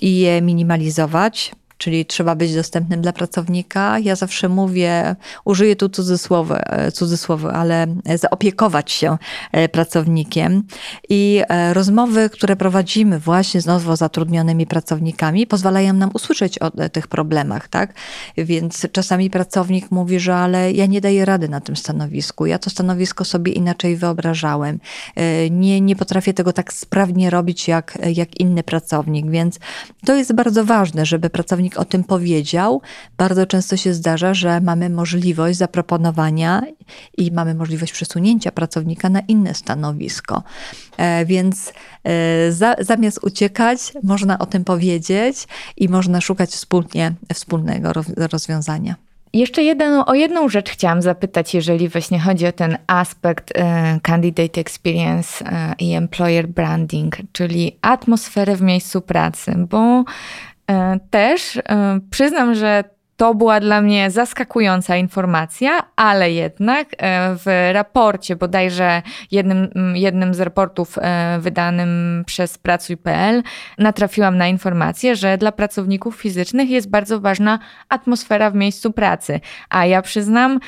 i 0.00 0.18
je 0.18 0.42
minimalizować 0.42 1.54
czyli 1.84 2.06
trzeba 2.06 2.34
być 2.34 2.54
dostępnym 2.54 3.02
dla 3.02 3.12
pracownika. 3.12 3.98
Ja 3.98 4.16
zawsze 4.16 4.48
mówię, 4.48 5.16
użyję 5.44 5.76
tu 5.76 5.88
cudzysłowy, 5.88 6.54
e, 6.54 6.92
cudzysłowy 6.92 7.48
ale 7.48 7.86
zaopiekować 8.14 8.92
się 8.92 9.18
e, 9.52 9.68
pracownikiem. 9.68 10.62
I 11.08 11.42
e, 11.48 11.74
rozmowy, 11.74 12.30
które 12.30 12.56
prowadzimy 12.56 13.18
właśnie 13.18 13.60
z 13.60 13.66
nowo 13.66 13.96
zatrudnionymi 13.96 14.66
pracownikami, 14.66 15.46
pozwalają 15.46 15.92
nam 15.92 16.10
usłyszeć 16.14 16.58
o 16.58 16.70
tych 16.92 17.06
problemach, 17.06 17.68
tak? 17.68 17.94
Więc 18.36 18.86
czasami 18.92 19.30
pracownik 19.30 19.90
mówi, 19.90 20.20
że 20.20 20.36
ale 20.36 20.72
ja 20.72 20.86
nie 20.86 21.00
daję 21.00 21.24
rady 21.24 21.48
na 21.48 21.60
tym 21.60 21.76
stanowisku, 21.76 22.46
ja 22.46 22.58
to 22.58 22.70
stanowisko 22.70 23.24
sobie 23.24 23.52
inaczej 23.52 23.96
wyobrażałem. 23.96 24.80
Nie, 25.50 25.80
nie 25.80 25.96
potrafię 25.96 26.34
tego 26.34 26.52
tak 26.52 26.72
sprawnie 26.72 27.30
robić 27.30 27.68
jak, 27.68 27.98
jak 28.14 28.40
inny 28.40 28.62
pracownik, 28.62 29.30
więc 29.30 29.58
to 30.04 30.14
jest 30.14 30.34
bardzo 30.34 30.64
ważne, 30.64 31.06
żeby 31.06 31.30
pracownik 31.30 31.73
o 31.76 31.84
tym 31.84 32.04
powiedział. 32.04 32.82
Bardzo 33.16 33.46
często 33.46 33.76
się 33.76 33.94
zdarza, 33.94 34.34
że 34.34 34.60
mamy 34.60 34.90
możliwość 34.90 35.58
zaproponowania 35.58 36.62
i 37.18 37.32
mamy 37.32 37.54
możliwość 37.54 37.92
przesunięcia 37.92 38.52
pracownika 38.52 39.08
na 39.08 39.20
inne 39.20 39.54
stanowisko. 39.54 40.42
E, 40.96 41.24
więc 41.24 41.72
e, 42.04 42.52
za, 42.52 42.74
zamiast 42.80 43.24
uciekać, 43.24 43.92
można 44.02 44.38
o 44.38 44.46
tym 44.46 44.64
powiedzieć 44.64 45.36
i 45.76 45.88
można 45.88 46.20
szukać 46.20 46.50
wspólnie, 46.50 47.12
wspólnego 47.34 47.92
rozwiązania. 48.16 48.94
Jeszcze 49.34 49.62
jeden, 49.62 50.02
o 50.06 50.14
jedną 50.14 50.48
rzecz 50.48 50.70
chciałam 50.70 51.02
zapytać, 51.02 51.54
jeżeli 51.54 51.88
właśnie 51.88 52.20
chodzi 52.20 52.46
o 52.46 52.52
ten 52.52 52.78
aspekt 52.86 53.52
e, 53.54 54.00
candidate 54.02 54.60
experience 54.60 55.44
i 55.78 55.92
employer 55.92 56.48
branding, 56.48 57.16
czyli 57.32 57.76
atmosferę 57.82 58.56
w 58.56 58.62
miejscu 58.62 59.00
pracy, 59.00 59.54
bo 59.70 60.04
też 61.10 61.56
e, 61.56 61.62
przyznam, 62.10 62.54
że 62.54 62.84
to 63.16 63.34
była 63.34 63.60
dla 63.60 63.80
mnie 63.80 64.10
zaskakująca 64.10 64.96
informacja, 64.96 65.70
ale 65.96 66.32
jednak 66.32 66.88
e, 66.92 66.96
w 67.44 67.70
raporcie, 67.72 68.36
bodajże 68.36 69.02
jednym, 69.30 69.68
jednym 69.94 70.34
z 70.34 70.40
raportów 70.40 70.98
wydanym 71.38 72.22
przez 72.26 72.58
Pracuj.pl, 72.58 73.42
natrafiłam 73.78 74.36
na 74.36 74.48
informację, 74.48 75.16
że 75.16 75.38
dla 75.38 75.52
pracowników 75.52 76.16
fizycznych 76.16 76.70
jest 76.70 76.90
bardzo 76.90 77.20
ważna 77.20 77.58
atmosfera 77.88 78.50
w 78.50 78.54
miejscu 78.54 78.92
pracy. 78.92 79.40
A 79.70 79.86
ja 79.86 80.02
przyznam, 80.02 80.60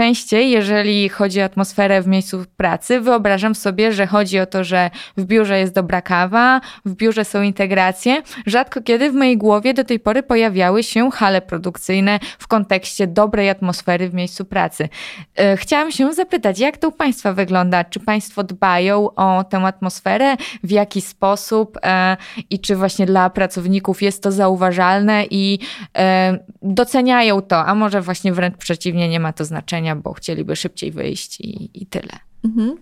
najczęściej, 0.00 0.50
jeżeli 0.50 1.08
chodzi 1.08 1.40
o 1.40 1.44
atmosferę 1.44 2.02
w 2.02 2.06
miejscu 2.06 2.44
pracy, 2.56 3.00
wyobrażam 3.00 3.54
sobie, 3.54 3.92
że 3.92 4.06
chodzi 4.06 4.40
o 4.40 4.46
to, 4.46 4.64
że 4.64 4.90
w 5.16 5.24
biurze 5.24 5.58
jest 5.58 5.74
dobra 5.74 6.02
kawa, 6.02 6.60
w 6.84 6.94
biurze 6.94 7.24
są 7.24 7.42
integracje. 7.42 8.22
Rzadko 8.46 8.82
kiedy 8.82 9.10
w 9.10 9.14
mojej 9.14 9.38
głowie 9.38 9.74
do 9.74 9.84
tej 9.84 10.00
pory 10.00 10.22
pojawiały 10.22 10.82
się 10.82 11.10
hale 11.10 11.40
produkcyjne 11.42 12.18
w 12.38 12.46
kontekście 12.48 13.06
dobrej 13.06 13.50
atmosfery 13.50 14.08
w 14.08 14.14
miejscu 14.14 14.44
pracy. 14.44 14.88
E, 15.36 15.56
chciałam 15.56 15.92
się 15.92 16.12
zapytać, 16.12 16.58
jak 16.58 16.76
to 16.76 16.88
u 16.88 16.92
Państwa 16.92 17.32
wygląda? 17.32 17.84
Czy 17.84 18.00
Państwo 18.00 18.44
dbają 18.44 19.14
o 19.14 19.44
tę 19.44 19.58
atmosferę? 19.58 20.36
W 20.64 20.70
jaki 20.70 21.00
sposób? 21.00 21.78
E, 21.82 22.16
I 22.50 22.58
czy 22.58 22.76
właśnie 22.76 23.06
dla 23.06 23.30
pracowników 23.30 24.02
jest 24.02 24.22
to 24.22 24.32
zauważalne 24.32 25.24
i 25.30 25.58
e, 25.98 26.38
doceniają 26.62 27.42
to, 27.42 27.66
a 27.66 27.74
może 27.74 28.00
właśnie 28.00 28.32
wręcz 28.32 28.56
przeciwnie, 28.56 29.08
nie 29.08 29.20
ma 29.20 29.32
to 29.32 29.44
znaczenia, 29.44 29.89
bo 29.96 30.12
chcieliby 30.12 30.56
szybciej 30.56 30.92
wyjść 30.92 31.40
i, 31.40 31.82
i 31.82 31.86
tyle. 31.86 32.29
Mhm. 32.44 32.76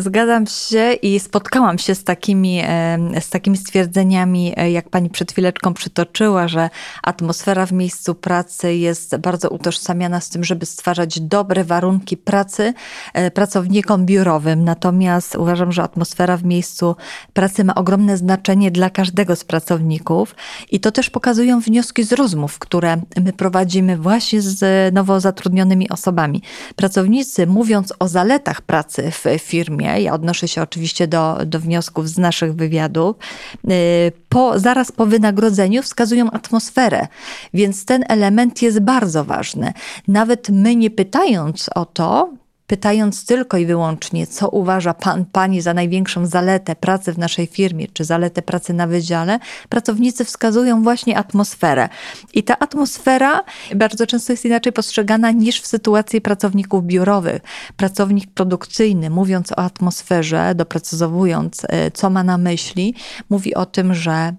Zgadzam 0.00 0.46
się 0.46 0.92
i 0.92 1.20
spotkałam 1.20 1.78
się 1.78 1.94
z 1.94 2.04
takimi, 2.04 2.62
z 3.20 3.30
takimi 3.30 3.56
stwierdzeniami, 3.56 4.52
e, 4.56 4.70
jak 4.70 4.88
pani 4.88 5.10
przed 5.10 5.32
chwileczką 5.32 5.74
przytoczyła, 5.74 6.48
że 6.48 6.70
atmosfera 7.02 7.66
w 7.66 7.72
miejscu 7.72 8.14
pracy 8.14 8.74
jest 8.74 9.16
bardzo 9.16 9.48
utożsamiana 9.48 10.20
z 10.20 10.28
tym, 10.28 10.44
żeby 10.44 10.66
stwarzać 10.66 11.20
dobre 11.20 11.64
warunki 11.64 12.16
pracy 12.16 12.74
e, 13.14 13.30
pracownikom 13.30 14.06
biurowym. 14.06 14.64
Natomiast 14.64 15.34
uważam, 15.34 15.72
że 15.72 15.82
atmosfera 15.82 16.36
w 16.36 16.44
miejscu 16.44 16.96
pracy 17.32 17.64
ma 17.64 17.74
ogromne 17.74 18.16
znaczenie 18.16 18.70
dla 18.70 18.90
każdego 18.90 19.36
z 19.36 19.44
pracowników 19.44 20.34
i 20.70 20.80
to 20.80 20.92
też 20.92 21.10
pokazują 21.10 21.60
wnioski 21.60 22.04
z 22.04 22.12
rozmów, 22.12 22.58
które 22.58 22.96
my 23.24 23.32
prowadzimy 23.32 23.96
właśnie 23.96 24.42
z 24.42 24.94
nowo 24.94 25.20
zatrudnionymi 25.20 25.90
osobami. 25.90 26.42
Pracownicy 26.76 27.46
mówiąc 27.46 27.92
o 27.98 28.08
zaletach 28.18 28.60
pracy 28.62 29.10
w 29.10 29.38
firmie, 29.38 30.00
ja 30.02 30.12
odnoszę 30.12 30.48
się 30.48 30.62
oczywiście 30.62 31.06
do, 31.06 31.38
do 31.46 31.60
wniosków 31.60 32.08
z 32.08 32.18
naszych 32.18 32.54
wywiadów, 32.54 33.16
y, 33.16 34.12
po, 34.28 34.58
zaraz 34.58 34.92
po 34.92 35.06
wynagrodzeniu 35.06 35.82
wskazują 35.82 36.30
atmosferę, 36.30 37.06
więc 37.54 37.84
ten 37.84 38.04
element 38.08 38.62
jest 38.62 38.80
bardzo 38.80 39.24
ważny. 39.24 39.72
Nawet 40.08 40.48
my 40.48 40.76
nie 40.76 40.90
pytając 40.90 41.70
o 41.74 41.84
to, 41.84 42.30
pytając 42.68 43.24
tylko 43.24 43.56
i 43.56 43.66
wyłącznie, 43.66 44.26
co 44.26 44.48
uważa 44.48 44.94
pan, 44.94 45.24
pani 45.24 45.60
za 45.60 45.74
największą 45.74 46.26
zaletę 46.26 46.76
pracy 46.76 47.12
w 47.12 47.18
naszej 47.18 47.46
firmie, 47.46 47.86
czy 47.92 48.04
zaletę 48.04 48.42
pracy 48.42 48.72
na 48.72 48.86
wydziale, 48.86 49.38
pracownicy 49.68 50.24
wskazują 50.24 50.82
właśnie 50.82 51.18
atmosferę. 51.18 51.88
I 52.34 52.42
ta 52.42 52.58
atmosfera 52.58 53.44
bardzo 53.76 54.06
często 54.06 54.32
jest 54.32 54.44
inaczej 54.44 54.72
postrzegana 54.72 55.30
niż 55.30 55.60
w 55.60 55.66
sytuacji 55.66 56.20
pracowników 56.20 56.84
biurowych. 56.84 57.42
Pracownik 57.76 58.30
produkcyjny, 58.30 59.10
mówiąc 59.10 59.52
o 59.52 59.58
atmosferze, 59.58 60.54
doprecyzowując, 60.54 61.62
e, 61.68 61.90
co 61.90 62.10
ma 62.10 62.22
na 62.22 62.38
myśli, 62.38 62.94
mówi 63.30 63.54
o 63.54 63.66
tym, 63.66 63.94
że 63.94 64.12
e, 64.12 64.34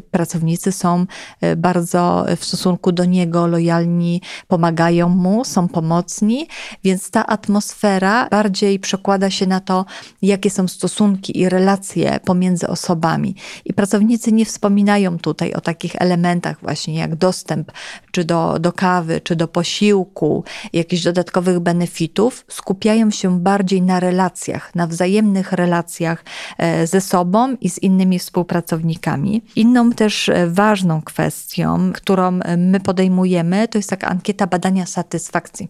pracownicy 0.00 0.72
są 0.72 1.06
e, 1.40 1.56
bardzo 1.56 2.26
w 2.36 2.44
stosunku 2.44 2.92
do 2.92 3.04
niego 3.04 3.46
lojalni, 3.46 4.20
pomagają 4.48 5.08
mu, 5.08 5.44
są 5.44 5.68
pomocni, 5.68 6.48
więc 6.84 7.10
ta 7.10 7.26
atmosfera 7.26 7.61
atmosfera 7.62 8.28
bardziej 8.30 8.78
przekłada 8.78 9.30
się 9.30 9.46
na 9.46 9.60
to, 9.60 9.84
jakie 10.22 10.50
są 10.50 10.68
stosunki 10.68 11.38
i 11.38 11.48
relacje 11.48 12.20
pomiędzy 12.24 12.68
osobami. 12.68 13.34
I 13.64 13.72
pracownicy 13.72 14.32
nie 14.32 14.44
wspominają 14.44 15.18
tutaj 15.18 15.52
o 15.52 15.60
takich 15.60 15.92
elementach 15.98 16.56
właśnie 16.62 16.94
jak 16.94 17.16
dostęp 17.16 17.72
czy 18.10 18.24
do, 18.24 18.58
do 18.58 18.72
kawy, 18.72 19.20
czy 19.20 19.36
do 19.36 19.48
posiłku, 19.48 20.44
jakichś 20.72 21.02
dodatkowych 21.02 21.60
benefitów. 21.60 22.44
Skupiają 22.48 23.10
się 23.10 23.40
bardziej 23.40 23.82
na 23.82 24.00
relacjach, 24.00 24.74
na 24.74 24.86
wzajemnych 24.86 25.52
relacjach 25.52 26.24
e, 26.58 26.86
ze 26.86 27.00
sobą 27.00 27.56
i 27.60 27.70
z 27.70 27.78
innymi 27.78 28.18
współpracownikami. 28.18 29.42
Inną 29.56 29.92
też 29.92 30.28
e, 30.28 30.46
ważną 30.46 31.02
kwestią, 31.02 31.92
którą 31.92 32.40
e, 32.40 32.56
my 32.56 32.80
podejmujemy, 32.80 33.68
to 33.68 33.78
jest 33.78 33.90
taka 33.90 34.08
ankieta 34.08 34.46
badania 34.46 34.86
satysfakcji. 34.86 35.68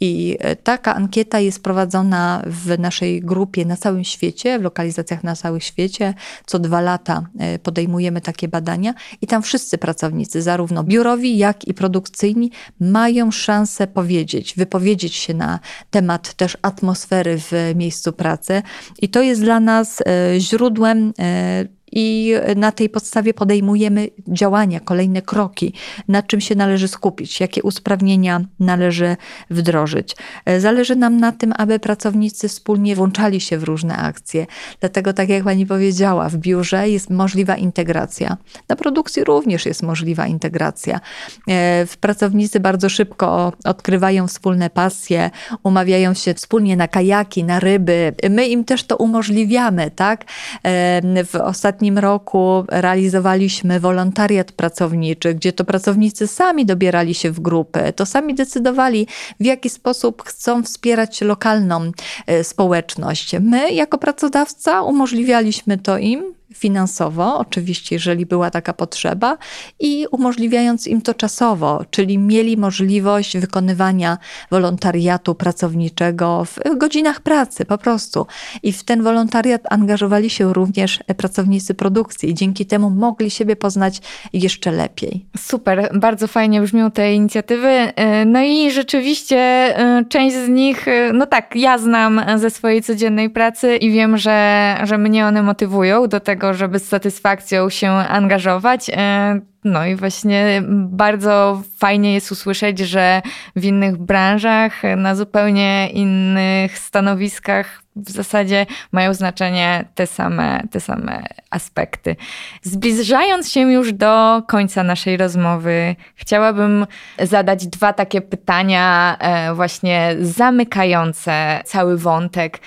I 0.00 0.38
taka 0.64 0.94
ankieta 0.94 1.31
Ankieta 1.32 1.44
jest 1.44 1.62
prowadzona 1.62 2.42
w 2.46 2.78
naszej 2.78 3.20
grupie 3.20 3.64
na 3.64 3.76
całym 3.76 4.04
świecie, 4.04 4.58
w 4.58 4.62
lokalizacjach 4.62 5.24
na 5.24 5.36
całym 5.36 5.60
świecie. 5.60 6.14
Co 6.46 6.58
dwa 6.58 6.80
lata 6.80 7.26
e, 7.38 7.58
podejmujemy 7.58 8.20
takie 8.20 8.48
badania 8.48 8.94
i 9.20 9.26
tam 9.26 9.42
wszyscy 9.42 9.78
pracownicy, 9.78 10.42
zarówno 10.42 10.84
biurowi, 10.84 11.38
jak 11.38 11.68
i 11.68 11.74
produkcyjni, 11.74 12.50
mają 12.80 13.30
szansę 13.30 13.86
powiedzieć, 13.86 14.54
wypowiedzieć 14.56 15.14
się 15.14 15.34
na 15.34 15.60
temat 15.90 16.34
też 16.34 16.58
atmosfery 16.62 17.38
w 17.38 17.52
miejscu 17.74 18.12
pracy. 18.12 18.62
I 18.98 19.08
to 19.08 19.22
jest 19.22 19.40
dla 19.40 19.60
nas 19.60 20.00
e, 20.00 20.40
źródłem 20.40 21.12
e, 21.18 21.81
i 21.92 22.34
na 22.56 22.72
tej 22.72 22.88
podstawie 22.88 23.34
podejmujemy 23.34 24.08
działania, 24.28 24.80
kolejne 24.80 25.22
kroki, 25.22 25.72
nad 26.08 26.26
czym 26.26 26.40
się 26.40 26.54
należy 26.54 26.88
skupić, 26.88 27.40
jakie 27.40 27.62
usprawnienia 27.62 28.40
należy 28.60 29.16
wdrożyć. 29.50 30.16
Zależy 30.58 30.96
nam 30.96 31.16
na 31.16 31.32
tym, 31.32 31.52
aby 31.58 31.78
pracownicy 31.78 32.48
wspólnie 32.48 32.96
włączali 32.96 33.40
się 33.40 33.58
w 33.58 33.62
różne 33.62 33.96
akcje. 33.96 34.46
Dlatego, 34.80 35.12
tak 35.12 35.28
jak 35.28 35.44
pani 35.44 35.66
powiedziała, 35.66 36.28
w 36.28 36.36
biurze 36.36 36.88
jest 36.88 37.10
możliwa 37.10 37.56
integracja. 37.56 38.36
Na 38.68 38.76
produkcji 38.76 39.24
również 39.24 39.66
jest 39.66 39.82
możliwa 39.82 40.26
integracja. 40.26 41.00
E, 41.48 41.86
pracownicy 42.00 42.60
bardzo 42.60 42.88
szybko 42.88 43.52
odkrywają 43.64 44.26
wspólne 44.26 44.70
pasje, 44.70 45.30
umawiają 45.62 46.14
się 46.14 46.34
wspólnie 46.34 46.76
na 46.76 46.88
kajaki, 46.88 47.44
na 47.44 47.60
ryby. 47.60 48.14
My 48.30 48.46
im 48.46 48.64
też 48.64 48.84
to 48.84 48.96
umożliwiamy, 48.96 49.90
tak? 49.90 50.24
E, 50.62 51.24
w 51.24 51.34
ostatnim 51.34 51.81
ostatnim 51.82 51.98
roku 51.98 52.64
realizowaliśmy 52.68 53.80
wolontariat 53.80 54.52
pracowniczy, 54.52 55.34
gdzie 55.34 55.52
to 55.52 55.64
pracownicy 55.64 56.26
sami 56.26 56.66
dobierali 56.66 57.14
się 57.14 57.30
w 57.30 57.40
grupy, 57.40 57.92
to 57.96 58.06
sami 58.06 58.34
decydowali, 58.34 59.06
w 59.40 59.44
jaki 59.44 59.70
sposób 59.70 60.22
chcą 60.22 60.62
wspierać 60.62 61.20
lokalną 61.20 61.92
e, 62.26 62.44
społeczność. 62.44 63.34
My, 63.40 63.70
jako 63.70 63.98
pracodawca, 63.98 64.82
umożliwialiśmy 64.82 65.78
to 65.78 65.98
im 65.98 66.34
finansowo, 66.54 67.38
oczywiście, 67.38 67.96
jeżeli 67.96 68.26
była 68.26 68.50
taka 68.50 68.72
potrzeba, 68.72 69.38
i 69.80 70.06
umożliwiając 70.10 70.86
im 70.86 71.02
to 71.02 71.14
czasowo, 71.14 71.84
czyli 71.90 72.18
mieli 72.18 72.56
możliwość 72.56 73.38
wykonywania 73.38 74.18
wolontariatu 74.50 75.34
pracowniczego 75.34 76.44
w 76.44 76.78
godzinach 76.78 77.20
pracy 77.20 77.64
po 77.64 77.78
prostu. 77.78 78.26
I 78.62 78.72
w 78.72 78.84
ten 78.84 79.02
wolontariat 79.02 79.62
angażowali 79.70 80.30
się 80.30 80.52
również 80.52 81.00
pracownicy 81.16 81.74
produkcji 81.74 82.30
i 82.30 82.34
dzięki 82.34 82.66
temu 82.66 82.90
mogli 82.90 83.30
siebie 83.30 83.56
poznać 83.56 84.00
jeszcze 84.32 84.70
lepiej. 84.70 85.26
Super, 85.38 85.90
bardzo 85.94 86.26
fajnie 86.28 86.60
brzmią 86.60 86.90
te 86.90 87.14
inicjatywy. 87.14 87.92
No 88.26 88.42
i 88.42 88.70
rzeczywiście 88.70 89.36
e, 89.36 90.04
część 90.08 90.36
z 90.36 90.48
nich, 90.48 90.88
e, 90.88 91.12
no 91.12 91.26
tak, 91.26 91.56
ja 91.56 91.78
znam 91.78 92.20
ze 92.36 92.50
swojej 92.50 92.82
codziennej 92.82 93.30
pracy 93.30 93.76
i 93.76 93.90
wiem, 93.90 94.18
że, 94.18 94.76
że 94.82 94.98
mnie 94.98 95.26
one 95.26 95.42
motywują 95.42 96.08
do 96.08 96.20
tego, 96.20 96.41
tego, 96.42 96.54
żeby 96.54 96.78
z 96.78 96.88
satysfakcją 96.88 97.70
się 97.70 97.90
angażować. 97.90 98.90
E, 98.90 99.40
no 99.64 99.86
i 99.86 99.96
właśnie 99.96 100.62
bardzo 100.68 101.62
fajnie 101.78 102.14
jest 102.14 102.32
usłyszeć, 102.32 102.78
że 102.78 103.22
w 103.56 103.64
innych 103.64 103.96
branżach, 103.96 104.82
na 104.96 105.14
zupełnie 105.14 105.88
innych 105.88 106.78
stanowiskach 106.78 107.82
w 107.96 108.10
zasadzie 108.10 108.66
mają 108.92 109.14
znaczenie 109.14 109.84
te 109.94 110.06
same, 110.06 110.62
te 110.70 110.80
same 110.80 111.22
aspekty. 111.50 112.16
Zbliżając 112.62 113.52
się 113.52 113.60
już 113.60 113.92
do 113.92 114.42
końca 114.48 114.82
naszej 114.82 115.16
rozmowy, 115.16 115.96
chciałabym 116.14 116.86
zadać 117.20 117.66
dwa 117.66 117.92
takie 117.92 118.20
pytania, 118.20 119.16
e, 119.20 119.54
właśnie 119.54 120.16
zamykające 120.20 121.60
cały 121.64 121.98
wątek. 121.98 122.60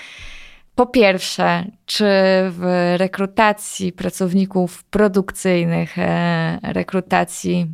Po 0.75 0.85
pierwsze, 0.85 1.65
czy 1.85 2.05
w 2.49 2.93
rekrutacji 2.97 3.93
pracowników 3.93 4.83
produkcyjnych, 4.83 5.99
e, 5.99 6.59
rekrutacji, 6.63 7.67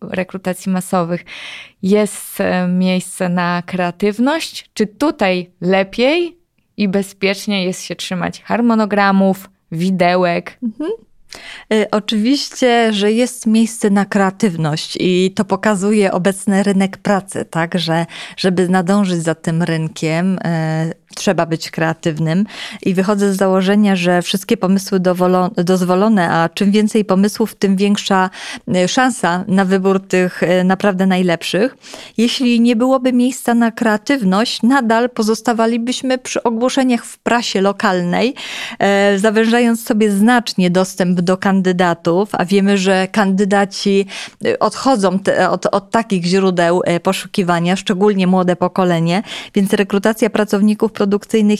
rekrutacji 0.00 0.72
masowych 0.72 1.24
jest 1.82 2.40
e, 2.40 2.68
miejsce 2.68 3.28
na 3.28 3.62
kreatywność? 3.66 4.70
Czy 4.74 4.86
tutaj 4.86 5.50
lepiej 5.60 6.38
i 6.76 6.88
bezpiecznie 6.88 7.64
jest 7.64 7.82
się 7.82 7.96
trzymać 7.96 8.42
harmonogramów, 8.42 9.50
widełek? 9.72 10.58
Mhm. 10.62 10.90
Y, 11.72 11.90
oczywiście, 11.90 12.92
że 12.92 13.12
jest 13.12 13.46
miejsce 13.46 13.90
na 13.90 14.04
kreatywność 14.04 14.96
i 15.00 15.32
to 15.36 15.44
pokazuje 15.44 16.12
obecny 16.12 16.62
rynek 16.62 16.96
pracy, 16.96 17.44
tak, 17.44 17.78
że 17.78 18.06
żeby 18.36 18.68
nadążyć 18.68 19.22
za 19.22 19.34
tym 19.34 19.62
rynkiem, 19.62 20.38
y, 20.38 20.38
trzeba 21.16 21.46
być 21.46 21.70
kreatywnym 21.70 22.44
i 22.82 22.94
wychodzę 22.94 23.32
z 23.32 23.36
założenia, 23.36 23.96
że 23.96 24.22
wszystkie 24.22 24.56
pomysły 24.56 25.00
dozwolone, 25.56 26.30
a 26.30 26.48
czym 26.48 26.70
więcej 26.70 27.04
pomysłów, 27.04 27.54
tym 27.54 27.76
większa 27.76 28.30
e, 28.74 28.88
szansa 28.88 29.44
na 29.48 29.64
wybór 29.64 30.00
tych 30.00 30.42
e, 30.42 30.64
naprawdę 30.64 31.06
najlepszych. 31.06 31.76
Jeśli 32.16 32.60
nie 32.60 32.76
byłoby 32.76 33.12
miejsca 33.12 33.54
na 33.54 33.70
kreatywność, 33.70 34.62
nadal 34.62 35.10
pozostawalibyśmy 35.10 36.18
przy 36.18 36.42
ogłoszeniach 36.42 37.04
w 37.04 37.18
prasie 37.18 37.60
lokalnej, 37.60 38.34
e, 38.78 39.18
zawężając 39.18 39.84
sobie 39.84 40.10
znacznie 40.10 40.70
dostęp 40.70 41.20
do 41.20 41.36
kandydatów, 41.36 42.28
a 42.32 42.44
wiemy, 42.44 42.78
że 42.78 43.08
kandydaci 43.12 44.06
odchodzą 44.60 45.18
od, 45.50 45.66
od 45.66 45.90
takich 45.90 46.24
źródeł 46.24 46.82
poszukiwania, 47.02 47.76
szczególnie 47.76 48.26
młode 48.26 48.56
pokolenie, 48.56 49.22
więc 49.54 49.72
rekrutacja 49.72 50.30
pracowników 50.30 50.92
produkcyjnych 50.92 51.05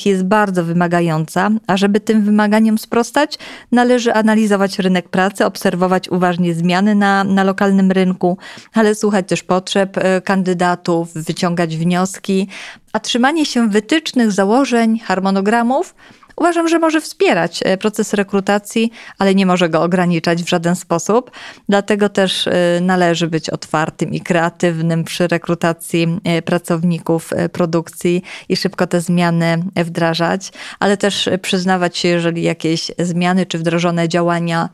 jest 0.07 0.25
bardzo 0.25 0.65
wymagająca, 0.65 1.51
a 1.67 1.77
żeby 1.77 2.01
tym 2.01 2.23
wymaganiom 2.23 2.79
sprostać, 2.79 3.39
należy 3.73 4.15
analizować 4.15 4.79
rynek 4.79 5.09
pracy, 5.09 5.45
obserwować 5.47 6.09
uważnie 6.09 6.55
zmiany 6.55 6.95
na, 6.95 7.25
na 7.25 7.45
lokalnym 7.45 7.93
rynku, 7.93 8.39
ale 8.73 8.95
słuchać 8.95 9.29
też 9.29 9.43
potrzeb 9.43 9.99
e, 9.99 10.21
kandydatów, 10.21 11.15
wyciągać 11.15 11.77
wnioski, 11.77 12.49
a 12.93 13.01
trzymanie 13.01 13.47
się 13.47 13.69
wytycznych, 13.69 14.33
założeń, 14.33 14.99
harmonogramów 14.99 15.95
uważam, 16.37 16.69
że 16.69 16.79
może 16.79 17.01
wspierać 17.01 17.61
e, 17.65 17.77
proces 17.77 18.15
rekrutacji, 18.15 18.91
ale 19.19 19.35
nie 19.35 19.47
może 19.47 19.69
go 19.69 19.83
ograniczać 19.83 20.43
w 20.43 20.49
żaden 20.49 20.77
sposób. 20.77 21.31
Dlatego 21.69 22.09
też 22.09 22.47
e, 22.47 22.53
należy 22.83 23.27
być 23.27 23.51
otwartym 23.51 24.15
i 24.15 24.21
kreatywnym 24.21 25.05
przy 25.05 25.29
rekrutacji 25.29 26.19
e, 26.25 26.43
pracowników 26.43 27.31
produkcji 27.53 28.23
i 28.49 28.57
szybko 28.57 28.87
te 28.87 29.01
zmiany 29.01 29.63
wdrażać, 29.77 30.53
ale 30.79 30.97
też 30.97 31.29
przyznawać 31.43 31.99
się, 31.99 32.09
jeżeli 32.09 32.43
jakieś 32.43 32.91
zmiany 32.99 33.47
czy 33.47 33.59
wdrożone 33.59 34.09
działania 34.09 34.69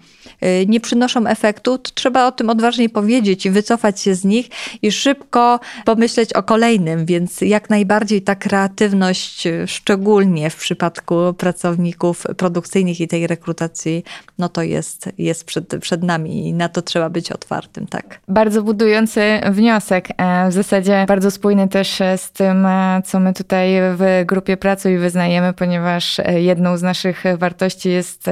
nie 0.66 0.80
przynoszą 0.80 1.26
efektu, 1.26 1.78
to 1.78 1.90
trzeba 1.94 2.26
o 2.26 2.32
tym 2.32 2.50
odważniej 2.50 2.88
powiedzieć 2.90 3.46
i 3.46 3.50
wycofać 3.50 4.00
się 4.00 4.14
z 4.14 4.24
nich 4.24 4.48
i 4.82 4.92
szybko 4.92 5.60
pomyśleć 5.84 6.32
o 6.32 6.42
kolejnym, 6.42 7.06
więc 7.06 7.40
jak 7.40 7.70
najbardziej 7.70 8.22
ta 8.22 8.34
kreatywność, 8.34 9.48
szczególnie 9.66 10.50
w 10.50 10.56
przypadku 10.56 11.14
pracowników, 11.38 11.51
pracowników 11.52 12.26
produkcyjnych 12.36 13.00
i 13.00 13.08
tej 13.08 13.26
rekrutacji, 13.26 14.04
no 14.38 14.48
to 14.48 14.62
jest, 14.62 15.08
jest 15.18 15.44
przed, 15.44 15.74
przed 15.80 16.02
nami 16.02 16.48
i 16.48 16.54
na 16.54 16.68
to 16.68 16.82
trzeba 16.82 17.10
być 17.10 17.32
otwartym, 17.32 17.86
tak. 17.86 18.20
Bardzo 18.28 18.62
budujący 18.62 19.40
wniosek, 19.50 20.08
e, 20.16 20.48
w 20.48 20.52
zasadzie 20.52 21.04
bardzo 21.08 21.30
spójny 21.30 21.68
też 21.68 22.00
e, 22.00 22.18
z 22.18 22.32
tym, 22.32 22.66
e, 22.66 23.02
co 23.04 23.20
my 23.20 23.32
tutaj 23.32 23.68
w 23.80 24.22
grupie 24.26 24.56
Pracuj 24.56 24.98
wyznajemy, 24.98 25.52
ponieważ 25.52 26.20
jedną 26.34 26.76
z 26.76 26.82
naszych 26.82 27.24
wartości 27.38 27.90
jest 27.90 28.30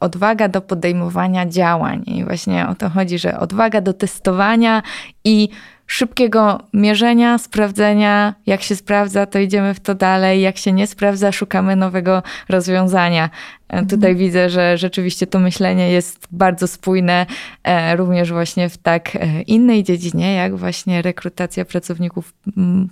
odwaga 0.00 0.48
do 0.48 0.60
podejmowania 0.60 1.46
działań 1.46 2.02
i 2.06 2.24
właśnie 2.24 2.68
o 2.68 2.74
to 2.74 2.88
chodzi, 2.88 3.18
że 3.18 3.38
odwaga 3.38 3.80
do 3.80 3.92
testowania 3.92 4.82
i 5.24 5.48
szybkiego 5.90 6.60
mierzenia, 6.72 7.38
sprawdzenia. 7.38 8.34
Jak 8.46 8.62
się 8.62 8.76
sprawdza, 8.76 9.26
to 9.26 9.38
idziemy 9.38 9.74
w 9.74 9.80
to 9.80 9.94
dalej. 9.94 10.40
Jak 10.40 10.58
się 10.58 10.72
nie 10.72 10.86
sprawdza, 10.86 11.32
szukamy 11.32 11.76
nowego 11.76 12.22
rozwiązania. 12.48 13.24
E, 13.24 13.72
mhm. 13.72 13.86
Tutaj 13.88 14.16
widzę, 14.16 14.50
że 14.50 14.78
rzeczywiście 14.78 15.26
to 15.26 15.38
myślenie 15.38 15.90
jest 15.90 16.28
bardzo 16.30 16.66
spójne 16.66 17.26
e, 17.64 17.96
również 17.96 18.32
właśnie 18.32 18.68
w 18.68 18.78
tak 18.78 19.16
e, 19.16 19.42
innej 19.42 19.84
dziedzinie, 19.84 20.34
jak 20.34 20.56
właśnie 20.56 21.02
rekrutacja 21.02 21.64
pracowników 21.64 22.34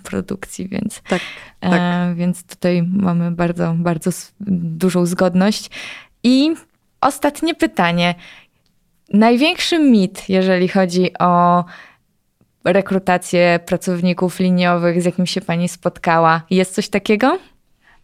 produkcji, 0.03 0.67
więc, 0.67 1.01
tak, 1.01 1.21
tak. 1.59 2.15
więc 2.15 2.43
tutaj 2.43 2.83
mamy 2.83 3.31
bardzo, 3.31 3.73
bardzo 3.77 4.11
dużą 4.39 5.05
zgodność. 5.05 5.69
I 6.23 6.53
ostatnie 7.01 7.55
pytanie. 7.55 8.15
Największy 9.13 9.79
mit, 9.79 10.29
jeżeli 10.29 10.67
chodzi 10.67 11.11
o 11.19 11.65
rekrutację 12.63 13.59
pracowników 13.65 14.39
liniowych, 14.39 15.01
z 15.01 15.05
jakim 15.05 15.25
się 15.25 15.41
pani 15.41 15.69
spotkała. 15.69 16.41
Jest 16.49 16.73
coś 16.73 16.89
takiego? 16.89 17.39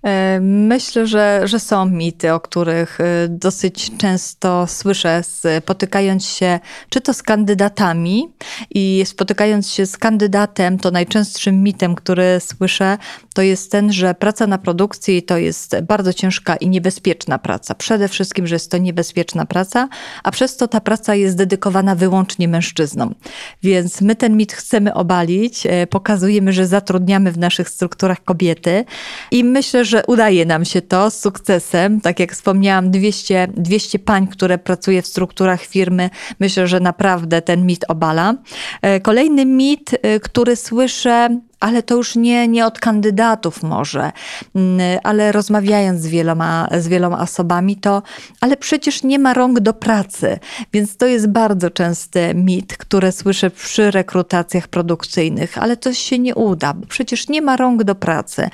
E, 0.06 0.40
myślę, 0.42 1.08
że, 1.08 1.42
że 1.44 1.60
są 1.60 1.86
mity, 1.86 2.34
o 2.34 2.40
których 2.40 3.02
e, 3.02 3.28
dosyć 3.30 3.92
często 3.98 4.68
słyszę, 4.68 5.22
spotykając 5.24 6.26
się 6.26 6.60
czy 6.90 7.02
to 7.02 7.14
z 7.14 7.24
kandydatami 7.24 8.34
i 8.70 9.04
spotykając 9.06 9.70
się 9.70 9.86
z 9.86 9.98
kandydatem, 9.98 10.78
to 10.78 10.92
najczęstszym 10.92 11.64
mitem, 11.64 11.96
który 11.96 12.40
słyszę, 12.40 12.98
to 13.36 13.42
jest 13.42 13.72
ten, 13.72 13.94
że 13.94 14.14
praca 14.14 14.48
na 14.48 14.58
produkcji 14.58 15.24
to 15.24 15.38
jest 15.38 15.76
bardzo 15.82 16.14
ciężka 16.14 16.56
i 16.56 16.70
niebezpieczna 16.70 17.40
praca. 17.40 17.76
Przede 17.76 18.08
wszystkim, 18.08 18.48
że 18.48 18.56
jest 18.56 18.72
to 18.72 18.78
niebezpieczna 18.78 19.46
praca, 19.46 19.90
a 20.24 20.32
przez 20.32 20.58
to 20.58 20.68
ta 20.68 20.82
praca 20.82 21.16
jest 21.16 21.38
dedykowana 21.38 21.96
wyłącznie 21.96 22.48
mężczyznom. 22.48 23.16
Więc 23.64 24.02
my 24.02 24.16
ten 24.16 24.38
mit 24.38 24.54
chcemy 24.54 24.94
obalić, 24.94 25.66
e, 25.66 25.88
pokazujemy, 25.88 26.54
że 26.54 26.68
zatrudniamy 26.68 27.32
w 27.32 27.38
naszych 27.38 27.70
strukturach 27.70 28.24
kobiety 28.24 28.86
i 29.32 29.44
myślę, 29.44 29.86
że 29.86 29.95
że 29.96 30.04
udaje 30.08 30.46
nam 30.46 30.66
się 30.66 30.82
to 30.82 31.10
z 31.10 31.20
sukcesem. 31.20 32.02
Tak 32.02 32.20
jak 32.20 32.32
wspomniałam, 32.32 32.92
200, 32.92 33.48
200 33.58 34.00
pań, 34.00 34.28
które 34.28 34.58
pracuje 34.58 35.02
w 35.02 35.08
strukturach 35.08 35.62
firmy, 35.62 36.10
myślę, 36.40 36.68
że 36.68 36.80
naprawdę 36.80 37.42
ten 37.42 37.66
mit 37.66 37.86
obala. 37.88 38.34
E, 38.82 39.00
kolejny 39.00 39.46
mit, 39.46 39.96
e, 40.02 40.20
który 40.20 40.56
słyszę, 40.56 41.40
ale 41.60 41.84
to 41.84 41.96
już 41.96 42.16
nie, 42.16 42.48
nie 42.48 42.66
od 42.66 42.80
kandydatów 42.80 43.64
może, 43.64 44.12
mm, 44.56 45.00
ale 45.04 45.32
rozmawiając 45.32 46.02
z 46.02 46.08
wieloma, 46.08 46.68
z 46.80 46.88
wieloma 46.88 47.20
osobami, 47.20 47.76
to 47.76 48.04
ale 48.42 48.58
przecież 48.58 49.04
nie 49.04 49.20
ma 49.20 49.34
rąk 49.34 49.60
do 49.60 49.74
pracy. 49.74 50.40
Więc 50.74 50.98
to 50.98 51.06
jest 51.06 51.28
bardzo 51.28 51.70
częsty 51.70 52.34
mit, 52.34 52.78
który 52.78 53.12
słyszę 53.12 53.50
przy 53.50 53.92
rekrutacjach 53.92 54.68
produkcyjnych, 54.68 55.58
ale 55.58 55.78
to 55.78 55.94
się 55.94 56.20
nie 56.20 56.36
uda, 56.36 56.74
bo 56.74 56.88
przecież 56.88 57.28
nie 57.28 57.42
ma 57.42 57.58
rąk 57.58 57.84
do 57.84 57.96
pracy. 57.96 58.50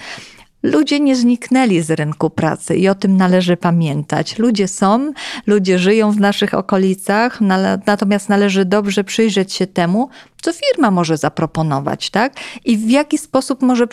Ludzie 0.64 1.00
nie 1.00 1.16
zniknęli 1.16 1.82
z 1.82 1.92
rynku 1.92 2.30
pracy 2.30 2.76
i 2.76 2.90
o 2.90 2.96
tym 2.96 3.18
należy 3.18 3.58
pamiętać. 3.58 4.40
Ludzie 4.40 4.68
są, 4.68 5.14
ludzie 5.48 5.80
żyją 5.80 6.12
w 6.12 6.20
naszych 6.20 6.54
okolicach, 6.54 7.40
natomiast 7.86 8.30
należy 8.30 8.66
dobrze 8.66 9.04
przyjrzeć 9.04 9.54
się 9.54 9.68
temu, 9.68 10.10
co 10.42 10.52
firma 10.54 10.92
może 10.92 11.18
zaproponować, 11.18 12.10
tak? 12.10 12.34
I 12.66 12.78
w 12.78 12.90
jaki 12.90 13.18
sposób 13.18 13.62
może 13.62 13.88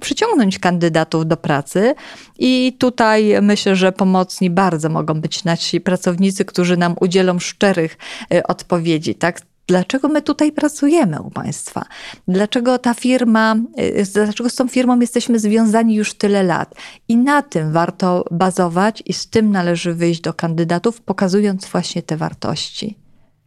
przyciągnąć 0.00 0.58
kandydatów 0.58 1.26
do 1.26 1.36
pracy. 1.36 1.94
I 2.38 2.76
tutaj 2.78 3.34
myślę, 3.42 3.76
że 3.76 3.92
pomocni 3.92 4.50
bardzo 4.50 4.88
mogą 4.88 5.14
być 5.14 5.44
nasi 5.44 5.80
pracownicy, 5.80 6.44
którzy 6.44 6.76
nam 6.76 6.94
udzielą 7.00 7.38
szczerych 7.38 7.98
y, 8.34 8.42
odpowiedzi, 8.42 9.14
tak? 9.14 9.40
Dlaczego 9.66 10.08
my 10.08 10.22
tutaj 10.22 10.52
pracujemy 10.52 11.22
u 11.22 11.30
Państwa? 11.30 11.84
Dlaczego 12.28 12.78
ta 12.78 12.94
firma, 12.94 13.56
y, 13.80 14.04
dlaczego 14.14 14.50
z 14.50 14.54
tą 14.54 14.68
firmą 14.68 15.00
jesteśmy 15.00 15.38
związani 15.38 15.94
już 15.94 16.14
tyle 16.14 16.42
lat? 16.42 16.74
I 17.08 17.16
na 17.16 17.42
tym 17.42 17.72
warto 17.72 18.24
bazować 18.30 19.02
i 19.06 19.12
z 19.12 19.30
tym 19.30 19.50
należy 19.50 19.94
wyjść 19.94 20.20
do 20.20 20.34
kandydatów, 20.34 21.00
pokazując 21.00 21.66
właśnie 21.66 22.02
te 22.02 22.16
wartości. 22.16 23.04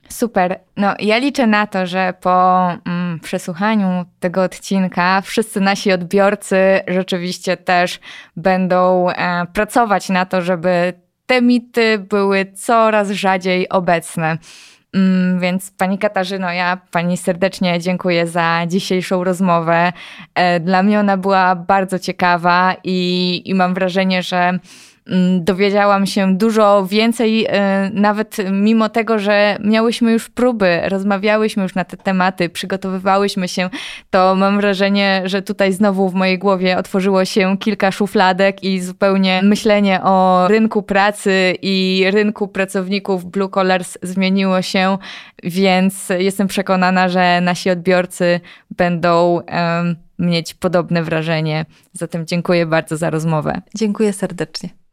Super. 0.10 0.60
No, 0.78 0.94
ja 1.00 1.18
liczę 1.18 1.48
na 1.48 1.68
to, 1.68 1.86
że 1.86 2.14
po 2.22 2.68
mm, 2.86 3.20
przesłuchaniu 3.20 4.06
tego 4.20 4.44
odcinka 4.44 5.22
wszyscy 5.22 5.62
nasi 5.62 5.92
odbiorcy 5.92 6.58
rzeczywiście 6.88 7.58
też 7.58 8.00
będą 8.36 9.10
e, 9.10 9.46
pracować 9.54 10.10
na 10.10 10.26
to, 10.26 10.42
żeby 10.42 10.94
te 11.26 11.42
mity 11.42 12.00
były 12.00 12.46
coraz 12.56 13.10
rzadziej 13.10 13.70
obecne. 13.70 14.38
Mm, 14.98 15.40
więc 15.40 15.72
Pani 15.72 15.98
Katarzyno, 15.98 16.52
ja 16.52 16.78
Pani 16.92 17.18
serdecznie 17.18 17.80
dziękuję 17.80 18.28
za 18.28 18.62
dzisiejszą 18.68 19.24
rozmowę. 19.24 19.94
E, 20.36 20.60
dla 20.60 20.84
mnie 20.84 21.00
ona 21.00 21.18
była 21.18 21.56
bardzo 21.56 22.00
ciekawa 22.00 22.76
i, 22.84 23.42
i 23.46 23.56
mam 23.56 23.74
wrażenie, 23.74 24.24
że 24.24 24.60
dowiedziałam 25.40 26.06
się 26.06 26.38
dużo 26.38 26.86
więcej, 26.90 27.46
e, 27.50 27.90
nawet 27.94 28.38
mimo 28.52 28.90
tego, 28.90 29.20
że 29.20 29.58
miałyśmy 29.64 30.12
już 30.12 30.30
próby, 30.30 30.82
rozmawiałyśmy 30.90 31.64
już 31.64 31.76
na 31.76 31.86
te 31.86 31.98
tematy, 31.98 32.50
przygotowywałyśmy 32.50 33.48
się, 33.48 33.70
to 34.10 34.36
mam 34.36 34.58
wrażenie, 34.58 35.22
że 35.26 35.42
tutaj 35.42 35.74
znowu 35.74 36.10
w 36.10 36.14
mojej 36.14 36.40
głowie 36.40 36.78
otworzyło 36.78 37.26
się 37.26 37.58
kilka 37.58 37.92
szufladek 37.92 38.64
i 38.64 38.82
zupełnie 38.82 39.42
myślenie 39.44 40.00
o 40.04 40.48
rynku 40.48 40.84
pracy 40.84 41.56
i 41.62 42.06
rynku 42.12 42.48
pracowników 42.48 43.26
Blue 43.26 43.50
Collars 43.50 43.98
zmieniło 44.02 44.62
się, 44.62 44.98
więc 45.44 46.10
jestem 46.18 46.48
przekonana, 46.48 47.10
że 47.10 47.42
nasi 47.42 47.70
odbiorcy 47.70 48.40
będą 48.70 49.42
mieć 50.20 50.54
podobne 50.54 51.04
wrażenie. 51.04 51.66
Zatem 51.94 52.26
dziękuję 52.26 52.66
bardzo 52.66 52.98
za 52.98 53.10
rozmowę. 53.10 53.62
Dziękuję 53.76 54.14
serdecznie. 54.14 54.87